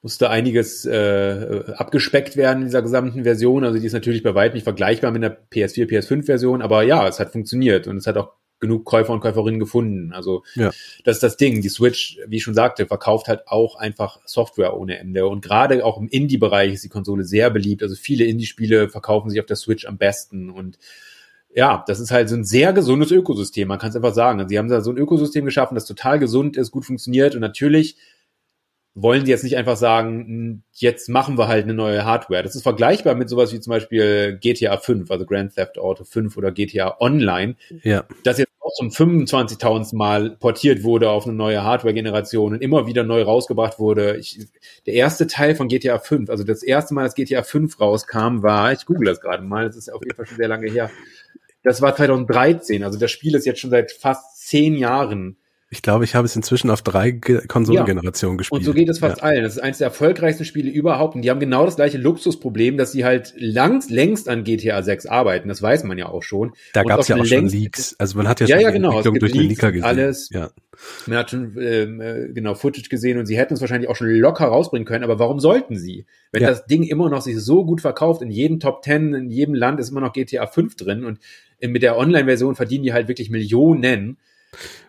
musste 0.05 0.29
einiges 0.29 0.85
äh, 0.85 1.65
abgespeckt 1.79 2.37
werden 2.37 2.59
in 2.59 2.67
dieser 2.67 2.83
gesamten 2.83 3.25
Version. 3.25 3.65
Also 3.65 3.79
die 3.79 3.87
ist 3.87 3.95
natürlich 3.95 4.23
bei 4.23 4.35
weitem 4.35 4.57
nicht 4.57 4.65
vergleichbar 4.65 5.11
mit 5.11 5.25
einer 5.25 5.35
PS4, 5.35 5.89
PS5-Version, 5.89 6.61
aber 6.61 6.83
ja, 6.83 7.09
es 7.09 7.19
hat 7.19 7.33
funktioniert 7.33 7.87
und 7.87 7.97
es 7.97 8.07
hat 8.07 8.19
auch 8.19 8.33
genug 8.61 8.85
Käufer 8.85 9.15
und 9.15 9.21
Käuferinnen 9.21 9.59
gefunden. 9.59 10.13
Also 10.13 10.43
ja. 10.57 10.73
das 11.05 11.17
ist 11.17 11.23
das 11.23 11.39
Ding. 11.39 11.63
Die 11.63 11.71
Switch, 11.71 12.19
wie 12.29 12.37
ich 12.37 12.43
schon 12.43 12.53
sagte, 12.53 12.85
verkauft 12.85 13.29
halt 13.29 13.49
auch 13.49 13.77
einfach 13.77 14.21
Software 14.27 14.77
ohne 14.77 14.99
Ende. 14.99 15.27
Und 15.27 15.43
gerade 15.43 15.83
auch 15.83 15.99
im 15.99 16.09
Indie-Bereich 16.09 16.75
ist 16.75 16.85
die 16.85 16.91
Konsole 16.91 17.25
sehr 17.25 17.49
beliebt. 17.49 17.83
Also 17.83 17.95
viele 17.95 18.27
Indie-Spiele 18.27 18.91
verkaufen 18.91 19.31
sich 19.31 19.41
auf 19.41 19.47
der 19.47 19.57
Switch 19.57 19.87
am 19.87 19.97
besten 19.97 20.51
und 20.51 20.77
ja, 21.57 21.85
das 21.87 22.01
ist 22.01 22.11
halt 22.11 22.29
so 22.29 22.35
ein 22.35 22.45
sehr 22.45 22.73
gesundes 22.73 23.13
Ökosystem, 23.13 23.69
man 23.69 23.79
kann 23.79 23.91
es 23.91 23.95
einfach 23.95 24.13
sagen. 24.13 24.47
Sie 24.49 24.59
haben 24.59 24.69
da 24.69 24.81
so 24.81 24.91
ein 24.91 24.99
Ökosystem 24.99 25.45
geschaffen, 25.45 25.77
das 25.77 25.87
total 25.87 26.19
gesund 26.19 26.57
ist, 26.57 26.73
gut 26.73 26.85
funktioniert 26.85 27.37
und 27.37 27.41
natürlich 27.41 27.97
wollen 28.95 29.25
sie 29.25 29.33
jetzt 29.33 29.43
nicht 29.43 29.57
einfach 29.57 29.77
sagen, 29.77 30.25
hm, 30.27 30.63
jetzt 30.73 31.09
machen 31.09 31.37
wir 31.37 31.49
halt 31.49 31.65
eine 31.65 31.75
neue 31.75 32.05
Hardware. 32.05 32.45
Das 32.45 32.55
ist 32.55 32.63
vergleichbar 32.63 33.17
mit 33.17 33.29
sowas 33.29 33.53
wie 33.53 33.59
zum 33.59 33.73
Beispiel 33.73 34.39
GTA 34.41 34.77
5, 34.77 35.11
also 35.11 35.27
Grand 35.27 35.55
Theft 35.55 35.79
Auto 35.79 36.05
5 36.05 36.37
oder 36.37 36.53
GTA 36.53 36.97
Online, 37.01 37.57
ja. 37.83 38.05
das 38.23 38.39
jetzt 38.39 38.53
auch 38.61 38.73
zum 38.75 38.91
25.000. 38.91 39.97
Mal 39.97 40.31
portiert 40.31 40.85
wurde 40.85 41.11
auf 41.11 41.27
eine 41.27 41.35
neue 41.35 41.65
Hardware-Generation 41.65 42.55
und 42.55 42.63
immer 42.63 42.87
wieder 42.87 43.03
neu 43.03 43.23
rausgebracht 43.23 43.81
wurde. 43.81 44.17
Ich, 44.17 44.47
der 44.87 44.95
erste 44.95 45.27
Teil 45.27 45.57
von 45.57 45.69
GTA 45.69 45.99
5, 45.99 46.31
also 46.31 46.45
das 46.45 46.63
erste 46.63 46.95
Mal, 46.95 47.03
dass 47.03 47.15
GTA 47.15 47.43
5 47.43 47.81
rauskam, 47.81 48.43
war, 48.43 48.73
ich 48.73 48.87
google 48.87 49.07
das 49.07 49.21
gerade 49.21 49.43
mal, 49.43 49.67
das 49.67 49.77
ist 49.77 49.93
auf 49.93 50.03
jeden 50.05 50.15
Fall 50.17 50.27
schon 50.27 50.37
sehr 50.37 50.49
lange 50.49 50.71
her, 50.71 50.91
das 51.65 51.83
war 51.83 51.97
2013, 51.97 52.85
also 52.85 52.99
das 52.99 53.11
Spiel 53.11 53.35
ist 53.35 53.47
jetzt 53.47 53.59
schon 53.59 53.71
seit 53.71 53.91
fast 53.91 54.47
zehn 54.47 54.77
Jahren 54.77 55.39
ich 55.75 55.83
glaube, 55.83 56.05
ich 56.05 56.15
habe 56.15 56.25
es 56.25 56.37
inzwischen 56.37 56.71
auf 56.71 56.83
drei 56.83 57.11
Konsolengenerationen 57.11 58.37
ja. 58.37 58.39
gespielt. 58.39 58.61
Und 58.61 58.65
so 58.65 58.73
geht 58.73 58.89
es 58.89 59.01
fast 59.01 59.19
ja. 59.19 59.23
allen. 59.25 59.43
Das 59.43 59.57
ist 59.57 59.59
eines 59.59 59.79
der 59.79 59.89
erfolgreichsten 59.89 60.45
Spiele 60.45 60.71
überhaupt. 60.71 61.17
Und 61.17 61.23
die 61.23 61.31
haben 61.31 61.41
genau 61.41 61.65
das 61.65 61.75
gleiche 61.75 61.99
Luxusproblem, 61.99 62.77
dass 62.77 62.93
sie 62.93 63.05
halt 63.05 63.35
lang, 63.37 63.83
längst 63.89 64.29
an 64.29 64.45
GTA 64.45 64.83
6 64.83 65.07
arbeiten. 65.07 65.49
Das 65.49 65.61
weiß 65.61 65.83
man 65.83 65.99
ja 65.99 66.07
auch 66.09 66.23
schon. 66.23 66.53
Da 66.75 66.85
gab 66.85 67.01
es 67.01 67.09
ja 67.09 67.17
auch 67.17 67.25
schon 67.25 67.49
Leaks. 67.49 67.97
Also 67.99 68.17
man 68.17 68.29
hat 68.29 68.39
ja, 68.39 68.47
ja 68.47 68.57
schon 68.57 68.63
ja, 68.63 68.71
genau. 68.71 68.91
Entwicklung 68.91 69.19
durch 69.19 69.33
Leaks, 69.33 69.43
den 69.43 69.49
Leaker 69.49 69.73
gesehen. 69.73 69.85
Alles. 69.85 70.31
Ja. 70.33 70.51
Man 71.07 71.19
hat 71.19 71.31
schon 71.31 71.57
ähm, 71.61 72.01
äh, 72.01 72.29
genau 72.33 72.55
Footage 72.55 72.89
gesehen 72.89 73.19
und 73.19 73.27
sie 73.27 73.37
hätten 73.37 73.55
es 73.55 73.61
wahrscheinlich 73.61 73.91
auch 73.91 73.97
schon 73.97 74.09
locker 74.09 74.47
rausbringen 74.47 74.87
können. 74.87 75.03
Aber 75.03 75.19
warum 75.19 75.41
sollten 75.41 75.77
sie? 75.77 76.07
Wenn 76.31 76.43
ja. 76.43 76.51
das 76.51 76.67
Ding 76.67 76.85
immer 76.85 77.11
noch 77.11 77.23
sich 77.23 77.39
so 77.41 77.65
gut 77.65 77.81
verkauft, 77.81 78.23
in 78.23 78.31
jedem 78.31 78.61
Top 78.61 78.83
Ten, 78.83 79.13
in 79.13 79.29
jedem 79.29 79.55
Land 79.55 79.81
ist 79.81 79.91
immer 79.91 80.01
noch 80.01 80.13
GTA 80.13 80.47
5 80.47 80.77
drin 80.77 81.05
und 81.05 81.19
mit 81.61 81.83
der 81.83 81.97
Online-Version 81.97 82.55
verdienen 82.55 82.85
die 82.85 82.93
halt 82.93 83.09
wirklich 83.09 83.31
Millionen. 83.31 84.19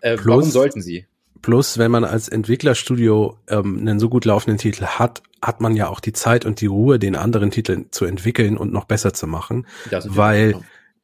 Äh, 0.01 0.17
warum 0.23 0.49
sollten 0.49 0.81
sie? 0.81 1.05
Plus, 1.41 1.77
wenn 1.77 1.91
man 1.91 2.03
als 2.03 2.27
Entwicklerstudio 2.27 3.37
ähm, 3.47 3.77
einen 3.79 3.99
so 3.99 4.09
gut 4.09 4.25
laufenden 4.25 4.57
Titel 4.57 4.85
hat, 4.85 5.21
hat 5.41 5.61
man 5.61 5.75
ja 5.75 5.89
auch 5.89 5.99
die 5.99 6.13
Zeit 6.13 6.43
und 6.43 6.59
die 6.59 6.65
Ruhe, 6.65 6.97
den 6.97 7.15
anderen 7.15 7.51
Titel 7.51 7.85
zu 7.91 8.05
entwickeln 8.05 8.57
und 8.57 8.73
noch 8.73 8.85
besser 8.85 9.13
zu 9.13 9.27
machen. 9.27 9.67
Weil 10.05 10.55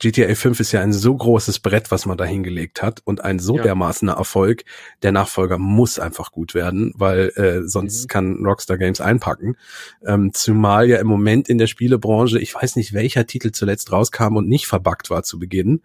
GTA 0.01 0.33
5 0.33 0.59
ist 0.59 0.71
ja 0.71 0.81
ein 0.81 0.93
so 0.93 1.15
großes 1.15 1.59
Brett, 1.59 1.91
was 1.91 2.07
man 2.07 2.17
da 2.17 2.25
hingelegt 2.25 2.81
hat 2.81 3.01
und 3.05 3.23
ein 3.23 3.37
so 3.37 3.57
ja. 3.57 3.63
dermaßener 3.63 4.13
Erfolg. 4.13 4.63
Der 5.03 5.11
Nachfolger 5.11 5.59
muss 5.59 5.99
einfach 5.99 6.31
gut 6.31 6.55
werden, 6.55 6.91
weil 6.95 7.31
äh, 7.35 7.67
sonst 7.67 8.03
mhm. 8.03 8.07
kann 8.07 8.45
Rockstar 8.45 8.79
Games 8.79 8.99
einpacken. 8.99 9.57
Ähm, 10.03 10.33
zumal 10.33 10.89
ja 10.89 10.97
im 10.97 11.07
Moment 11.07 11.49
in 11.49 11.59
der 11.59 11.67
Spielebranche, 11.67 12.39
ich 12.39 12.55
weiß 12.55 12.77
nicht, 12.77 12.93
welcher 12.93 13.27
Titel 13.27 13.51
zuletzt 13.51 13.91
rauskam 13.91 14.37
und 14.37 14.49
nicht 14.49 14.65
verbuggt 14.65 15.11
war 15.11 15.21
zu 15.21 15.37
Beginn 15.37 15.81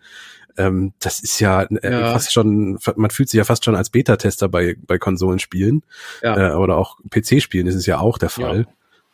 ähm, 0.58 0.94
das 1.00 1.20
ist 1.20 1.38
ja, 1.40 1.64
äh, 1.64 1.92
ja, 1.92 2.12
fast 2.12 2.32
schon, 2.32 2.78
man 2.96 3.10
fühlt 3.10 3.28
sich 3.28 3.36
ja 3.36 3.44
fast 3.44 3.64
schon 3.64 3.74
als 3.74 3.90
Beta-Tester 3.90 4.48
bei, 4.48 4.76
bei 4.86 4.96
Konsolenspielen 4.96 5.82
ja. 6.22 6.52
äh, 6.52 6.54
oder 6.54 6.78
auch 6.78 6.96
PC-Spielen 7.10 7.66
ist 7.66 7.74
es 7.74 7.84
ja 7.84 7.98
auch 7.98 8.16
der 8.16 8.30
Fall. 8.30 8.60
Ja, 8.60 8.66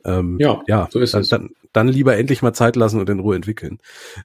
ähm, 0.05 0.37
ja, 0.41 0.63
ja, 0.67 0.89
so 0.91 1.01
ist 1.01 1.15
dann, 1.15 1.23
es. 1.23 1.29
Dann, 1.29 1.51
dann 1.73 1.89
lieber 1.89 2.17
endlich 2.17 2.43
mal 2.43 2.53
Zeit 2.53 2.77
lassen 2.77 3.01
und 3.01 3.09
in 3.09 3.21
Ruhe 3.21 3.37
entwickeln. 3.37 3.79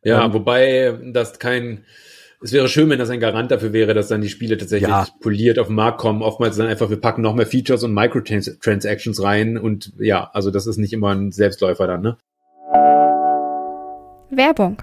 Ja, 0.03 0.25
ähm, 0.25 0.33
wobei 0.33 0.97
das 1.13 1.39
kein, 1.39 1.85
es 2.41 2.51
wäre 2.51 2.67
schön, 2.67 2.89
wenn 2.89 2.99
das 2.99 3.09
ein 3.09 3.19
Garant 3.19 3.51
dafür 3.51 3.73
wäre, 3.73 3.93
dass 3.93 4.09
dann 4.09 4.21
die 4.21 4.29
Spiele 4.29 4.57
tatsächlich 4.57 4.89
ja. 4.89 5.07
poliert 5.21 5.59
auf 5.59 5.67
den 5.67 5.75
Markt 5.75 5.99
kommen. 5.99 6.21
Oftmals 6.21 6.57
dann 6.57 6.67
einfach, 6.67 6.89
wir 6.89 6.99
packen 6.99 7.21
noch 7.21 7.35
mehr 7.35 7.47
Features 7.47 7.83
und 7.83 7.93
Microtransactions 7.93 9.23
rein 9.23 9.57
und 9.57 9.93
ja, 9.97 10.29
also 10.33 10.51
das 10.51 10.67
ist 10.67 10.77
nicht 10.77 10.93
immer 10.93 11.13
ein 11.13 11.31
Selbstläufer 11.31 11.87
dann, 11.87 12.01
ne? 12.01 12.17
Werbung 14.29 14.81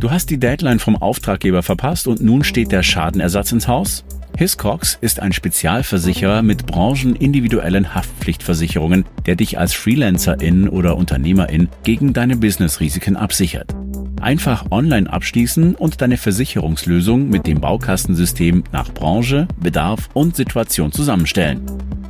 Du 0.00 0.10
hast 0.10 0.30
die 0.30 0.38
Deadline 0.38 0.78
vom 0.78 0.96
Auftraggeber 0.96 1.62
verpasst 1.62 2.08
und 2.08 2.22
nun 2.22 2.42
steht 2.42 2.72
der 2.72 2.82
Schadenersatz 2.82 3.52
ins 3.52 3.68
Haus? 3.68 4.02
Hiscox 4.40 4.98
ist 5.02 5.20
ein 5.20 5.34
Spezialversicherer 5.34 6.40
mit 6.40 6.64
branchenindividuellen 6.64 7.94
Haftpflichtversicherungen, 7.94 9.04
der 9.26 9.36
dich 9.36 9.58
als 9.58 9.74
Freelancerin 9.74 10.66
oder 10.66 10.96
Unternehmerin 10.96 11.68
gegen 11.82 12.14
deine 12.14 12.36
Businessrisiken 12.36 13.18
absichert. 13.18 13.74
Einfach 14.18 14.70
online 14.70 15.12
abschließen 15.12 15.74
und 15.74 16.00
deine 16.00 16.16
Versicherungslösung 16.16 17.28
mit 17.28 17.46
dem 17.46 17.60
Baukastensystem 17.60 18.64
nach 18.72 18.94
Branche, 18.94 19.46
Bedarf 19.60 20.08
und 20.14 20.36
Situation 20.36 20.90
zusammenstellen. 20.90 21.60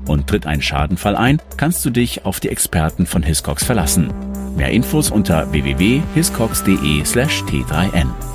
Und 0.06 0.28
tritt 0.28 0.46
ein 0.46 0.62
Schadenfall 0.62 1.16
ein, 1.16 1.42
kannst 1.56 1.84
du 1.84 1.90
dich 1.90 2.26
auf 2.26 2.38
die 2.38 2.50
Experten 2.50 3.06
von 3.06 3.24
Hiscox 3.24 3.64
verlassen. 3.64 4.14
Mehr 4.56 4.70
Infos 4.70 5.10
unter 5.10 5.50
www.hiscox.de/t3n. 5.50 8.29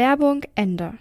Werbung 0.00 0.40
Ende. 0.54 0.96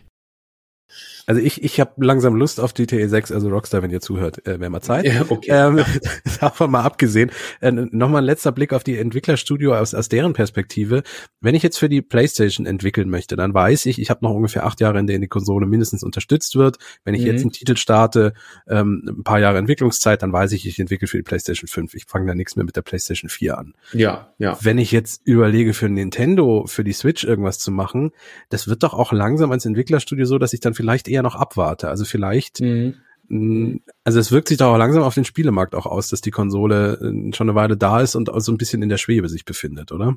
Also 1.29 1.41
ich, 1.43 1.63
ich 1.63 1.79
habe 1.79 1.91
langsam 2.03 2.33
Lust 2.33 2.59
auf 2.59 2.73
GTA 2.73 3.07
6, 3.07 3.31
also 3.31 3.49
Rockstar, 3.49 3.83
wenn 3.83 3.91
ihr 3.91 4.01
zuhört, 4.01 4.47
äh, 4.47 4.59
wäre 4.59 4.71
mal 4.71 4.81
Zeit. 4.81 5.05
Ja, 5.05 5.25
okay. 5.29 5.51
Ähm, 5.51 5.85
davon 6.39 6.71
mal 6.71 6.81
abgesehen. 6.81 7.29
Äh, 7.61 7.71
Nochmal 7.71 8.23
ein 8.23 8.25
letzter 8.25 8.51
Blick 8.51 8.73
auf 8.73 8.83
die 8.83 8.97
Entwicklerstudio 8.97 9.75
aus, 9.75 9.93
aus 9.93 10.09
deren 10.09 10.33
Perspektive. 10.33 11.03
Wenn 11.39 11.53
ich 11.53 11.61
jetzt 11.61 11.77
für 11.77 11.87
die 11.87 12.01
Playstation 12.01 12.65
entwickeln 12.65 13.11
möchte, 13.11 13.35
dann 13.35 13.53
weiß 13.53 13.85
ich, 13.85 14.01
ich 14.01 14.09
habe 14.09 14.25
noch 14.25 14.31
ungefähr 14.31 14.65
acht 14.65 14.81
Jahre, 14.81 14.97
in 14.97 15.05
denen 15.05 15.21
die 15.21 15.27
Konsole 15.27 15.67
mindestens 15.67 16.01
unterstützt 16.01 16.55
wird. 16.55 16.77
Wenn 17.03 17.13
ich 17.13 17.21
mhm. 17.21 17.27
jetzt 17.27 17.41
einen 17.41 17.51
Titel 17.51 17.77
starte, 17.77 18.33
ähm, 18.67 19.03
ein 19.07 19.23
paar 19.23 19.39
Jahre 19.39 19.59
Entwicklungszeit, 19.59 20.23
dann 20.23 20.33
weiß 20.33 20.51
ich, 20.53 20.65
ich 20.65 20.79
entwickle 20.79 21.07
für 21.07 21.17
die 21.17 21.23
Playstation 21.23 21.67
5. 21.67 21.93
Ich 21.93 22.05
fange 22.07 22.25
da 22.25 22.33
nichts 22.33 22.55
mehr 22.55 22.65
mit 22.65 22.75
der 22.75 22.81
Playstation 22.81 23.29
4 23.29 23.55
an. 23.55 23.75
Ja, 23.93 24.33
ja. 24.39 24.57
Wenn 24.61 24.79
ich 24.79 24.91
jetzt 24.91 25.21
überlege, 25.25 25.75
für 25.75 25.89
Nintendo, 25.89 26.65
für 26.65 26.83
die 26.83 26.93
Switch 26.93 27.23
irgendwas 27.23 27.59
zu 27.59 27.69
machen, 27.69 28.13
das 28.49 28.67
wird 28.67 28.81
doch 28.81 28.95
auch 28.95 29.11
langsam 29.11 29.51
als 29.51 29.67
Entwicklerstudio 29.67 30.25
so, 30.25 30.39
dass 30.39 30.53
ich 30.53 30.59
dann 30.59 30.73
vielleicht 30.73 31.07
eher 31.07 31.18
eher 31.19 31.23
noch 31.23 31.35
abwarte. 31.35 31.89
Also 31.89 32.05
vielleicht, 32.05 32.61
mhm. 32.61 33.81
also 34.03 34.19
es 34.19 34.31
wirkt 34.31 34.47
sich 34.47 34.57
doch 34.57 34.73
auch 34.73 34.77
langsam 34.77 35.03
auf 35.03 35.13
den 35.13 35.25
Spielemarkt 35.25 35.75
auch 35.75 35.85
aus, 35.85 36.07
dass 36.07 36.21
die 36.21 36.31
Konsole 36.31 36.93
äh, 36.93 37.35
schon 37.35 37.49
eine 37.49 37.55
Weile 37.55 37.77
da 37.77 38.01
ist 38.01 38.15
und 38.15 38.29
so 38.33 38.51
ein 38.51 38.57
bisschen 38.57 38.81
in 38.81 38.89
der 38.89 38.97
Schwebe 38.97 39.29
sich 39.29 39.45
befindet, 39.45 39.91
oder? 39.91 40.15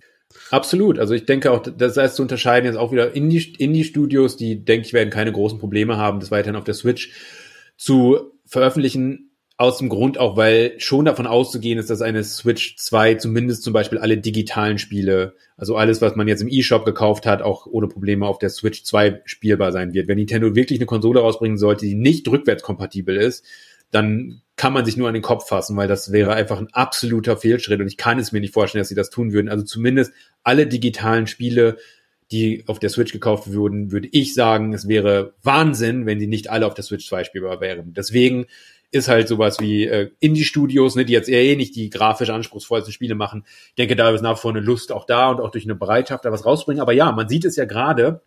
Absolut. 0.50 0.98
Also 0.98 1.14
ich 1.14 1.26
denke 1.26 1.50
auch, 1.50 1.62
das 1.62 1.96
heißt 1.96 2.16
zu 2.16 2.22
unterscheiden 2.22 2.66
jetzt 2.66 2.78
auch 2.78 2.92
wieder 2.92 3.14
Indie-Studios, 3.14 4.36
die, 4.36 4.64
denke 4.64 4.86
ich, 4.86 4.92
werden 4.92 5.10
keine 5.10 5.32
großen 5.32 5.58
Probleme 5.58 5.96
haben, 5.96 6.20
das 6.20 6.30
weiterhin 6.30 6.56
auf 6.56 6.64
der 6.64 6.74
Switch 6.74 7.12
zu 7.76 8.32
veröffentlichen 8.46 9.31
aus 9.62 9.78
dem 9.78 9.88
Grund 9.88 10.18
auch, 10.18 10.36
weil 10.36 10.74
schon 10.78 11.04
davon 11.04 11.26
auszugehen 11.26 11.78
ist, 11.78 11.88
dass 11.88 12.02
eine 12.02 12.24
Switch 12.24 12.76
2 12.76 13.14
zumindest 13.14 13.62
zum 13.62 13.72
Beispiel 13.72 13.98
alle 13.98 14.18
digitalen 14.18 14.78
Spiele, 14.78 15.36
also 15.56 15.76
alles, 15.76 16.00
was 16.02 16.16
man 16.16 16.26
jetzt 16.26 16.42
im 16.42 16.48
eShop 16.48 16.84
gekauft 16.84 17.26
hat, 17.26 17.42
auch 17.42 17.66
ohne 17.66 17.86
Probleme 17.86 18.26
auf 18.26 18.40
der 18.40 18.48
Switch 18.48 18.82
2 18.82 19.22
spielbar 19.24 19.70
sein 19.70 19.94
wird. 19.94 20.08
Wenn 20.08 20.18
Nintendo 20.18 20.56
wirklich 20.56 20.80
eine 20.80 20.86
Konsole 20.86 21.20
rausbringen 21.20 21.58
sollte, 21.58 21.86
die 21.86 21.94
nicht 21.94 22.26
rückwärtskompatibel 22.26 23.16
ist, 23.16 23.44
dann 23.92 24.42
kann 24.56 24.72
man 24.72 24.84
sich 24.84 24.96
nur 24.96 25.06
an 25.06 25.14
den 25.14 25.22
Kopf 25.22 25.46
fassen, 25.46 25.76
weil 25.76 25.86
das 25.86 26.10
wäre 26.10 26.32
einfach 26.34 26.58
ein 26.58 26.72
absoluter 26.72 27.36
Fehlschritt 27.36 27.80
und 27.80 27.86
ich 27.86 27.96
kann 27.96 28.18
es 28.18 28.32
mir 28.32 28.40
nicht 28.40 28.52
vorstellen, 28.52 28.80
dass 28.80 28.88
sie 28.88 28.96
das 28.96 29.10
tun 29.10 29.32
würden. 29.32 29.48
Also 29.48 29.64
zumindest 29.64 30.12
alle 30.42 30.66
digitalen 30.66 31.28
Spiele, 31.28 31.76
die 32.32 32.64
auf 32.66 32.80
der 32.80 32.90
Switch 32.90 33.12
gekauft 33.12 33.52
wurden, 33.52 33.92
würde 33.92 34.08
ich 34.10 34.34
sagen, 34.34 34.72
es 34.72 34.88
wäre 34.88 35.34
Wahnsinn, 35.44 36.06
wenn 36.06 36.18
die 36.18 36.26
nicht 36.26 36.50
alle 36.50 36.66
auf 36.66 36.74
der 36.74 36.82
Switch 36.82 37.06
2 37.06 37.24
spielbar 37.24 37.60
wären. 37.60 37.92
Deswegen 37.92 38.46
ist 38.92 39.08
halt 39.08 39.26
sowas 39.26 39.58
wie 39.58 39.86
äh, 39.86 40.10
Indie-Studios, 40.20 40.94
ne, 40.94 41.04
die 41.04 41.14
jetzt 41.14 41.28
eher 41.28 41.42
eh 41.42 41.56
nicht 41.56 41.74
die 41.74 41.90
grafisch 41.90 42.28
anspruchsvollsten 42.30 42.92
Spiele 42.92 43.14
machen. 43.14 43.44
Ich 43.70 43.74
denke, 43.76 43.96
da 43.96 44.10
ist 44.10 44.20
nach 44.20 44.36
wie 44.36 44.40
vor 44.40 44.50
eine 44.50 44.60
Lust 44.60 44.92
auch 44.92 45.06
da 45.06 45.30
und 45.30 45.40
auch 45.40 45.50
durch 45.50 45.64
eine 45.64 45.74
Bereitschaft 45.74 46.24
da 46.24 46.30
was 46.30 46.44
rausbringen. 46.44 46.80
Aber 46.80 46.92
ja, 46.92 47.10
man 47.10 47.28
sieht 47.28 47.46
es 47.46 47.56
ja 47.56 47.64
gerade, 47.64 48.20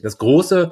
das 0.00 0.16
große 0.18 0.70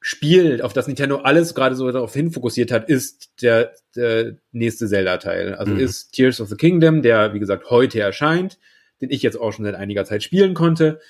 Spiel, 0.00 0.62
auf 0.62 0.72
das 0.72 0.86
Nintendo 0.86 1.18
alles 1.18 1.54
gerade 1.54 1.76
so 1.76 1.92
darauf 1.92 2.14
hin 2.14 2.32
fokussiert 2.32 2.72
hat, 2.72 2.88
ist 2.88 3.30
der, 3.42 3.72
der 3.94 4.36
nächste 4.50 4.88
Zelda-Teil. 4.88 5.54
Also 5.54 5.74
mhm. 5.74 5.80
ist 5.80 6.12
Tears 6.12 6.40
of 6.40 6.48
the 6.48 6.56
Kingdom, 6.56 7.02
der, 7.02 7.34
wie 7.34 7.38
gesagt, 7.38 7.68
heute 7.68 8.00
erscheint, 8.00 8.58
den 9.02 9.10
ich 9.10 9.22
jetzt 9.22 9.38
auch 9.38 9.52
schon 9.52 9.66
seit 9.66 9.74
einiger 9.74 10.06
Zeit 10.06 10.22
spielen 10.22 10.54
konnte 10.54 11.00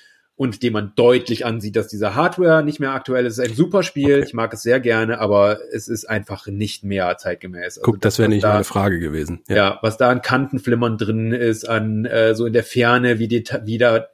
und 0.43 0.61
dem 0.61 0.73
man 0.73 0.91
deutlich 0.97 1.45
ansieht, 1.45 1.77
dass 1.77 1.87
diese 1.87 2.15
Hardware 2.15 2.65
nicht 2.65 2.81
mehr 2.81 2.91
aktuell 2.91 3.25
ist. 3.25 3.37
Es 3.37 3.45
ist 3.45 3.51
ein 3.51 3.55
super 3.55 3.81
Spiel, 3.81 4.15
okay. 4.17 4.25
ich 4.25 4.33
mag 4.33 4.53
es 4.53 4.61
sehr 4.61 4.81
gerne, 4.81 5.19
aber 5.19 5.59
es 5.71 5.87
ist 5.87 6.03
einfach 6.03 6.47
nicht 6.47 6.83
mehr 6.83 7.17
zeitgemäß. 7.17 7.77
Also 7.77 7.81
Guck, 7.81 8.01
das, 8.01 8.15
das 8.15 8.19
wäre 8.19 8.27
nicht 8.27 8.43
da, 8.43 8.51
meine 8.51 8.65
Frage 8.65 8.99
gewesen. 8.99 9.41
Ja. 9.47 9.55
ja. 9.55 9.79
was 9.81 9.95
da 9.95 10.09
an 10.09 10.21
Kantenflimmern 10.21 10.97
drin 10.97 11.31
ist, 11.31 11.63
an 11.63 12.03
äh, 12.03 12.35
so 12.35 12.45
in 12.45 12.51
der 12.51 12.65
Ferne, 12.65 13.19
wie, 13.19 13.29
die, 13.29 13.45
wie 13.63 13.77
da 13.77 14.07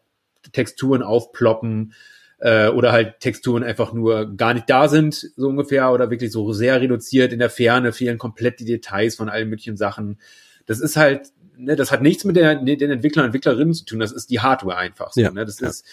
Texturen 0.52 1.02
aufploppen 1.02 1.94
äh, 2.38 2.68
oder 2.68 2.92
halt 2.92 3.22
Texturen 3.22 3.64
einfach 3.64 3.92
nur 3.92 4.36
gar 4.38 4.54
nicht 4.54 4.70
da 4.70 4.88
sind, 4.88 5.16
so 5.36 5.48
ungefähr, 5.48 5.92
oder 5.92 6.12
wirklich 6.12 6.32
so 6.32 6.54
sehr 6.54 6.80
reduziert 6.80 7.34
in 7.34 7.40
der 7.40 7.50
Ferne, 7.50 7.92
fehlen 7.92 8.20
komplett 8.20 8.60
die 8.60 8.66
Details 8.66 9.16
von 9.16 9.30
allen 9.30 9.50
möglichen 9.50 9.78
Sachen. 9.78 10.20
Das 10.68 10.80
ist 10.80 10.96
halt 10.96 11.32
ne, 11.60 11.76
das 11.76 11.92
hat 11.92 12.02
nichts 12.02 12.24
mit 12.24 12.36
der, 12.36 12.56
den 12.56 12.90
Entwicklern 12.90 13.24
und 13.24 13.28
Entwicklerinnen 13.28 13.74
zu 13.74 13.86
tun, 13.86 14.00
das 14.00 14.12
ist 14.12 14.30
die 14.30 14.40
Hardware 14.40 14.78
einfach 14.78 15.12
so. 15.14 15.22
Ja, 15.22 15.32
ne? 15.32 15.46
Das 15.46 15.60
ja. 15.60 15.68
ist, 15.68 15.86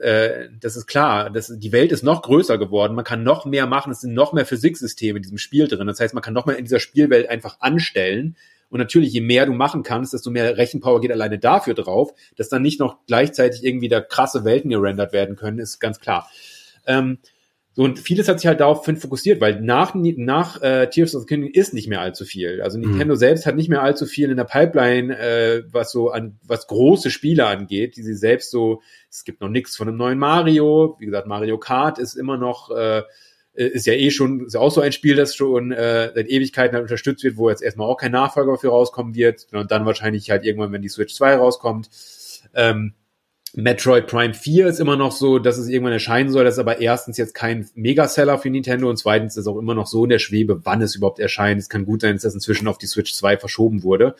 äh, 0.00 0.48
das 0.60 0.76
ist 0.76 0.86
klar. 0.86 1.30
Das, 1.30 1.52
die 1.56 1.72
Welt 1.72 1.92
ist 1.92 2.02
noch 2.02 2.22
größer 2.22 2.58
geworden, 2.58 2.94
man 2.94 3.04
kann 3.04 3.22
noch 3.22 3.46
mehr 3.46 3.66
machen, 3.66 3.90
es 3.90 4.02
sind 4.02 4.14
noch 4.14 4.32
mehr 4.32 4.46
Physiksysteme 4.46 5.16
in 5.16 5.22
diesem 5.22 5.38
Spiel 5.38 5.66
drin. 5.66 5.86
Das 5.86 5.98
heißt, 5.98 6.14
man 6.14 6.22
kann 6.22 6.34
noch 6.34 6.46
mehr 6.46 6.56
in 6.56 6.64
dieser 6.64 6.80
Spielwelt 6.80 7.28
einfach 7.28 7.60
anstellen. 7.60 8.36
Und 8.70 8.78
natürlich, 8.78 9.12
je 9.12 9.20
mehr 9.20 9.46
du 9.46 9.52
machen 9.52 9.82
kannst, 9.82 10.14
desto 10.14 10.30
mehr 10.30 10.56
Rechenpower 10.56 11.00
geht 11.00 11.12
alleine 11.12 11.38
dafür 11.38 11.74
drauf, 11.74 12.12
dass 12.36 12.48
dann 12.48 12.62
nicht 12.62 12.80
noch 12.80 12.98
gleichzeitig 13.06 13.62
irgendwie 13.62 13.88
da 13.88 14.00
krasse 14.00 14.44
Welten 14.44 14.70
gerendert 14.70 15.12
werden 15.12 15.36
können, 15.36 15.58
ist 15.58 15.78
ganz 15.78 16.00
klar. 16.00 16.28
Ähm, 16.86 17.18
und 17.76 17.98
vieles 17.98 18.28
hat 18.28 18.38
sich 18.38 18.46
halt 18.46 18.60
darauf 18.60 18.84
fokussiert, 18.84 19.40
weil 19.40 19.60
nach, 19.60 19.94
nach 19.94 20.62
äh, 20.62 20.88
Tears 20.88 21.14
of 21.16 21.22
the 21.22 21.26
Kingdom 21.26 21.50
ist 21.52 21.74
nicht 21.74 21.88
mehr 21.88 22.00
allzu 22.00 22.24
viel. 22.24 22.62
Also 22.62 22.78
mhm. 22.78 22.90
Nintendo 22.90 23.14
mhm. 23.14 23.18
selbst 23.18 23.46
hat 23.46 23.56
nicht 23.56 23.68
mehr 23.68 23.82
allzu 23.82 24.06
viel 24.06 24.30
in 24.30 24.36
der 24.36 24.44
Pipeline, 24.44 25.18
äh, 25.18 25.64
was 25.70 25.90
so 25.90 26.10
an, 26.10 26.38
was 26.44 26.68
große 26.68 27.10
Spiele 27.10 27.46
angeht, 27.46 27.96
die 27.96 28.02
sie 28.02 28.14
selbst 28.14 28.52
so, 28.52 28.80
es 29.10 29.24
gibt 29.24 29.40
noch 29.40 29.48
nichts 29.48 29.76
von 29.76 29.88
einem 29.88 29.96
neuen 29.96 30.18
Mario, 30.18 30.96
wie 31.00 31.06
gesagt, 31.06 31.26
Mario 31.26 31.58
Kart 31.58 31.98
ist 31.98 32.14
immer 32.14 32.36
noch, 32.36 32.70
äh, 32.70 33.02
ist 33.54 33.86
ja 33.86 33.92
eh 33.94 34.10
schon, 34.10 34.46
ist 34.46 34.54
ja 34.54 34.60
auch 34.60 34.70
so 34.70 34.80
ein 34.80 34.92
Spiel, 34.92 35.16
das 35.16 35.34
schon 35.34 35.72
äh, 35.72 36.12
seit 36.14 36.28
Ewigkeiten 36.28 36.74
halt 36.74 36.82
unterstützt 36.82 37.24
wird, 37.24 37.36
wo 37.36 37.50
jetzt 37.50 37.62
erstmal 37.62 37.88
auch 37.88 37.96
kein 37.96 38.12
Nachfolger 38.12 38.56
für 38.56 38.68
rauskommen 38.68 39.14
wird, 39.14 39.46
und 39.52 39.70
dann 39.70 39.86
wahrscheinlich 39.86 40.30
halt 40.30 40.44
irgendwann, 40.44 40.72
wenn 40.72 40.82
die 40.82 40.88
Switch 40.88 41.14
2 41.14 41.36
rauskommt. 41.36 41.88
Ähm, 42.54 42.94
Metroid 43.56 44.06
Prime 44.06 44.34
4 44.34 44.66
ist 44.66 44.80
immer 44.80 44.96
noch 44.96 45.12
so, 45.12 45.38
dass 45.38 45.58
es 45.58 45.68
irgendwann 45.68 45.92
erscheinen 45.92 46.30
soll. 46.30 46.44
Das 46.44 46.54
ist 46.54 46.60
aber 46.60 46.80
erstens 46.80 47.16
jetzt 47.16 47.34
kein 47.34 47.68
Megaseller 47.74 48.38
für 48.38 48.50
Nintendo 48.50 48.90
und 48.90 48.96
zweitens 48.96 49.36
ist 49.36 49.46
auch 49.46 49.58
immer 49.58 49.74
noch 49.74 49.86
so 49.86 50.04
in 50.04 50.10
der 50.10 50.18
Schwebe, 50.18 50.60
wann 50.64 50.82
es 50.82 50.96
überhaupt 50.96 51.20
erscheint. 51.20 51.60
Es 51.60 51.68
kann 51.68 51.84
gut 51.84 52.00
sein, 52.00 52.14
dass 52.14 52.22
das 52.22 52.34
inzwischen 52.34 52.66
auf 52.66 52.78
die 52.78 52.86
Switch 52.86 53.14
2 53.14 53.38
verschoben 53.38 53.82
wurde. 53.82 54.16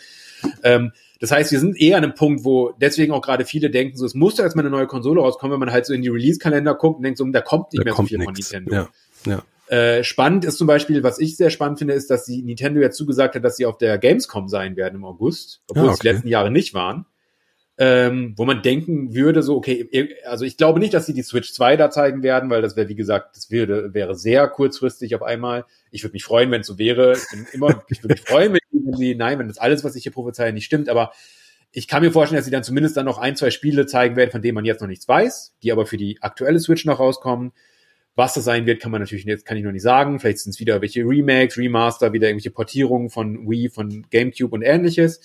Ähm, 0.62 0.92
das 1.20 1.30
heißt, 1.30 1.52
wir 1.52 1.58
sind 1.58 1.80
eher 1.80 1.96
an 1.96 2.04
einem 2.04 2.14
Punkt, 2.14 2.44
wo 2.44 2.72
deswegen 2.80 3.12
auch 3.12 3.22
gerade 3.22 3.44
viele 3.44 3.70
denken, 3.70 3.96
so 3.96 4.04
es 4.04 4.14
muss 4.14 4.36
ja 4.38 4.44
jetzt 4.44 4.56
mal 4.56 4.62
eine 4.62 4.70
neue 4.70 4.86
Konsole 4.86 5.20
rauskommen, 5.20 5.54
wenn 5.54 5.60
man 5.60 5.72
halt 5.72 5.86
so 5.86 5.94
in 5.94 6.02
die 6.02 6.08
Release-Kalender 6.08 6.74
guckt 6.74 6.98
und 6.98 7.02
denkt, 7.02 7.18
so 7.18 7.24
da 7.24 7.40
kommt 7.40 7.72
nicht 7.72 7.80
da 7.80 7.84
mehr 7.84 7.94
kommt 7.94 8.10
so 8.10 8.16
viel 8.16 8.18
nix. 8.18 8.48
von 8.48 8.62
Nintendo. 8.62 8.88
Ja, 9.26 9.32
ja. 9.32 9.42
Äh, 9.66 10.04
spannend 10.04 10.44
ist 10.44 10.58
zum 10.58 10.66
Beispiel, 10.66 11.02
was 11.02 11.18
ich 11.18 11.36
sehr 11.36 11.50
spannend 11.50 11.78
finde, 11.78 11.94
ist, 11.94 12.10
dass 12.10 12.26
die 12.26 12.42
Nintendo 12.42 12.80
jetzt 12.80 12.98
zugesagt 12.98 13.34
hat, 13.34 13.44
dass 13.44 13.56
sie 13.56 13.64
auf 13.64 13.78
der 13.78 13.96
Gamescom 13.96 14.48
sein 14.48 14.76
werden 14.76 14.96
im 14.96 15.04
August, 15.04 15.62
obwohl 15.68 15.84
ja, 15.84 15.90
okay. 15.90 15.94
es 15.94 16.00
die 16.00 16.08
letzten 16.08 16.28
Jahre 16.28 16.50
nicht 16.50 16.74
waren 16.74 17.06
ähm, 17.76 18.34
wo 18.36 18.44
man 18.44 18.62
denken 18.62 19.14
würde, 19.14 19.42
so, 19.42 19.56
okay, 19.56 20.14
also 20.24 20.44
ich 20.44 20.56
glaube 20.56 20.78
nicht, 20.78 20.94
dass 20.94 21.06
sie 21.06 21.14
die 21.14 21.22
Switch 21.22 21.52
2 21.52 21.76
da 21.76 21.90
zeigen 21.90 22.22
werden, 22.22 22.48
weil 22.48 22.62
das 22.62 22.76
wäre, 22.76 22.88
wie 22.88 22.94
gesagt, 22.94 23.36
das 23.36 23.50
würde, 23.50 23.92
wäre 23.92 24.14
sehr 24.14 24.46
kurzfristig 24.46 25.14
auf 25.16 25.22
einmal. 25.22 25.64
Ich 25.90 26.04
würde 26.04 26.12
mich 26.12 26.24
freuen, 26.24 26.52
wenn 26.52 26.60
es 26.60 26.68
so 26.68 26.78
wäre. 26.78 27.14
Ich, 27.14 27.30
bin 27.30 27.46
immer, 27.52 27.84
ich 27.88 28.02
würde 28.02 28.14
mich 28.14 28.22
freuen, 28.22 28.52
wenn 28.52 28.94
sie, 28.94 29.16
nein, 29.16 29.38
wenn 29.40 29.48
das 29.48 29.58
alles, 29.58 29.82
was 29.82 29.96
ich 29.96 30.04
hier 30.04 30.12
prophezeie, 30.12 30.52
nicht 30.52 30.66
stimmt, 30.66 30.88
aber 30.88 31.12
ich 31.72 31.88
kann 31.88 32.02
mir 32.02 32.12
vorstellen, 32.12 32.38
dass 32.38 32.44
sie 32.44 32.52
dann 32.52 32.62
zumindest 32.62 32.96
dann 32.96 33.06
noch 33.06 33.18
ein, 33.18 33.34
zwei 33.34 33.50
Spiele 33.50 33.86
zeigen 33.86 34.14
werden, 34.14 34.30
von 34.30 34.40
denen 34.40 34.54
man 34.54 34.64
jetzt 34.64 34.80
noch 34.80 34.88
nichts 34.88 35.08
weiß, 35.08 35.56
die 35.64 35.72
aber 35.72 35.86
für 35.86 35.96
die 35.96 36.22
aktuelle 36.22 36.60
Switch 36.60 36.84
noch 36.84 37.00
rauskommen. 37.00 37.52
Was 38.14 38.34
das 38.34 38.44
sein 38.44 38.64
wird, 38.64 38.80
kann 38.80 38.92
man 38.92 39.00
natürlich 39.00 39.24
jetzt 39.24 39.44
kann 39.44 39.56
ich 39.56 39.64
noch 39.64 39.72
nicht 39.72 39.82
sagen. 39.82 40.20
Vielleicht 40.20 40.38
sind 40.38 40.50
es 40.50 40.60
wieder 40.60 40.80
welche 40.80 41.00
Remakes, 41.00 41.58
Remaster, 41.58 42.12
wieder 42.12 42.28
irgendwelche 42.28 42.52
Portierungen 42.52 43.10
von 43.10 43.50
Wii, 43.50 43.70
von 43.70 44.06
GameCube 44.08 44.54
und 44.54 44.62
ähnliches. 44.62 45.20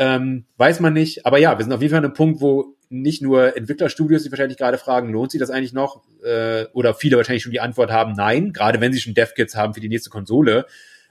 Ähm, 0.00 0.46
weiß 0.56 0.80
man 0.80 0.94
nicht. 0.94 1.26
Aber 1.26 1.36
ja, 1.36 1.58
wir 1.58 1.62
sind 1.62 1.74
auf 1.74 1.82
jeden 1.82 1.90
Fall 1.90 1.98
an 1.98 2.06
einem 2.06 2.14
Punkt, 2.14 2.40
wo 2.40 2.74
nicht 2.88 3.20
nur 3.20 3.54
Entwicklerstudios 3.54 4.22
sich 4.22 4.32
wahrscheinlich 4.32 4.56
gerade 4.56 4.78
fragen, 4.78 5.12
lohnt 5.12 5.30
sich 5.30 5.38
das 5.38 5.50
eigentlich 5.50 5.74
noch? 5.74 6.02
Äh, 6.24 6.64
oder 6.72 6.94
viele 6.94 7.18
wahrscheinlich 7.18 7.42
schon 7.42 7.52
die 7.52 7.60
Antwort 7.60 7.90
haben, 7.90 8.14
nein. 8.14 8.54
Gerade 8.54 8.80
wenn 8.80 8.94
sie 8.94 9.00
schon 9.00 9.12
DevKits 9.12 9.56
haben 9.56 9.74
für 9.74 9.80
die 9.80 9.90
nächste 9.90 10.08
Konsole, 10.08 10.64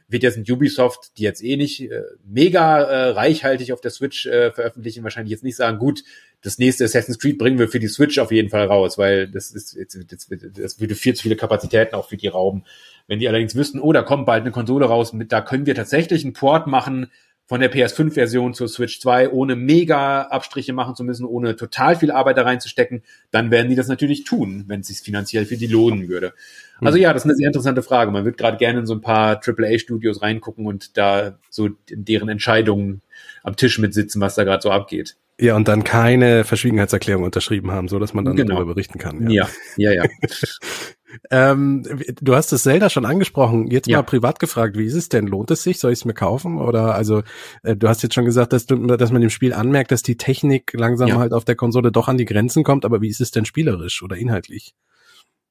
wird 0.08 0.24
jetzt 0.24 0.38
ein 0.38 0.52
Ubisoft, 0.52 1.20
die 1.20 1.24
jetzt 1.24 1.44
eh 1.44 1.56
nicht 1.56 1.82
äh, 1.82 2.02
mega 2.26 2.82
äh, 2.82 3.10
reichhaltig 3.12 3.72
auf 3.74 3.80
der 3.80 3.92
Switch 3.92 4.26
äh, 4.26 4.52
veröffentlichen, 4.52 5.04
wahrscheinlich 5.04 5.32
jetzt 5.32 5.44
nicht 5.44 5.56
sagen, 5.56 5.78
gut, 5.78 6.04
das 6.42 6.58
nächste 6.58 6.84
Assassin's 6.84 7.20
Creed 7.20 7.38
bringen 7.38 7.60
wir 7.60 7.70
für 7.70 7.80
die 7.80 7.88
Switch 7.88 8.18
auf 8.18 8.32
jeden 8.32 8.50
Fall 8.50 8.66
raus, 8.66 8.98
weil 8.98 9.30
das 9.30 9.52
ist 9.52 9.78
das, 9.78 10.08
das, 10.08 10.30
das 10.54 10.80
würde 10.80 10.96
viel 10.96 11.14
zu 11.14 11.22
viele 11.22 11.36
Kapazitäten 11.36 11.94
auch 11.94 12.10
für 12.10 12.18
die 12.18 12.28
rauben. 12.28 12.64
Wenn 13.06 13.20
die 13.20 13.28
allerdings 13.28 13.56
wüssten, 13.56 13.80
oh, 13.80 13.94
da 13.94 14.02
kommt 14.02 14.26
bald 14.26 14.42
eine 14.42 14.52
Konsole 14.52 14.88
raus, 14.88 15.14
mit, 15.14 15.32
da 15.32 15.42
können 15.42 15.68
wir 15.68 15.76
tatsächlich 15.76 16.24
einen 16.24 16.34
Port 16.34 16.66
machen, 16.66 17.12
von 17.50 17.62
der 17.62 17.74
PS5-Version 17.74 18.54
zur 18.54 18.68
Switch 18.68 19.00
2, 19.00 19.32
ohne 19.32 19.56
mega 19.56 20.22
Abstriche 20.22 20.72
machen 20.72 20.94
zu 20.94 21.04
müssen, 21.04 21.26
ohne 21.26 21.56
total 21.56 21.96
viel 21.96 22.12
Arbeit 22.12 22.38
da 22.38 22.44
reinzustecken, 22.44 23.02
dann 23.32 23.50
werden 23.50 23.70
die 23.70 23.76
das 23.76 23.88
natürlich 23.88 24.24
tun, 24.24 24.66
wenn 24.68 24.82
es 24.82 24.88
sich 24.88 25.00
finanziell 25.00 25.48
für 25.48 25.58
die 25.58 25.66
lohnen 25.66 26.10
würde. 26.10 26.34
Also 26.80 26.98
hm. 26.98 27.02
ja, 27.02 27.12
das 27.12 27.24
ist 27.24 27.26
eine 27.26 27.36
sehr 27.36 27.48
interessante 27.48 27.82
Frage. 27.82 28.12
Man 28.12 28.24
wird 28.24 28.38
gerade 28.38 28.58
gerne 28.58 28.82
in 28.82 28.86
so 28.86 28.94
ein 28.94 29.02
paar 29.02 29.42
AAA-Studios 29.44 30.22
reingucken 30.22 30.68
und 30.68 30.96
da 30.96 31.40
so 31.50 31.70
deren 31.90 32.30
Entscheidungen 32.30 33.02
am 33.42 33.56
Tisch 33.56 33.80
mitsitzen, 33.80 34.22
was 34.22 34.36
da 34.36 34.44
gerade 34.44 34.62
so 34.62 34.70
abgeht. 34.70 35.18
Ja, 35.40 35.56
und 35.56 35.68
dann 35.68 35.84
keine 35.84 36.44
Verschwiegenheitserklärung 36.44 37.24
unterschrieben 37.24 37.72
haben, 37.72 37.88
so 37.88 37.98
dass 37.98 38.14
man 38.14 38.26
dann 38.26 38.36
genau. 38.36 38.58
darüber 38.58 38.76
berichten 38.76 39.00
kann. 39.00 39.28
Ja, 39.32 39.50
ja, 39.76 39.92
ja. 39.92 40.04
ja. 40.04 40.10
Ähm, 41.32 41.84
du 42.22 42.36
hast 42.36 42.52
das 42.52 42.64
Zelda 42.64 42.90
schon 42.90 43.06
angesprochen. 43.06 43.70
Jetzt 43.72 43.88
ja. 43.88 43.98
mal 43.98 44.04
privat 44.04 44.40
gefragt, 44.40 44.78
wie 44.78 44.86
ist 44.86 44.94
es 44.94 45.10
denn? 45.10 45.28
Lohnt 45.28 45.52
es 45.52 45.64
sich? 45.64 45.80
Soll 45.80 45.92
ich 45.92 46.00
es 46.00 46.06
mir 46.06 46.14
kaufen? 46.14 46.60
Oder 46.60 46.96
also, 46.96 47.24
äh, 47.64 47.76
du 47.76 47.88
hast 47.88 48.04
jetzt 48.04 48.16
schon 48.16 48.26
gesagt, 48.26 48.54
dass, 48.54 48.66
du, 48.66 48.76
dass 48.76 49.12
man 49.12 49.22
dem 49.22 49.30
Spiel 49.30 49.54
anmerkt, 49.54 49.92
dass 49.92 50.04
die 50.04 50.18
Technik 50.18 50.74
langsam 50.74 51.10
ja. 51.10 51.18
halt 51.18 51.34
auf 51.34 51.46
der 51.46 51.56
Konsole 51.56 51.92
doch 51.92 52.08
an 52.08 52.18
die 52.18 52.26
Grenzen 52.26 52.64
kommt. 52.64 52.86
Aber 52.86 53.02
wie 53.02 53.10
ist 53.10 53.22
es 53.22 53.32
denn 53.32 53.46
spielerisch 53.46 54.04
oder 54.04 54.18
inhaltlich? 54.18 54.76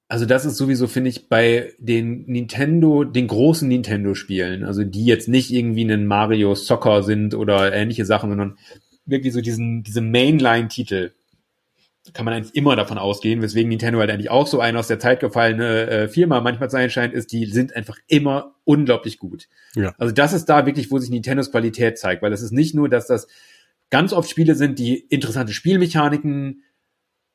Also 0.09 0.25
das 0.25 0.47
ist 0.47 0.57
sowieso, 0.57 0.87
finde 0.87 1.11
ich, 1.11 1.29
bei 1.29 1.75
den 1.79 2.25
Nintendo, 2.25 3.05
den 3.05 3.27
großen 3.27 3.69
Nintendo-Spielen, 3.69 4.65
also 4.65 4.83
die 4.83 5.05
jetzt 5.05 5.29
nicht 5.29 5.53
irgendwie 5.53 5.85
ein 5.85 6.07
Mario 6.07 6.55
Soccer 6.55 7.03
sind 7.03 7.35
oder 7.35 7.75
ähnliche 7.75 8.07
Sachen, 8.07 8.31
sondern 8.31 8.57
wirklich 9.05 9.35
so 9.35 9.43
diesen, 9.43 9.83
diese 9.83 10.01
Mainline-Titel, 10.01 11.13
kann 12.15 12.25
man 12.25 12.35
eigentlich 12.35 12.55
immer 12.55 12.77
davon 12.77 12.99
ausgehen, 12.99 13.43
weswegen 13.43 13.69
Nintendo 13.69 14.01
halt 14.01 14.11
eigentlich 14.11 14.31
auch 14.31 14.47
so 14.47 14.61
eine 14.61 14.79
aus 14.79 14.89
der 14.89 14.99
Zeit 14.99 15.21
gefallene 15.21 15.89
äh, 15.89 16.09
Firma 16.09 16.41
manchmal 16.41 16.71
sein 16.71 16.91
scheint, 16.91 17.15
ist, 17.15 17.33
die 17.33 17.47
sind 17.47 17.75
einfach 17.75 17.99
immer 18.07 18.55
unglaublich 18.65 19.19
gut. 19.19 19.49
Ja. 19.75 19.95
Also 19.99 20.13
das 20.13 20.33
ist 20.33 20.47
da 20.47 20.67
wirklich, 20.67 20.91
wo 20.91 20.99
sich 20.99 21.11
Nintendos 21.11 21.51
Qualität 21.51 21.99
zeigt, 21.99 22.23
weil 22.23 22.33
es 22.33 22.43
ist 22.43 22.53
nicht 22.53 22.75
nur, 22.75 22.89
dass 22.89 23.07
das 23.07 23.29
ganz 23.91 24.13
oft 24.13 24.29
Spiele 24.29 24.55
sind, 24.55 24.79
die 24.79 24.99
interessante 24.99 25.53
Spielmechaniken 25.53 26.63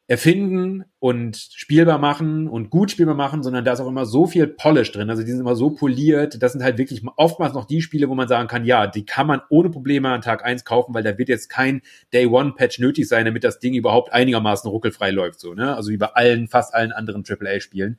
erfinden 0.07 0.83
und 0.99 1.37
spielbar 1.37 1.97
machen 1.97 2.49
und 2.49 2.69
gut 2.69 2.91
spielbar 2.91 3.15
machen, 3.15 3.41
sondern 3.41 3.63
da 3.63 3.71
ist 3.71 3.79
auch 3.79 3.87
immer 3.87 4.05
so 4.05 4.27
viel 4.27 4.47
Polish 4.47 4.91
drin. 4.91 5.09
Also 5.09 5.23
die 5.23 5.31
sind 5.31 5.39
immer 5.39 5.55
so 5.55 5.69
poliert. 5.69 6.43
Das 6.43 6.51
sind 6.51 6.61
halt 6.61 6.77
wirklich 6.77 7.01
oftmals 7.15 7.53
noch 7.53 7.63
die 7.63 7.81
Spiele, 7.81 8.09
wo 8.09 8.15
man 8.15 8.27
sagen 8.27 8.49
kann, 8.49 8.65
ja, 8.65 8.85
die 8.85 9.05
kann 9.05 9.27
man 9.27 9.41
ohne 9.49 9.69
Probleme 9.69 10.09
an 10.09 10.21
Tag 10.21 10.43
eins 10.43 10.65
kaufen, 10.65 10.93
weil 10.93 11.03
da 11.03 11.17
wird 11.17 11.29
jetzt 11.29 11.47
kein 11.49 11.81
Day 12.11 12.25
One 12.25 12.53
Patch 12.53 12.79
nötig 12.79 13.07
sein, 13.07 13.23
damit 13.23 13.45
das 13.45 13.59
Ding 13.59 13.75
überhaupt 13.75 14.11
einigermaßen 14.11 14.69
ruckelfrei 14.69 15.11
läuft, 15.11 15.39
so, 15.39 15.53
ne? 15.53 15.73
Also 15.73 15.89
wie 15.89 15.97
bei 15.97 16.07
allen, 16.07 16.49
fast 16.49 16.73
allen 16.73 16.91
anderen 16.91 17.23
AAA 17.25 17.61
Spielen. 17.61 17.97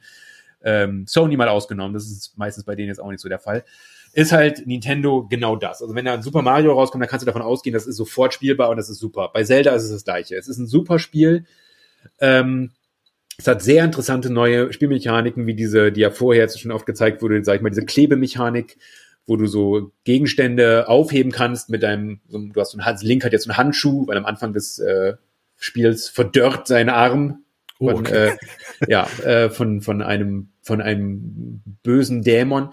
Ähm, 0.63 1.07
Sony 1.07 1.37
mal 1.39 1.49
ausgenommen. 1.49 1.95
Das 1.95 2.05
ist 2.05 2.37
meistens 2.37 2.65
bei 2.65 2.75
denen 2.75 2.89
jetzt 2.89 3.01
auch 3.01 3.11
nicht 3.11 3.21
so 3.21 3.29
der 3.29 3.39
Fall 3.39 3.65
ist 4.15 4.31
halt 4.31 4.67
Nintendo 4.67 5.27
genau 5.29 5.57
das. 5.57 5.83
Also 5.83 5.95
wenn 5.95 6.05
da 6.05 6.15
ein 6.15 6.23
Super 6.23 6.41
Mario 6.41 6.73
rauskommt, 6.73 7.03
dann 7.03 7.09
kannst 7.09 7.25
du 7.25 7.27
davon 7.27 7.43
ausgehen, 7.43 7.75
das 7.75 7.87
ist 7.87 7.97
sofort 7.97 8.33
spielbar 8.33 8.71
und 8.71 8.77
das 8.77 8.89
ist 8.89 9.01
super. 9.01 9.31
Bei 9.35 9.43
Zelda 9.43 9.75
ist 9.75 9.83
es 9.83 9.91
das 9.91 10.05
gleiche. 10.05 10.37
Es 10.37 10.47
ist 10.47 10.59
ein 10.59 10.69
super 10.69 11.01
Spiel. 11.01 11.47
Ähm, 12.21 12.71
es 13.37 13.47
hat 13.49 13.63
sehr 13.63 13.85
interessante 13.85 14.31
neue 14.31 14.73
Spielmechaniken, 14.73 15.47
wie 15.47 15.55
diese, 15.55 15.91
die 15.91 16.03
ja 16.03 16.11
vorher 16.11 16.49
schon 16.49 16.71
oft 16.71 16.87
gezeigt 16.87 17.21
wurde, 17.21 17.43
sag 17.45 17.57
ich 17.57 17.63
mal, 17.63 17.71
diese 17.71 17.85
Klebemechanik, 17.85 18.77
wo 19.27 19.37
du 19.37 19.47
so 19.47 19.93
Gegenstände 20.05 20.89
aufheben 20.89 21.33
kannst 21.33 21.71
mit 21.71 21.83
deinem, 21.83 22.21
du 22.29 22.61
hast 22.61 22.73
so 22.73 22.79
ein, 22.79 22.97
Link 23.01 23.25
hat 23.25 23.33
jetzt 23.33 23.49
einen 23.49 23.57
Handschuh, 23.57 24.07
weil 24.07 24.19
am 24.19 24.27
Anfang 24.27 24.53
des 24.53 24.79
äh, 24.79 25.15
Spiels 25.57 26.09
verdörrt 26.09 26.69
sein 26.69 26.89
Arm 26.89 27.45
oh, 27.79 27.91
von, 27.91 28.01
okay. 28.07 28.29
äh, 28.29 28.37
ja, 28.91 29.09
äh, 29.25 29.51
von, 29.51 29.81
von 29.81 30.03
einem, 30.03 30.51
von 30.63 30.81
einem 30.81 31.63
bösen 31.83 32.23
Dämon. 32.23 32.71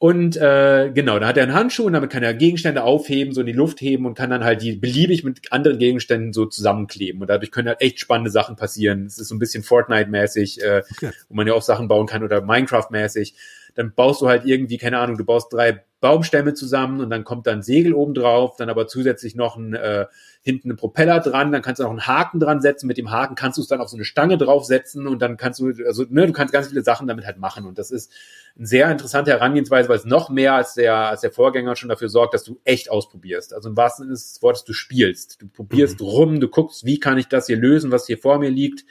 Und 0.00 0.36
äh, 0.36 0.92
genau, 0.94 1.18
da 1.18 1.26
hat 1.26 1.36
er 1.36 1.42
einen 1.42 1.54
Handschuh 1.54 1.84
und 1.84 1.92
damit 1.92 2.10
kann 2.10 2.22
er 2.22 2.32
Gegenstände 2.32 2.84
aufheben, 2.84 3.34
so 3.34 3.40
in 3.40 3.48
die 3.48 3.52
Luft 3.52 3.80
heben 3.80 4.06
und 4.06 4.14
kann 4.14 4.30
dann 4.30 4.44
halt 4.44 4.62
die 4.62 4.76
beliebig 4.76 5.24
mit 5.24 5.52
anderen 5.52 5.78
Gegenständen 5.78 6.32
so 6.32 6.46
zusammenkleben. 6.46 7.20
Und 7.20 7.26
dadurch 7.26 7.50
können 7.50 7.66
halt 7.66 7.80
echt 7.80 7.98
spannende 7.98 8.30
Sachen 8.30 8.54
passieren. 8.54 9.06
Es 9.06 9.18
ist 9.18 9.26
so 9.26 9.34
ein 9.34 9.40
bisschen 9.40 9.64
Fortnite-mäßig, 9.64 10.62
äh, 10.62 10.82
okay. 10.92 11.10
wo 11.28 11.34
man 11.34 11.48
ja 11.48 11.54
auch 11.54 11.62
Sachen 11.62 11.88
bauen 11.88 12.06
kann 12.06 12.22
oder 12.22 12.38
Minecraft-mäßig. 12.42 13.34
Dann 13.78 13.94
baust 13.94 14.22
du 14.22 14.28
halt 14.28 14.44
irgendwie, 14.44 14.76
keine 14.76 14.98
Ahnung, 14.98 15.16
du 15.16 15.24
baust 15.24 15.52
drei 15.52 15.84
Baumstämme 16.00 16.52
zusammen 16.54 17.00
und 17.00 17.10
dann 17.10 17.22
kommt 17.22 17.46
dann 17.46 17.62
Segel 17.62 17.94
oben 17.94 18.12
drauf, 18.12 18.56
dann 18.56 18.70
aber 18.70 18.88
zusätzlich 18.88 19.36
noch 19.36 19.56
ein 19.56 19.74
äh, 19.74 20.06
hinten 20.42 20.70
einen 20.70 20.76
Propeller 20.76 21.20
dran, 21.20 21.52
dann 21.52 21.62
kannst 21.62 21.78
du 21.78 21.84
noch 21.84 21.90
einen 21.90 22.06
Haken 22.06 22.40
dran 22.40 22.60
setzen. 22.60 22.88
Mit 22.88 22.98
dem 22.98 23.12
Haken 23.12 23.36
kannst 23.36 23.56
du 23.56 23.62
es 23.62 23.68
dann 23.68 23.80
auf 23.80 23.88
so 23.88 23.96
eine 23.96 24.04
Stange 24.04 24.36
draufsetzen 24.36 25.06
und 25.06 25.22
dann 25.22 25.36
kannst 25.36 25.60
du, 25.60 25.72
also 25.86 26.06
ne, 26.08 26.26
du 26.26 26.32
kannst 26.32 26.52
ganz 26.52 26.68
viele 26.68 26.82
Sachen 26.82 27.06
damit 27.06 27.24
halt 27.24 27.38
machen. 27.38 27.66
Und 27.66 27.78
das 27.78 27.92
ist 27.92 28.12
eine 28.56 28.66
sehr 28.66 28.90
interessante 28.90 29.30
Herangehensweise, 29.30 29.88
weil 29.88 29.98
es 29.98 30.04
noch 30.04 30.28
mehr 30.28 30.54
als 30.54 30.74
der, 30.74 30.94
als 30.94 31.20
der 31.20 31.30
Vorgänger 31.30 31.76
schon 31.76 31.88
dafür 31.88 32.08
sorgt, 32.08 32.34
dass 32.34 32.42
du 32.42 32.58
echt 32.64 32.90
ausprobierst. 32.90 33.54
Also 33.54 33.68
im 33.68 33.76
wahrsten 33.76 34.04
Sinne 34.04 34.14
des 34.14 34.42
Wortes, 34.42 34.64
du 34.64 34.72
spielst. 34.72 35.40
Du 35.40 35.48
probierst 35.48 36.00
mhm. 36.00 36.06
rum, 36.06 36.40
du 36.40 36.48
guckst, 36.48 36.84
wie 36.84 36.98
kann 36.98 37.18
ich 37.18 37.28
das 37.28 37.46
hier 37.46 37.56
lösen, 37.56 37.92
was 37.92 38.06
hier 38.06 38.18
vor 38.18 38.38
mir 38.38 38.50
liegt. 38.50 38.84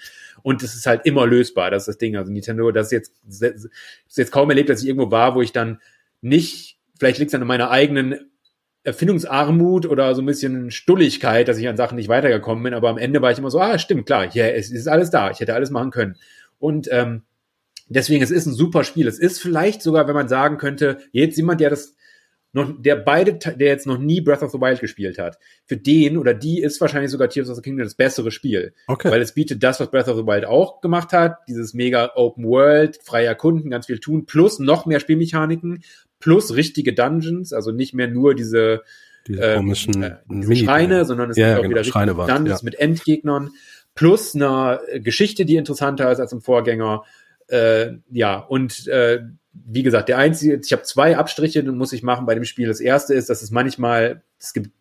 Und 0.44 0.64
es 0.64 0.76
ist 0.76 0.86
halt 0.86 1.06
immer 1.06 1.26
lösbar, 1.26 1.72
das 1.72 1.84
ist 1.84 1.88
das 1.88 1.98
Ding. 1.98 2.16
Also 2.16 2.32
Nintendo, 2.32 2.72
das 2.72 2.88
ist 2.88 2.92
jetzt, 2.92 3.14
das 3.24 3.42
ist 3.42 4.18
jetzt 4.18 4.32
kaum 4.32 4.50
erlebt, 4.50 4.70
dass 4.70 4.82
ich 4.82 4.88
irgendwo 4.88 5.12
war, 5.12 5.36
wo 5.36 5.42
ich 5.42 5.52
dann 5.52 5.80
nicht, 6.22 6.80
vielleicht 7.00 7.20
liegt 7.20 7.34
es 7.34 7.40
an 7.40 7.46
meiner 7.46 7.70
eigenen 7.70 8.32
Erfindungsarmut 8.84 9.86
oder 9.86 10.16
so 10.16 10.22
ein 10.22 10.26
bisschen 10.26 10.72
Stulligkeit, 10.72 11.50
dass 11.50 11.58
ich 11.58 11.68
an 11.68 11.76
Sachen 11.76 11.98
nicht 11.98 12.08
weitergekommen 12.08 12.64
bin, 12.64 12.74
aber 12.74 12.90
am 12.90 12.98
Ende 12.98 13.22
war 13.22 13.32
ich 13.32 13.38
immer 13.38 13.52
so, 13.52 13.60
ah, 13.60 13.78
stimmt, 13.78 14.06
klar, 14.06 14.34
ja, 14.34 14.48
es 14.48 14.72
ist 14.72 14.88
alles 14.88 15.10
da, 15.10 15.30
ich 15.30 15.42
hätte 15.42 15.54
alles 15.54 15.72
machen 15.72 15.92
können. 15.92 16.16
Und 16.58 16.88
ähm, 16.92 17.24
deswegen, 17.90 18.24
es 18.24 18.32
ist 18.32 18.46
ein 18.46 18.54
super 18.54 18.86
Spiel. 18.86 19.08
Es 19.08 19.20
ist 19.20 19.42
vielleicht 19.42 19.82
sogar, 19.82 20.08
wenn 20.08 20.16
man 20.16 20.30
sagen 20.30 20.58
könnte, 20.58 21.00
jetzt 21.12 21.36
jemand, 21.36 21.60
der 21.60 21.70
das 21.70 21.97
noch, 22.54 22.74
der 22.80 22.96
beide, 22.96 23.34
der 23.34 23.68
jetzt 23.68 23.86
noch 23.86 23.98
nie 23.98 24.22
Breath 24.22 24.42
of 24.42 24.52
the 24.52 24.60
Wild 24.60 24.80
gespielt 24.80 25.20
hat, 25.20 25.38
für 25.66 25.78
den 25.78 26.18
oder 26.18 26.34
die 26.34 26.62
ist 26.62 26.80
wahrscheinlich 26.82 27.12
sogar 27.12 27.30
Tears 27.30 27.50
of 27.50 27.56
the 27.56 27.62
Kingdom 27.62 27.84
das 27.84 27.96
bessere 27.96 28.32
Spiel. 28.32 28.74
Okay. 28.88 29.12
Weil 29.12 29.22
es 29.22 29.34
bietet 29.34 29.64
das, 29.64 29.80
was 29.80 29.92
Breath 29.92 30.08
of 30.08 30.18
the 30.18 30.26
Wild 30.26 30.46
auch 30.46 30.82
gemacht 30.82 31.14
hat, 31.14 31.38
dieses 31.48 31.74
mega 31.74 32.12
Open 32.16 32.46
World, 32.46 33.00
frei 33.04 33.26
erkunden, 33.26 33.70
ganz 33.70 33.88
viel 33.88 34.00
tun, 34.00 34.26
plus 34.26 34.60
noch 34.60 34.86
mehr 34.86 35.00
Spielmechaniken, 35.00 35.84
plus 36.20 36.56
richtige 36.56 36.94
Dungeons, 36.94 37.54
also 37.54 37.72
nicht 37.72 37.94
mehr 37.94 38.08
nur 38.08 38.34
diese, 38.34 38.82
Diese 39.28 39.42
ähm, 39.42 39.58
komischen 39.58 40.02
äh, 40.02 40.16
diese 40.30 40.56
Schreine, 40.56 41.06
sondern 41.06 41.30
es 41.30 41.38
Ja, 41.38 41.48
gibt 41.48 41.58
auch 41.58 41.62
genau, 41.64 41.70
wieder 41.72 41.80
richtige 41.82 41.94
Schreine 41.94 42.14
Dungeons 42.14 42.62
ja. 42.62 42.66
mit 42.66 42.76
Endgegnern, 42.80 43.52
plus 43.94 44.34
einer 44.36 44.80
äh, 44.88 45.00
Geschichte, 45.00 45.46
die 45.46 45.58
interessanter 45.58 46.12
ist 46.12 46.20
als 46.20 46.32
im 46.32 46.42
Vorgänger. 46.42 47.04
Äh, 47.48 47.98
ja, 48.10 48.40
und 48.40 48.88
äh, 48.88 49.22
wie 49.66 49.84
gesagt, 49.84 50.10
der 50.10 50.18
einzige, 50.18 50.60
ich 50.64 50.72
habe 50.72 50.84
zwei 50.84 51.18
Abstriche, 51.18 51.64
muss 51.64 51.94
ich 51.94 52.04
machen 52.04 52.26
bei 52.26 52.36
dem 52.36 52.44
Spiel. 52.44 52.68
Das 52.68 52.80
erste 52.80 53.14
ist, 53.14 53.30
dass 53.30 53.42
es 53.42 53.52
manchmal, 53.52 54.24
es 54.40 54.54
gibt 54.54 54.72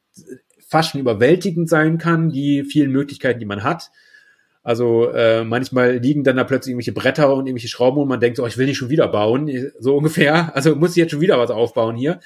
fast 0.69 0.91
schon 0.91 1.01
überwältigend 1.01 1.69
sein 1.69 1.99
kann, 1.99 2.31
die 2.31 2.65
vielen 2.65 2.91
Möglichkeiten, 2.91 3.39
die 3.39 3.47
man 3.47 3.63
hat. 3.63 3.91
Also 4.63 5.11
äh, 5.11 5.45
manchmal 5.45 5.99
liegen 5.99 6.25
dann 6.25 6.37
da 6.37 6.45
plötzlich 6.45 6.73
irgendwelche 6.73 6.93
Bretter 6.93 7.33
und 7.33 7.47
irgendwelche 7.47 7.69
Schrauben 7.69 8.03
und 8.03 8.09
man 8.09 8.19
denkt 8.19 8.41
oh, 8.41 8.47
ich 8.47 8.59
will 8.59 8.67
nicht 8.67 8.79
schon 8.79 8.91
wieder 8.91 9.07
bauen, 9.07 9.49
so 9.79 9.97
ungefähr. 9.97 10.55
Also 10.57 10.75
muss 10.75 10.91
ich 10.91 10.97
jetzt 10.97 11.13
schon 11.13 11.21
wieder 11.21 11.39
was 11.39 11.51
aufbauen 11.51 11.97
hier. 11.97 12.19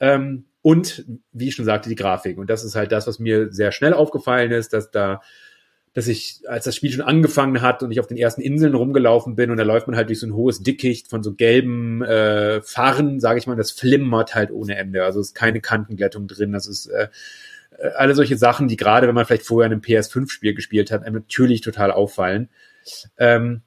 Ähm, 0.00 0.46
und 0.62 1.04
wie 1.32 1.48
ich 1.48 1.54
schon 1.54 1.66
sagte, 1.66 1.90
die 1.90 1.94
Grafik. 1.94 2.38
Und 2.38 2.48
das 2.48 2.64
ist 2.64 2.74
halt 2.74 2.90
das, 2.90 3.06
was 3.06 3.18
mir 3.18 3.52
sehr 3.52 3.70
schnell 3.70 3.92
aufgefallen 3.92 4.50
ist, 4.50 4.72
dass 4.72 4.90
da 4.90 5.20
dass 5.94 6.08
ich, 6.08 6.42
als 6.48 6.64
das 6.64 6.74
Spiel 6.74 6.90
schon 6.90 7.04
angefangen 7.04 7.62
hat 7.62 7.84
und 7.84 7.92
ich 7.92 8.00
auf 8.00 8.08
den 8.08 8.16
ersten 8.16 8.42
Inseln 8.42 8.74
rumgelaufen 8.74 9.36
bin 9.36 9.52
und 9.52 9.56
da 9.56 9.62
läuft 9.62 9.86
man 9.86 9.96
halt 9.96 10.08
durch 10.08 10.18
so 10.18 10.26
ein 10.26 10.34
hohes 10.34 10.60
Dickicht 10.60 11.08
von 11.08 11.22
so 11.22 11.34
gelben 11.34 12.02
äh, 12.02 12.60
Farren, 12.62 13.20
sage 13.20 13.38
ich 13.38 13.46
mal, 13.46 13.54
das 13.54 13.70
flimmert 13.70 14.34
halt 14.34 14.50
ohne 14.50 14.76
Ende. 14.76 15.04
Also 15.04 15.20
es 15.20 15.28
ist 15.28 15.34
keine 15.34 15.60
Kantenglättung 15.60 16.26
drin. 16.26 16.50
Das 16.50 16.66
ist 16.66 16.86
äh, 16.86 17.08
äh, 17.78 17.88
alle 17.96 18.16
solche 18.16 18.36
Sachen, 18.36 18.66
die 18.66 18.76
gerade, 18.76 19.06
wenn 19.06 19.14
man 19.14 19.24
vielleicht 19.24 19.46
vorher 19.46 19.70
ein 19.70 19.82
PS5-Spiel 19.82 20.54
gespielt 20.54 20.90
hat, 20.90 21.04
einem 21.04 21.14
natürlich 21.14 21.60
total 21.60 21.92
auffallen. 21.92 22.48
Ähm, 23.16 23.62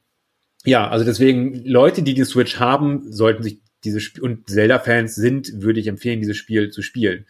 ja, 0.66 0.90
also 0.90 1.06
deswegen, 1.06 1.64
Leute, 1.64 2.04
die 2.04 2.14
die 2.14 2.26
Switch 2.26 2.60
haben, 2.60 3.10
sollten 3.10 3.42
sich 3.42 3.62
diese 3.86 4.00
Sp 4.04 4.20
und 4.20 4.50
Zelda-Fans 4.50 5.16
sind, 5.16 5.62
würde 5.62 5.80
ich 5.80 5.88
empfehlen, 5.88 6.20
dieses 6.20 6.36
Spiel 6.36 6.72
zu 6.72 6.82
spielen 6.82 7.26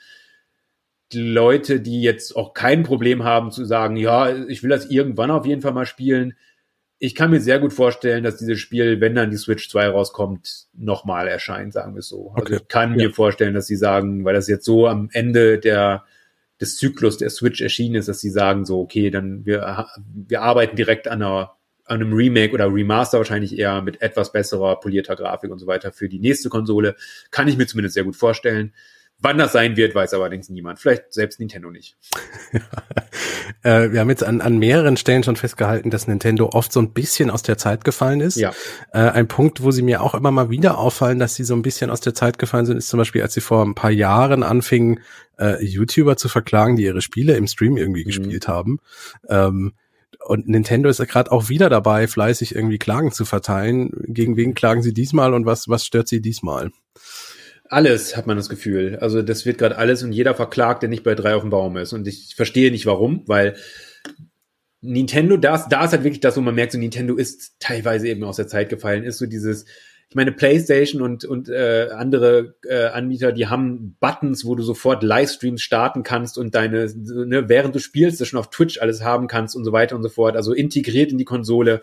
Leute, 1.13 1.79
die 1.79 2.01
jetzt 2.01 2.35
auch 2.35 2.53
kein 2.53 2.83
Problem 2.83 3.23
haben 3.23 3.51
zu 3.51 3.65
sagen, 3.65 3.95
ja, 3.95 4.35
ich 4.47 4.63
will 4.63 4.69
das 4.69 4.89
irgendwann 4.89 5.31
auf 5.31 5.45
jeden 5.45 5.61
Fall 5.61 5.73
mal 5.73 5.85
spielen. 5.85 6.35
Ich 6.99 7.15
kann 7.15 7.29
mir 7.29 7.39
sehr 7.39 7.59
gut 7.59 7.73
vorstellen, 7.73 8.23
dass 8.23 8.37
dieses 8.37 8.59
Spiel, 8.59 8.99
wenn 8.99 9.15
dann 9.15 9.29
die 9.31 9.37
Switch 9.37 9.69
2 9.69 9.89
rauskommt, 9.89 10.67
nochmal 10.73 11.27
erscheint, 11.27 11.71
sagen 11.73 11.93
wir 11.93 11.99
es 11.99 12.09
so. 12.09 12.31
Also 12.31 12.53
Okay. 12.53 12.55
ich 12.61 12.67
kann 12.67 12.91
Ja. 12.97 13.07
mir 13.07 13.13
vorstellen, 13.13 13.53
dass 13.53 13.67
sie 13.67 13.75
sagen, 13.75 14.25
weil 14.25 14.33
das 14.33 14.47
jetzt 14.47 14.65
so 14.65 14.87
am 14.87 15.09
Ende 15.13 15.59
der 15.59 16.05
des 16.59 16.75
Zyklus 16.77 17.17
der 17.19 17.29
Switch 17.29 17.61
erschienen 17.61 17.93
ist, 17.95 18.07
dass 18.09 18.19
sie 18.19 18.31
sagen 18.31 18.65
so, 18.65 18.79
okay, 18.81 19.11
dann 19.11 19.45
wir, 19.45 19.85
wir 20.27 20.41
arbeiten 20.41 20.75
direkt 20.75 21.07
an 21.07 21.21
einer 21.21 21.53
an 21.85 22.01
einem 22.01 22.11
Remake 22.13 22.51
oder 22.53 22.65
Remaster 22.73 23.17
wahrscheinlich 23.19 23.57
eher 23.57 23.81
mit 23.81 24.01
etwas 24.01 24.33
besserer, 24.33 24.77
polierter 24.79 25.15
Grafik 25.15 25.51
und 25.51 25.59
so 25.59 25.67
weiter 25.67 25.93
für 25.93 26.09
die 26.09 26.19
nächste 26.19 26.49
Konsole. 26.49 26.95
Kann 27.31 27.47
ich 27.47 27.57
mir 27.57 27.65
zumindest 27.65 27.93
sehr 27.93 28.03
gut 28.03 28.17
vorstellen. 28.17 28.73
Wann 29.19 29.37
das 29.39 29.51
sein 29.51 29.75
wird, 29.77 29.95
weiß 29.95 30.13
allerdings 30.13 30.47
niemand. 30.49 30.79
Vielleicht 30.79 31.11
selbst 31.13 31.39
Nintendo 31.39 31.71
nicht. 31.71 31.97
Äh, 33.63 33.91
wir 33.91 34.01
haben 34.01 34.09
jetzt 34.09 34.23
an, 34.23 34.41
an 34.41 34.59
mehreren 34.59 34.97
Stellen 34.97 35.23
schon 35.23 35.35
festgehalten, 35.37 35.89
dass 35.89 36.07
Nintendo 36.07 36.49
oft 36.53 36.71
so 36.71 36.79
ein 36.79 36.91
bisschen 36.93 37.29
aus 37.31 37.41
der 37.43 37.57
Zeit 37.57 37.83
gefallen 37.85 38.19
ist. 38.21 38.35
Ja. 38.35 38.51
Äh, 38.91 38.99
ein 38.99 39.27
Punkt, 39.27 39.63
wo 39.63 39.71
sie 39.71 39.81
mir 39.81 40.01
auch 40.03 40.13
immer 40.13 40.31
mal 40.31 40.49
wieder 40.49 40.77
auffallen, 40.77 41.17
dass 41.17 41.35
sie 41.35 41.43
so 41.43 41.55
ein 41.55 41.61
bisschen 41.61 41.89
aus 41.89 42.01
der 42.01 42.13
Zeit 42.13 42.37
gefallen 42.39 42.65
sind, 42.65 42.77
ist 42.77 42.89
zum 42.89 42.99
Beispiel, 42.99 43.21
als 43.23 43.33
sie 43.33 43.41
vor 43.41 43.65
ein 43.65 43.73
paar 43.73 43.89
Jahren 43.89 44.43
anfingen, 44.43 44.99
äh, 45.39 45.63
YouTuber 45.65 46.17
zu 46.17 46.29
verklagen, 46.29 46.75
die 46.75 46.83
ihre 46.83 47.01
Spiele 47.01 47.35
im 47.35 47.47
Stream 47.47 47.77
irgendwie 47.77 48.01
Mhm. 48.01 48.07
gespielt 48.07 48.47
haben. 48.47 48.79
Ähm, 49.27 49.73
und 50.25 50.47
Nintendo 50.47 50.89
ist 50.89 50.99
ja 50.99 51.05
gerade 51.05 51.31
auch 51.31 51.49
wieder 51.49 51.69
dabei, 51.69 52.07
fleißig 52.07 52.53
irgendwie 52.53 52.77
Klagen 52.79 53.11
zu 53.11 53.23
verteilen. 53.25 53.91
Gegen 54.07 54.35
wen 54.35 54.53
klagen 54.53 54.83
sie 54.83 54.93
diesmal 54.93 55.33
und 55.33 55.45
was, 55.45 55.67
was 55.69 55.85
stört 55.85 56.07
sie 56.09 56.21
diesmal? 56.21 56.71
Alles 57.69 58.15
hat 58.15 58.27
man 58.27 58.37
das 58.37 58.49
Gefühl. 58.49 58.97
Also 59.01 59.21
das 59.21 59.45
wird 59.45 59.57
gerade 59.57 59.77
alles 59.77 60.03
und 60.03 60.13
jeder 60.13 60.35
verklagt, 60.35 60.83
der 60.83 60.89
nicht 60.89 61.03
bei 61.03 61.15
drei 61.15 61.35
auf 61.35 61.41
dem 61.41 61.49
Baum 61.49 61.77
ist. 61.77 61.93
Und 61.93 62.07
ich 62.07 62.35
verstehe 62.35 62.71
nicht 62.71 62.85
warum, 62.85 63.23
weil 63.27 63.55
Nintendo, 64.81 65.37
da 65.37 65.55
ist, 65.55 65.69
da 65.69 65.83
ist 65.83 65.91
halt 65.91 66.03
wirklich 66.03 66.19
das, 66.19 66.37
wo 66.37 66.41
man 66.41 66.55
merkt, 66.55 66.71
so 66.71 66.77
Nintendo 66.77 67.15
ist 67.15 67.55
teilweise 67.59 68.07
eben 68.07 68.23
aus 68.23 68.37
der 68.37 68.47
Zeit 68.47 68.69
gefallen, 68.69 69.03
ist 69.03 69.17
so 69.17 69.25
dieses, 69.25 69.65
ich 70.09 70.15
meine, 70.15 70.31
PlayStation 70.31 71.01
und, 71.01 71.25
und 71.25 71.49
äh, 71.49 71.89
andere 71.91 72.55
äh, 72.63 72.85
Anbieter, 72.85 73.33
die 73.33 73.47
haben 73.47 73.97
Buttons, 73.99 74.45
wo 74.45 74.55
du 74.55 74.63
sofort 74.63 75.03
Livestreams 75.03 75.61
starten 75.61 76.03
kannst 76.03 76.37
und 76.37 76.55
deine, 76.55 76.89
ne, 76.95 77.49
während 77.49 77.75
du 77.75 77.79
spielst, 77.79 78.21
das 78.21 78.29
schon 78.29 78.39
auf 78.39 78.49
Twitch 78.49 78.79
alles 78.79 79.03
haben 79.03 79.27
kannst 79.27 79.55
und 79.55 79.65
so 79.65 79.73
weiter 79.73 79.97
und 79.97 80.03
so 80.03 80.09
fort. 80.09 80.37
Also 80.37 80.53
integriert 80.53 81.11
in 81.11 81.17
die 81.17 81.25
Konsole. 81.25 81.81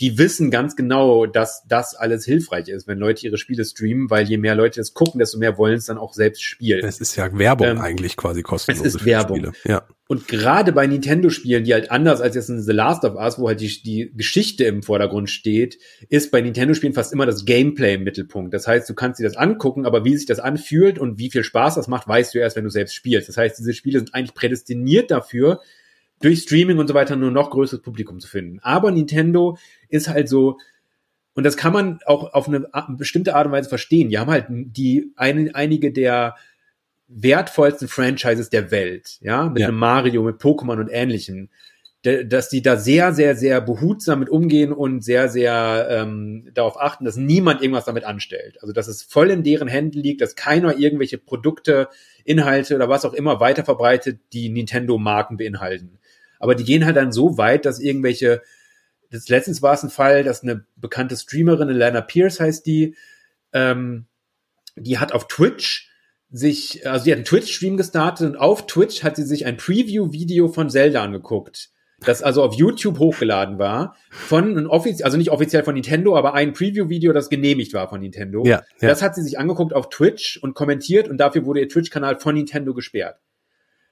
Die 0.00 0.18
wissen 0.18 0.50
ganz 0.50 0.74
genau, 0.74 1.26
dass 1.26 1.62
das 1.68 1.94
alles 1.94 2.24
hilfreich 2.24 2.68
ist, 2.68 2.88
wenn 2.88 2.98
Leute 2.98 3.26
ihre 3.26 3.38
Spiele 3.38 3.64
streamen, 3.64 4.10
weil 4.10 4.26
je 4.26 4.38
mehr 4.38 4.56
Leute 4.56 4.80
das 4.80 4.92
gucken, 4.92 5.20
desto 5.20 5.38
mehr 5.38 5.56
wollen 5.56 5.76
es 5.76 5.86
dann 5.86 5.98
auch 5.98 6.14
selbst 6.14 6.42
spielen. 6.42 6.84
Es 6.84 6.98
ist 6.98 7.14
ja 7.14 7.36
Werbung 7.38 7.68
Ähm, 7.68 7.80
eigentlich 7.80 8.16
quasi 8.16 8.42
kostenlos. 8.42 8.84
es 8.84 8.94
ist 8.96 9.04
Werbung. 9.04 9.52
Ja. 9.64 9.86
Und 10.06 10.28
gerade 10.28 10.72
bei 10.72 10.86
Nintendo-Spielen, 10.86 11.64
die 11.64 11.72
halt 11.72 11.90
anders 11.90 12.20
als 12.20 12.34
jetzt 12.34 12.50
in 12.50 12.60
The 12.60 12.72
Last 12.72 13.04
of 13.04 13.14
Us, 13.14 13.38
wo 13.38 13.48
halt 13.48 13.60
die, 13.60 13.82
die 13.82 14.12
Geschichte 14.14 14.64
im 14.64 14.82
Vordergrund 14.82 15.30
steht, 15.30 15.78
ist 16.08 16.30
bei 16.30 16.40
Nintendo-Spielen 16.40 16.92
fast 16.92 17.12
immer 17.12 17.24
das 17.24 17.44
Gameplay 17.44 17.94
im 17.94 18.02
Mittelpunkt. 18.02 18.52
Das 18.52 18.66
heißt, 18.66 18.88
du 18.90 18.94
kannst 18.94 19.20
dir 19.20 19.24
das 19.24 19.36
angucken, 19.36 19.86
aber 19.86 20.04
wie 20.04 20.16
sich 20.16 20.26
das 20.26 20.40
anfühlt 20.40 20.98
und 20.98 21.18
wie 21.18 21.30
viel 21.30 21.44
Spaß 21.44 21.76
das 21.76 21.88
macht, 21.88 22.06
weißt 22.08 22.34
du 22.34 22.38
erst, 22.38 22.56
wenn 22.56 22.64
du 22.64 22.70
selbst 22.70 22.94
spielst. 22.94 23.28
Das 23.28 23.36
heißt, 23.36 23.58
diese 23.58 23.72
Spiele 23.72 24.00
sind 24.00 24.12
eigentlich 24.12 24.34
prädestiniert 24.34 25.10
dafür, 25.10 25.60
durch 26.24 26.40
Streaming 26.40 26.78
und 26.78 26.88
so 26.88 26.94
weiter 26.94 27.16
nur 27.16 27.30
noch 27.30 27.50
größeres 27.50 27.82
Publikum 27.82 28.18
zu 28.20 28.28
finden. 28.28 28.58
Aber 28.62 28.90
Nintendo 28.90 29.58
ist 29.88 30.08
halt 30.08 30.28
so, 30.28 30.58
und 31.34 31.44
das 31.44 31.56
kann 31.56 31.72
man 31.72 31.98
auch 32.06 32.32
auf 32.32 32.48
eine 32.48 32.66
bestimmte 32.90 33.34
Art 33.34 33.46
und 33.46 33.52
Weise 33.52 33.68
verstehen. 33.68 34.08
Die 34.08 34.18
haben 34.18 34.30
halt 34.30 34.46
die 34.48 35.12
ein, 35.16 35.54
einige 35.54 35.92
der 35.92 36.36
wertvollsten 37.08 37.88
Franchises 37.88 38.50
der 38.50 38.70
Welt, 38.70 39.18
ja, 39.20 39.48
mit 39.48 39.60
Ja. 39.60 39.68
einem 39.68 39.76
Mario, 39.78 40.22
mit 40.22 40.36
Pokémon 40.40 40.80
und 40.80 40.88
ähnlichem, 40.90 41.50
de- 42.04 42.24
dass 42.26 42.48
die 42.48 42.62
da 42.62 42.76
sehr, 42.76 43.12
sehr, 43.12 43.36
sehr 43.36 43.60
behutsam 43.60 44.20
mit 44.20 44.30
umgehen 44.30 44.72
und 44.72 45.02
sehr, 45.04 45.28
sehr 45.28 45.86
ähm, 45.90 46.48
darauf 46.54 46.80
achten, 46.80 47.04
dass 47.04 47.16
niemand 47.16 47.60
irgendwas 47.62 47.84
damit 47.84 48.04
anstellt. 48.04 48.58
Also 48.62 48.72
dass 48.72 48.88
es 48.88 49.02
voll 49.02 49.30
in 49.30 49.42
deren 49.42 49.68
Händen 49.68 50.00
liegt, 50.00 50.20
dass 50.22 50.34
keiner 50.36 50.78
irgendwelche 50.78 51.18
Produkte, 51.18 51.88
Inhalte 52.24 52.74
oder 52.74 52.88
was 52.88 53.04
auch 53.04 53.12
immer 53.12 53.38
weiter 53.40 53.64
verbreitet, 53.64 54.20
die 54.32 54.48
Nintendo-Marken 54.48 55.36
beinhalten. 55.36 55.98
Aber 56.44 56.54
die 56.54 56.64
gehen 56.64 56.84
halt 56.84 56.96
dann 56.96 57.10
so 57.10 57.38
weit, 57.38 57.64
dass 57.64 57.80
irgendwelche, 57.80 58.42
das 59.10 59.30
letztens 59.30 59.62
war 59.62 59.72
es 59.72 59.82
ein 59.82 59.88
Fall, 59.88 60.24
dass 60.24 60.42
eine 60.42 60.66
bekannte 60.76 61.16
Streamerin, 61.16 61.70
Lana 61.70 62.02
Pierce 62.02 62.38
heißt 62.38 62.66
die, 62.66 62.96
ähm, 63.54 64.04
die 64.76 64.98
hat 64.98 65.12
auf 65.12 65.26
Twitch 65.26 65.90
sich, 66.30 66.86
also 66.86 67.06
die 67.06 67.12
hat 67.12 67.16
einen 67.16 67.24
Twitch-Stream 67.24 67.78
gestartet 67.78 68.28
und 68.28 68.36
auf 68.36 68.66
Twitch 68.66 69.02
hat 69.02 69.16
sie 69.16 69.22
sich 69.22 69.46
ein 69.46 69.56
Preview-Video 69.56 70.48
von 70.48 70.68
Zelda 70.68 71.02
angeguckt, 71.02 71.70
das 72.00 72.22
also 72.22 72.42
auf 72.42 72.52
YouTube 72.52 72.98
hochgeladen 72.98 73.58
war, 73.58 73.96
von 74.10 74.66
offiziell, 74.66 75.06
also 75.06 75.16
nicht 75.16 75.30
offiziell 75.30 75.64
von 75.64 75.72
Nintendo, 75.72 76.14
aber 76.14 76.34
ein 76.34 76.52
Preview-Video, 76.52 77.14
das 77.14 77.30
genehmigt 77.30 77.72
war 77.72 77.88
von 77.88 78.02
Nintendo. 78.02 78.44
Ja, 78.44 78.64
ja. 78.82 78.88
Das 78.88 79.00
hat 79.00 79.14
sie 79.14 79.22
sich 79.22 79.38
angeguckt 79.38 79.72
auf 79.72 79.88
Twitch 79.88 80.36
und 80.42 80.52
kommentiert 80.52 81.08
und 81.08 81.16
dafür 81.16 81.46
wurde 81.46 81.60
ihr 81.60 81.70
Twitch-Kanal 81.70 82.20
von 82.20 82.34
Nintendo 82.34 82.74
gesperrt. 82.74 83.18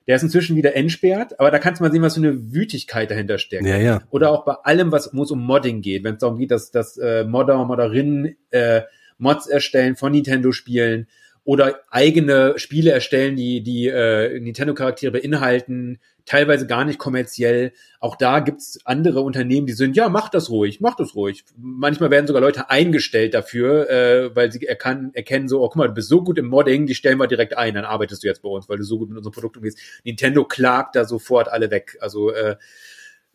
Der 0.07 0.17
ist 0.17 0.23
inzwischen 0.23 0.57
wieder 0.57 0.75
entsperrt, 0.75 1.39
aber 1.39 1.51
da 1.51 1.59
kannst 1.59 1.81
du 1.81 1.85
mal 1.85 1.93
sehen, 1.93 2.03
was 2.03 2.15
für 2.15 2.21
eine 2.21 2.53
Wütigkeit 2.53 3.11
dahinter 3.11 3.39
steckt. 3.39 3.67
Ja, 3.67 3.77
ja. 3.77 4.03
Oder 4.11 4.31
auch 4.31 4.45
bei 4.45 4.55
allem, 4.65 4.91
was 4.91 5.11
wo 5.13 5.23
es 5.23 5.31
um 5.31 5.45
Modding 5.45 5.81
geht, 5.81 6.05
wenn 6.05 6.15
es 6.15 6.21
darum 6.21 6.39
geht, 6.39 6.51
dass, 6.51 6.71
dass 6.71 6.97
äh, 6.97 7.25
Modder, 7.25 7.65
Modderinnen 7.65 8.37
äh, 8.51 8.83
Mods 9.19 9.47
erstellen 9.47 9.97
von 9.97 10.13
Nintendo-Spielen 10.13 11.07
oder 11.45 11.81
eigene 11.91 12.59
Spiele 12.59 12.93
erstellen, 12.93 13.37
die 13.37 13.63
die 13.63 13.89
äh, 13.89 14.39
Nintendo-Charaktere 14.39 15.13
beinhalten, 15.13 15.99
teilweise 16.25 16.67
gar 16.67 16.85
nicht 16.85 16.99
kommerziell. 16.99 17.73
Auch 17.99 18.17
da 18.17 18.41
gibt's 18.41 18.79
andere 18.85 19.23
Unternehmen, 19.23 19.67
die 19.67 19.73
sind, 19.73 19.97
ja, 19.97 20.09
mach 20.09 20.29
das 20.29 20.51
ruhig, 20.51 20.81
mach 20.81 20.95
das 20.95 21.17
ruhig. 21.17 21.45
Manchmal 21.57 22.11
werden 22.11 22.27
sogar 22.27 22.43
Leute 22.43 22.71
eingestellt 22.71 23.35
dafür, 23.35 23.91
äh, 23.91 24.37
weil 24.37 24.53
sie 24.53 24.65
erkan 24.67 25.11
erkennen 25.15 25.49
so, 25.49 25.63
oh, 25.63 25.69
guck 25.69 25.77
mal, 25.77 25.89
du 25.89 25.95
bist 25.95 26.09
so 26.09 26.23
gut 26.23 26.39
im 26.39 26.47
Modding, 26.47 26.87
die 26.87 26.95
stellen 26.95 27.19
wir 27.19 27.27
direkt 27.27 27.57
ein, 27.57 27.75
dann 27.75 27.85
arbeitest 27.85 28.23
du 28.23 28.29
jetzt 28.29 28.43
bei 28.43 28.49
uns, 28.49 28.69
weil 28.69 28.79
du 28.79 28.85
so 28.85 28.99
gut 28.99 29.09
mit 29.09 29.19
unserem 29.19 29.35
Produkt 29.35 29.57
umgehst. 29.57 29.79
Nintendo 30.05 30.45
klagt 30.45 30.95
da 30.95 31.05
sofort 31.05 31.49
alle 31.49 31.71
weg. 31.71 31.97
Also 32.01 32.33
äh, 32.33 32.57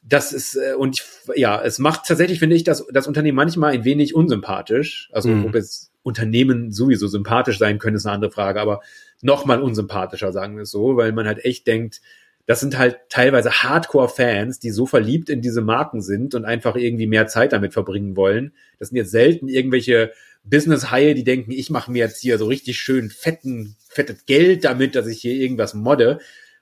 das 0.10 0.32
ist, 0.32 0.56
äh, 0.56 0.74
und 0.76 1.00
ich, 1.00 1.04
ja, 1.40 1.62
es 1.62 1.80
macht 1.80 2.06
tatsächlich, 2.08 2.40
finde 2.40 2.56
ich, 2.56 2.64
das, 2.64 2.86
das 2.92 3.08
Unternehmen 3.08 3.36
manchmal 3.36 3.74
ein 3.74 3.84
wenig 3.84 4.16
unsympathisch. 4.16 5.10
Also, 5.12 5.30
Mhm. 5.30 5.46
ob 5.46 5.56
es 5.56 5.92
Unternehmen 6.04 6.72
sowieso 6.72 7.08
sympathisch 7.08 7.58
sein 7.58 7.80
können, 7.80 7.98
ist 7.98 8.06
eine 8.06 8.16
andere 8.16 8.32
Frage, 8.32 8.62
aber 8.62 8.82
noch 9.22 9.46
mal 9.46 9.62
unsympathischer, 9.62 10.32
sagen 10.32 10.56
wir 10.56 10.64
es 10.64 10.72
so, 10.72 10.96
weil 10.96 11.12
man 11.12 11.28
halt 11.28 11.44
echt 11.44 11.68
denkt, 11.68 12.02
das 12.46 12.62
sind 12.62 12.78
halt 12.78 12.98
teilweise 13.10 13.52
Hardcore-Fans, 13.52 14.60
die 14.60 14.70
so 14.70 14.86
verliebt 14.86 15.30
in 15.30 15.42
diese 15.42 15.62
Marken 15.62 16.02
sind 16.02 16.34
und 16.34 16.46
einfach 16.46 16.78
irgendwie 16.78 17.08
mehr 17.08 17.28
Zeit 17.28 17.52
damit 17.52 17.74
verbringen 17.74 18.16
wollen. 18.16 18.54
Das 18.80 18.88
sind 18.88 18.96
jetzt 18.98 19.12
selten 19.12 19.50
irgendwelche 19.50 20.14
Business-Haie, 20.46 21.14
die 21.14 21.26
denken, 21.26 21.52
ich 21.52 21.70
mache 21.70 21.92
mir 21.92 22.00
jetzt 22.00 22.22
hier 22.22 22.38
so 22.38 22.46
richtig 22.46 22.78
schön 22.80 23.10
fetten, 23.10 23.76
fettet 23.90 24.28
Geld 24.28 24.64
damit, 24.64 24.96
dass 24.96 25.08
ich 25.08 25.20
hier 25.20 25.34
irgendwas 25.34 25.74
modde. 25.74 26.20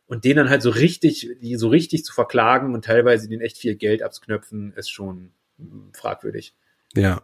Und 0.07 0.23
denen 0.23 0.37
dann 0.37 0.49
halt 0.49 0.61
so 0.61 0.69
richtig, 0.69 1.29
die 1.41 1.55
so 1.55 1.67
richtig 1.67 2.05
zu 2.05 2.13
verklagen 2.13 2.73
und 2.73 2.85
teilweise 2.85 3.27
denen 3.27 3.41
echt 3.41 3.57
viel 3.57 3.75
Geld 3.75 4.03
abzuknöpfen, 4.03 4.73
ist 4.73 4.89
schon 4.89 5.31
fragwürdig. 5.93 6.53
Ja. 6.95 7.21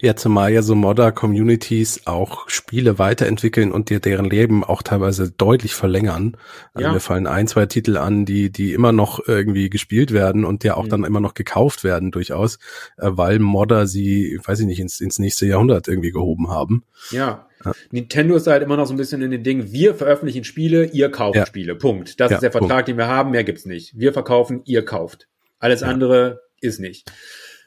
Ja, 0.00 0.16
zumal 0.16 0.52
ja 0.52 0.62
so 0.62 0.74
Modder-Communities 0.74 2.06
auch 2.06 2.48
Spiele 2.48 2.98
weiterentwickeln 2.98 3.70
und 3.70 3.90
dir 3.90 4.00
deren 4.00 4.24
Leben 4.24 4.64
auch 4.64 4.82
teilweise 4.82 5.30
deutlich 5.30 5.74
verlängern. 5.74 6.36
Also 6.72 6.88
ja. 6.88 6.92
mir 6.94 7.00
fallen 7.00 7.26
ein, 7.26 7.46
zwei 7.46 7.66
Titel 7.66 7.98
an, 7.98 8.24
die, 8.24 8.50
die 8.50 8.72
immer 8.72 8.92
noch 8.92 9.20
irgendwie 9.26 9.70
gespielt 9.70 10.12
werden 10.12 10.44
und 10.44 10.64
ja 10.64 10.76
auch 10.76 10.84
mhm. 10.84 10.90
dann 10.90 11.04
immer 11.04 11.20
noch 11.20 11.34
gekauft 11.34 11.84
werden 11.84 12.10
durchaus, 12.10 12.56
äh, 12.96 13.10
weil 13.10 13.38
Modder 13.38 13.86
sie, 13.86 14.38
weiß 14.42 14.60
ich 14.60 14.66
nicht, 14.66 14.80
ins, 14.80 15.00
ins 15.00 15.18
nächste 15.18 15.46
Jahrhundert 15.46 15.88
irgendwie 15.88 16.10
gehoben 16.10 16.48
haben. 16.48 16.84
Ja. 17.10 17.46
Ja. 17.64 17.72
Nintendo 17.90 18.36
ist 18.36 18.46
halt 18.46 18.62
immer 18.62 18.76
noch 18.76 18.86
so 18.86 18.94
ein 18.94 18.96
bisschen 18.96 19.22
in 19.22 19.30
den 19.30 19.42
Dingen, 19.42 19.72
wir 19.72 19.94
veröffentlichen 19.94 20.44
Spiele, 20.44 20.84
ihr 20.86 21.10
kauft 21.10 21.36
ja. 21.36 21.46
Spiele. 21.46 21.74
Punkt. 21.74 22.20
Das 22.20 22.32
ist 22.32 22.42
der 22.42 22.52
Vertrag, 22.52 22.70
Punkt. 22.70 22.88
den 22.88 22.98
wir 22.98 23.08
haben, 23.08 23.30
mehr 23.30 23.44
gibt's 23.44 23.66
nicht. 23.66 23.98
Wir 23.98 24.12
verkaufen, 24.12 24.62
ihr 24.64 24.84
kauft. 24.84 25.28
Alles 25.58 25.82
andere 25.82 26.42
ist 26.60 26.80
nicht. 26.80 27.10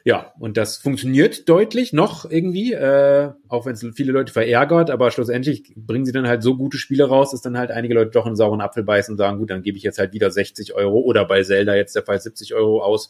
Ja, 0.06 0.32
und 0.38 0.56
das 0.56 0.76
funktioniert 0.76 1.48
deutlich 1.48 1.92
noch 1.92 2.30
irgendwie, 2.30 2.72
äh, 2.72 3.32
auch 3.48 3.66
wenn 3.66 3.72
es 3.72 3.84
viele 3.96 4.12
Leute 4.12 4.32
verärgert, 4.32 4.88
aber 4.88 5.10
schlussendlich 5.10 5.72
bringen 5.74 6.04
sie 6.04 6.12
dann 6.12 6.28
halt 6.28 6.44
so 6.44 6.56
gute 6.56 6.78
Spiele 6.78 7.08
raus, 7.08 7.32
dass 7.32 7.40
dann 7.40 7.58
halt 7.58 7.72
einige 7.72 7.94
Leute 7.94 8.12
doch 8.12 8.24
einen 8.24 8.36
sauren 8.36 8.60
Apfel 8.60 8.84
beißen 8.84 9.14
und 9.14 9.18
sagen, 9.18 9.38
gut, 9.38 9.50
dann 9.50 9.62
gebe 9.62 9.76
ich 9.76 9.82
jetzt 9.82 9.98
halt 9.98 10.12
wieder 10.12 10.30
60 10.30 10.74
Euro 10.74 11.00
oder 11.00 11.24
bei 11.24 11.42
Zelda 11.42 11.74
jetzt 11.74 11.96
der 11.96 12.04
Fall 12.04 12.20
70 12.20 12.54
Euro 12.54 12.84
aus, 12.84 13.08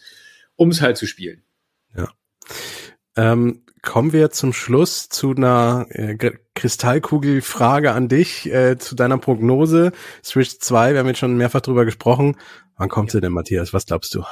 um 0.55 0.71
es 0.71 0.81
halt 0.81 0.97
zu 0.97 1.07
spielen. 1.07 1.43
Ja. 1.95 2.09
Ähm, 3.17 3.63
kommen 3.83 4.13
wir 4.13 4.31
zum 4.31 4.53
Schluss 4.53 5.09
zu 5.09 5.31
einer 5.31 5.87
äh, 5.91 6.17
Kristallkugelfrage 6.55 7.93
an 7.93 8.09
dich, 8.09 8.53
äh, 8.53 8.77
zu 8.79 8.95
deiner 8.95 9.19
Prognose. 9.19 9.93
Switch 10.25 10.59
2, 10.59 10.93
wir 10.93 11.01
haben 11.01 11.07
jetzt 11.07 11.19
schon 11.19 11.37
mehrfach 11.37 11.61
drüber 11.61 11.85
gesprochen. 11.85 12.37
Wann 12.77 12.89
kommt 12.89 13.11
sie 13.11 13.21
denn, 13.21 13.33
Matthias? 13.33 13.73
Was 13.73 13.87
glaubst 13.87 14.15
du? 14.15 14.25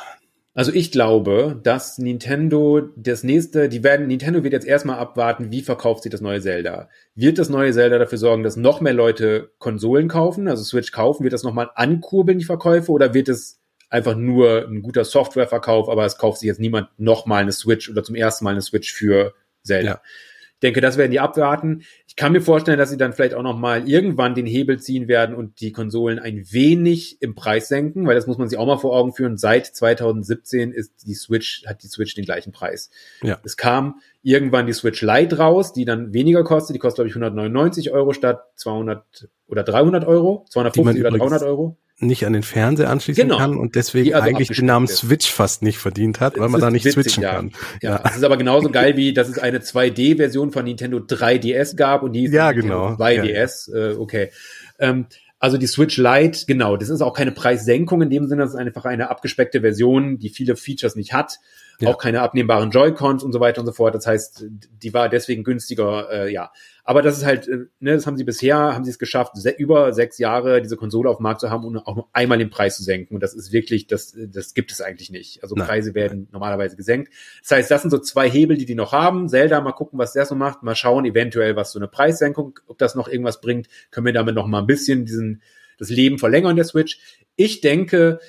Also 0.56 0.72
ich 0.72 0.92
glaube, 0.92 1.60
dass 1.62 1.98
Nintendo 1.98 2.80
das 2.96 3.24
nächste, 3.24 3.68
die 3.68 3.82
werden, 3.82 4.06
Nintendo 4.06 4.44
wird 4.44 4.52
jetzt 4.52 4.66
erstmal 4.66 4.98
abwarten, 4.98 5.50
wie 5.50 5.62
verkauft 5.62 6.04
sich 6.04 6.12
das 6.12 6.20
neue 6.20 6.40
Zelda. 6.40 6.88
Wird 7.16 7.38
das 7.38 7.48
neue 7.48 7.72
Zelda 7.72 7.98
dafür 7.98 8.18
sorgen, 8.18 8.44
dass 8.44 8.56
noch 8.56 8.80
mehr 8.80 8.92
Leute 8.92 9.50
Konsolen 9.58 10.06
kaufen, 10.06 10.46
also 10.46 10.62
Switch 10.62 10.92
kaufen? 10.92 11.24
Wird 11.24 11.32
das 11.32 11.42
nochmal 11.42 11.70
ankurbeln, 11.74 12.38
die 12.38 12.44
Verkäufe, 12.44 12.92
oder 12.92 13.14
wird 13.14 13.28
es 13.28 13.63
einfach 13.94 14.16
nur 14.16 14.66
ein 14.68 14.82
guter 14.82 15.04
Softwareverkauf, 15.04 15.88
aber 15.88 16.04
es 16.04 16.18
kauft 16.18 16.40
sich 16.40 16.48
jetzt 16.48 16.60
niemand 16.60 16.88
nochmal 16.98 17.42
eine 17.42 17.52
Switch 17.52 17.88
oder 17.88 18.02
zum 18.02 18.14
ersten 18.14 18.44
Mal 18.44 18.50
eine 18.50 18.62
Switch 18.62 18.92
für 18.92 19.34
Zelda? 19.62 19.90
Ja 19.90 20.00
denke, 20.64 20.80
das 20.80 20.96
werden 20.96 21.12
die 21.12 21.20
abwarten. 21.20 21.82
Ich 22.08 22.16
kann 22.16 22.32
mir 22.32 22.40
vorstellen, 22.40 22.78
dass 22.78 22.90
sie 22.90 22.96
dann 22.96 23.12
vielleicht 23.12 23.34
auch 23.34 23.42
noch 23.42 23.56
mal 23.56 23.88
irgendwann 23.88 24.34
den 24.34 24.46
Hebel 24.46 24.80
ziehen 24.80 25.08
werden 25.08 25.36
und 25.36 25.60
die 25.60 25.72
Konsolen 25.72 26.18
ein 26.18 26.44
wenig 26.50 27.20
im 27.20 27.34
Preis 27.34 27.68
senken, 27.68 28.06
weil 28.06 28.14
das 28.14 28.26
muss 28.26 28.38
man 28.38 28.48
sich 28.48 28.58
auch 28.58 28.66
mal 28.66 28.78
vor 28.78 28.96
Augen 28.96 29.12
führen. 29.12 29.36
Seit 29.36 29.66
2017 29.66 30.72
ist 30.72 31.06
die 31.06 31.14
Switch, 31.14 31.64
hat 31.66 31.82
die 31.82 31.88
Switch 31.88 32.14
den 32.14 32.24
gleichen 32.24 32.52
Preis. 32.52 32.90
Ja. 33.22 33.38
Es 33.44 33.56
kam 33.56 34.00
irgendwann 34.22 34.66
die 34.66 34.72
Switch 34.72 35.02
Lite 35.02 35.38
raus, 35.38 35.72
die 35.72 35.84
dann 35.84 36.14
weniger 36.14 36.44
kostet. 36.44 36.74
Die 36.74 36.80
kostet, 36.80 36.96
glaube 36.96 37.08
ich, 37.08 37.14
199 37.14 37.90
Euro 37.90 38.12
statt 38.12 38.44
200 38.56 39.28
oder 39.46 39.62
300 39.62 40.06
Euro, 40.06 40.46
250 40.48 41.00
oder 41.00 41.10
300 41.10 41.42
Euro 41.42 41.76
nicht 42.06 42.26
an 42.26 42.32
den 42.32 42.42
Fernseher 42.42 42.90
anschließen 42.90 43.24
genau. 43.24 43.38
kann 43.38 43.56
und 43.56 43.74
deswegen 43.74 44.14
also 44.14 44.28
eigentlich 44.28 44.48
den 44.48 44.66
Namen 44.66 44.86
ist. 44.86 44.98
Switch 44.98 45.30
fast 45.30 45.62
nicht 45.62 45.78
verdient 45.78 46.20
hat, 46.20 46.38
weil 46.38 46.48
man 46.48 46.60
da 46.60 46.70
nicht 46.70 46.84
witzig, 46.84 47.04
switchen 47.04 47.22
ja. 47.22 47.34
kann. 47.34 47.52
Ja, 47.82 47.90
ja, 47.90 47.98
das 47.98 48.16
ist 48.16 48.24
aber 48.24 48.36
genauso 48.36 48.70
geil 48.70 48.96
wie, 48.96 49.12
dass 49.12 49.28
es 49.28 49.38
eine 49.38 49.58
2D-Version 49.58 50.52
von 50.52 50.64
Nintendo 50.64 50.98
3DS 50.98 51.76
gab 51.76 52.02
und 52.02 52.12
die 52.12 52.24
ist 52.24 52.32
ja, 52.32 52.52
genau. 52.52 52.94
2DS. 52.94 53.72
Ja. 53.72 53.90
Äh, 53.90 53.94
okay. 53.96 54.30
Ähm, 54.78 55.06
also 55.38 55.58
die 55.58 55.66
Switch 55.66 55.98
Lite, 55.98 56.46
genau, 56.46 56.76
das 56.78 56.88
ist 56.88 57.02
auch 57.02 57.12
keine 57.12 57.32
Preissenkung 57.32 58.00
in 58.00 58.08
dem 58.08 58.26
Sinne, 58.28 58.42
das 58.44 58.54
ist 58.54 58.58
einfach 58.58 58.86
eine 58.86 59.10
abgespeckte 59.10 59.60
Version, 59.60 60.18
die 60.18 60.30
viele 60.30 60.56
Features 60.56 60.96
nicht 60.96 61.12
hat. 61.12 61.38
Ja. 61.80 61.88
Auch 61.88 61.98
keine 61.98 62.22
abnehmbaren 62.22 62.70
Joy-Cons 62.70 63.22
und 63.22 63.32
so 63.32 63.40
weiter 63.40 63.60
und 63.60 63.66
so 63.66 63.72
fort. 63.72 63.94
Das 63.94 64.06
heißt, 64.06 64.46
die 64.82 64.94
war 64.94 65.08
deswegen 65.08 65.44
günstiger, 65.44 66.08
äh, 66.10 66.32
ja. 66.32 66.50
Aber 66.86 67.00
das 67.00 67.16
ist 67.16 67.24
halt, 67.24 67.48
äh, 67.48 67.66
ne, 67.80 67.94
das 67.94 68.06
haben 68.06 68.18
sie 68.18 68.24
bisher, 68.24 68.56
haben 68.56 68.84
sie 68.84 68.90
es 68.90 68.98
geschafft, 68.98 69.32
se 69.36 69.50
über 69.50 69.94
sechs 69.94 70.18
Jahre 70.18 70.60
diese 70.60 70.76
Konsole 70.76 71.08
auf 71.08 71.16
dem 71.16 71.22
Markt 71.22 71.40
zu 71.40 71.50
haben 71.50 71.64
und 71.64 71.78
auch 71.78 71.96
nur 71.96 72.08
einmal 72.12 72.36
den 72.36 72.50
Preis 72.50 72.76
zu 72.76 72.82
senken. 72.82 73.14
Und 73.14 73.22
das 73.22 73.34
ist 73.34 73.52
wirklich, 73.52 73.86
das, 73.86 74.14
das 74.14 74.52
gibt 74.52 74.70
es 74.70 74.82
eigentlich 74.82 75.10
nicht. 75.10 75.42
Also 75.42 75.54
Nein. 75.54 75.66
Preise 75.66 75.94
werden 75.94 76.28
normalerweise 76.30 76.76
gesenkt. 76.76 77.10
Das 77.40 77.52
heißt, 77.52 77.70
das 77.70 77.82
sind 77.82 77.90
so 77.90 77.98
zwei 77.98 78.28
Hebel, 78.28 78.58
die 78.58 78.66
die 78.66 78.74
noch 78.74 78.92
haben. 78.92 79.30
Zelda, 79.30 79.62
mal 79.62 79.72
gucken, 79.72 79.98
was 79.98 80.12
der 80.12 80.26
so 80.26 80.34
macht. 80.34 80.62
Mal 80.62 80.74
schauen, 80.74 81.06
eventuell, 81.06 81.56
was 81.56 81.72
so 81.72 81.78
eine 81.78 81.88
Preissenkung, 81.88 82.60
ob 82.66 82.76
das 82.76 82.94
noch 82.94 83.08
irgendwas 83.08 83.40
bringt. 83.40 83.68
Können 83.90 84.06
wir 84.06 84.12
damit 84.12 84.34
noch 84.34 84.46
mal 84.46 84.60
ein 84.60 84.66
bisschen 84.66 85.06
diesen, 85.06 85.40
das 85.78 85.88
Leben 85.88 86.18
verlängern 86.18 86.56
der 86.56 86.66
Switch. 86.66 86.98
Ich 87.34 87.62
denke, 87.62 88.20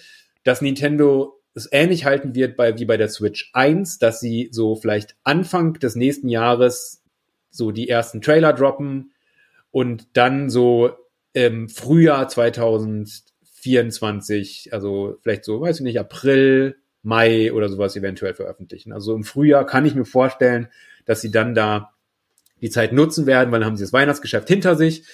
dass 0.46 0.62
Nintendo 0.62 1.42
es 1.56 1.68
ähnlich 1.72 2.06
halten 2.06 2.36
wird 2.36 2.56
bei, 2.56 2.78
wie 2.80 2.86
bei 2.86 2.98
der 2.98 3.10
Switch 3.10 3.50
1, 3.54 4.00
dass 4.00 4.22
sie 4.22 4.50
so 4.52 4.76
vielleicht 4.76 5.16
Anfang 5.24 5.74
des 5.74 5.96
nächsten 5.96 6.30
Jahres 6.30 7.02
so 7.56 7.72
die 7.72 7.90
ersten 7.90 8.22
Trailer 8.22 8.54
droppen 8.54 9.12
und 9.72 10.08
dann 10.14 10.50
so 10.50 10.92
im 11.34 11.70
Frühjahr 11.70 12.28
2024, 12.28 14.74
also 14.74 15.18
vielleicht 15.22 15.44
so, 15.44 15.62
weiß 15.62 15.78
ich 15.78 15.84
nicht, 15.84 16.00
April, 16.00 16.78
Mai 17.04 17.54
oder 17.54 17.70
sowas 17.70 17.96
eventuell 17.96 18.34
veröffentlichen. 18.34 18.92
Also 18.92 19.16
im 19.16 19.24
Frühjahr 19.24 19.64
kann 19.66 19.86
ich 19.86 19.94
mir 19.94 20.06
vorstellen, 20.06 20.70
dass 21.06 21.22
sie 21.22 21.30
dann 21.30 21.54
da 21.54 21.92
die 22.62 22.72
Zeit 22.72 22.94
nutzen 22.94 23.28
werden, 23.28 23.52
weil 23.52 23.60
dann 23.60 23.68
haben 23.68 23.78
sie 23.78 23.84
das 23.84 23.94
Weihnachtsgeschäft 23.94 24.48
hinter 24.48 24.76
sich. 24.76 25.06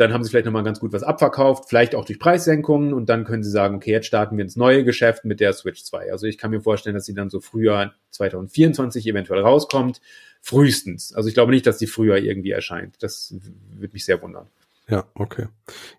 Dann 0.00 0.14
haben 0.14 0.24
sie 0.24 0.30
vielleicht 0.30 0.46
nochmal 0.46 0.64
ganz 0.64 0.80
gut 0.80 0.94
was 0.94 1.02
abverkauft, 1.02 1.68
vielleicht 1.68 1.94
auch 1.94 2.06
durch 2.06 2.18
Preissenkungen 2.18 2.94
und 2.94 3.10
dann 3.10 3.24
können 3.24 3.42
sie 3.42 3.50
sagen, 3.50 3.76
okay, 3.76 3.90
jetzt 3.90 4.06
starten 4.06 4.38
wir 4.38 4.44
ins 4.44 4.56
neue 4.56 4.82
Geschäft 4.82 5.26
mit 5.26 5.40
der 5.40 5.52
Switch 5.52 5.84
2. 5.84 6.10
Also 6.10 6.26
ich 6.26 6.38
kann 6.38 6.50
mir 6.50 6.62
vorstellen, 6.62 6.94
dass 6.94 7.04
sie 7.04 7.12
dann 7.12 7.28
so 7.28 7.40
früher 7.40 7.92
2024 8.10 9.06
eventuell 9.06 9.42
rauskommt 9.42 10.00
Frühestens. 10.40 11.12
Also 11.12 11.28
ich 11.28 11.34
glaube 11.34 11.52
nicht, 11.52 11.66
dass 11.66 11.76
die 11.76 11.86
früher 11.86 12.16
irgendwie 12.16 12.50
erscheint. 12.50 12.94
Das 13.00 13.34
würde 13.74 13.92
mich 13.92 14.06
sehr 14.06 14.22
wundern. 14.22 14.46
Ja, 14.88 15.04
okay. 15.14 15.48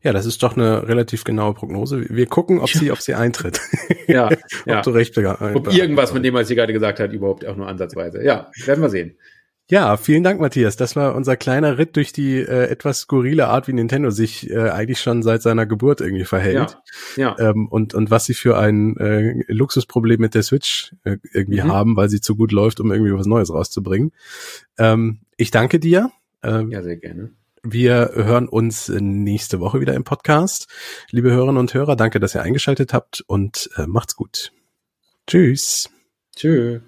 Ja, 0.01 0.13
das 0.13 0.25
ist 0.25 0.41
doch 0.41 0.57
eine 0.57 0.87
relativ 0.87 1.23
genaue 1.23 1.53
Prognose. 1.53 2.09
Wir 2.09 2.25
gucken, 2.25 2.59
ob 2.59 2.69
sie, 2.69 2.91
ob 2.91 3.01
sie 3.01 3.13
eintritt. 3.13 3.61
Ja, 4.07 4.25
ob 4.31 4.39
ja. 4.65 4.81
du 4.81 4.89
recht 4.89 5.17
Ob 5.17 5.71
irgendwas 5.71 6.11
von 6.11 6.21
dem, 6.21 6.33
was 6.33 6.47
sie 6.49 6.55
gerade 6.55 6.73
gesagt 6.73 6.99
hat, 6.99 7.13
überhaupt 7.13 7.45
auch 7.45 7.55
nur 7.55 7.67
ansatzweise. 7.67 8.21
Ja, 8.21 8.51
werden 8.65 8.81
wir 8.81 8.89
sehen. 8.89 9.15
Ja, 9.69 9.95
vielen 9.95 10.23
Dank, 10.23 10.41
Matthias. 10.41 10.75
Das 10.75 10.97
war 10.97 11.15
unser 11.15 11.37
kleiner 11.37 11.77
Ritt 11.77 11.95
durch 11.95 12.11
die 12.11 12.39
äh, 12.39 12.67
etwas 12.67 12.99
skurrile 12.99 13.47
Art, 13.47 13.69
wie 13.69 13.73
Nintendo 13.73 14.09
sich 14.09 14.49
äh, 14.49 14.69
eigentlich 14.69 14.99
schon 14.99 15.23
seit 15.23 15.41
seiner 15.41 15.65
Geburt 15.65 16.01
irgendwie 16.01 16.25
verhält. 16.25 16.77
Ja. 17.15 17.35
ja. 17.37 17.49
Ähm, 17.49 17.67
und, 17.69 17.93
und 17.93 18.11
was 18.11 18.25
sie 18.25 18.33
für 18.33 18.57
ein 18.57 18.97
äh, 18.97 19.43
Luxusproblem 19.47 20.19
mit 20.19 20.35
der 20.35 20.43
Switch 20.43 20.93
äh, 21.05 21.17
irgendwie 21.31 21.61
mhm. 21.61 21.71
haben, 21.71 21.95
weil 21.95 22.09
sie 22.09 22.19
zu 22.19 22.35
gut 22.35 22.51
läuft, 22.51 22.81
um 22.81 22.91
irgendwie 22.91 23.13
was 23.13 23.27
Neues 23.27 23.53
rauszubringen. 23.53 24.11
Ähm, 24.77 25.21
ich 25.37 25.51
danke 25.51 25.79
dir. 25.79 26.11
Ähm, 26.43 26.69
ja, 26.69 26.83
sehr 26.83 26.97
gerne. 26.97 27.31
Wir 27.63 28.11
hören 28.15 28.49
uns 28.49 28.89
nächste 28.89 29.59
Woche 29.59 29.79
wieder 29.79 29.93
im 29.93 30.03
Podcast. 30.03 30.67
Liebe 31.11 31.31
Hörerinnen 31.31 31.57
und 31.57 31.73
Hörer, 31.73 31.95
danke, 31.95 32.19
dass 32.19 32.35
ihr 32.35 32.41
eingeschaltet 32.41 32.91
habt 32.91 33.23
und 33.27 33.69
äh, 33.77 33.85
macht's 33.85 34.15
gut. 34.15 34.51
Tschüss. 35.27 35.89
Tschüss. 36.35 36.81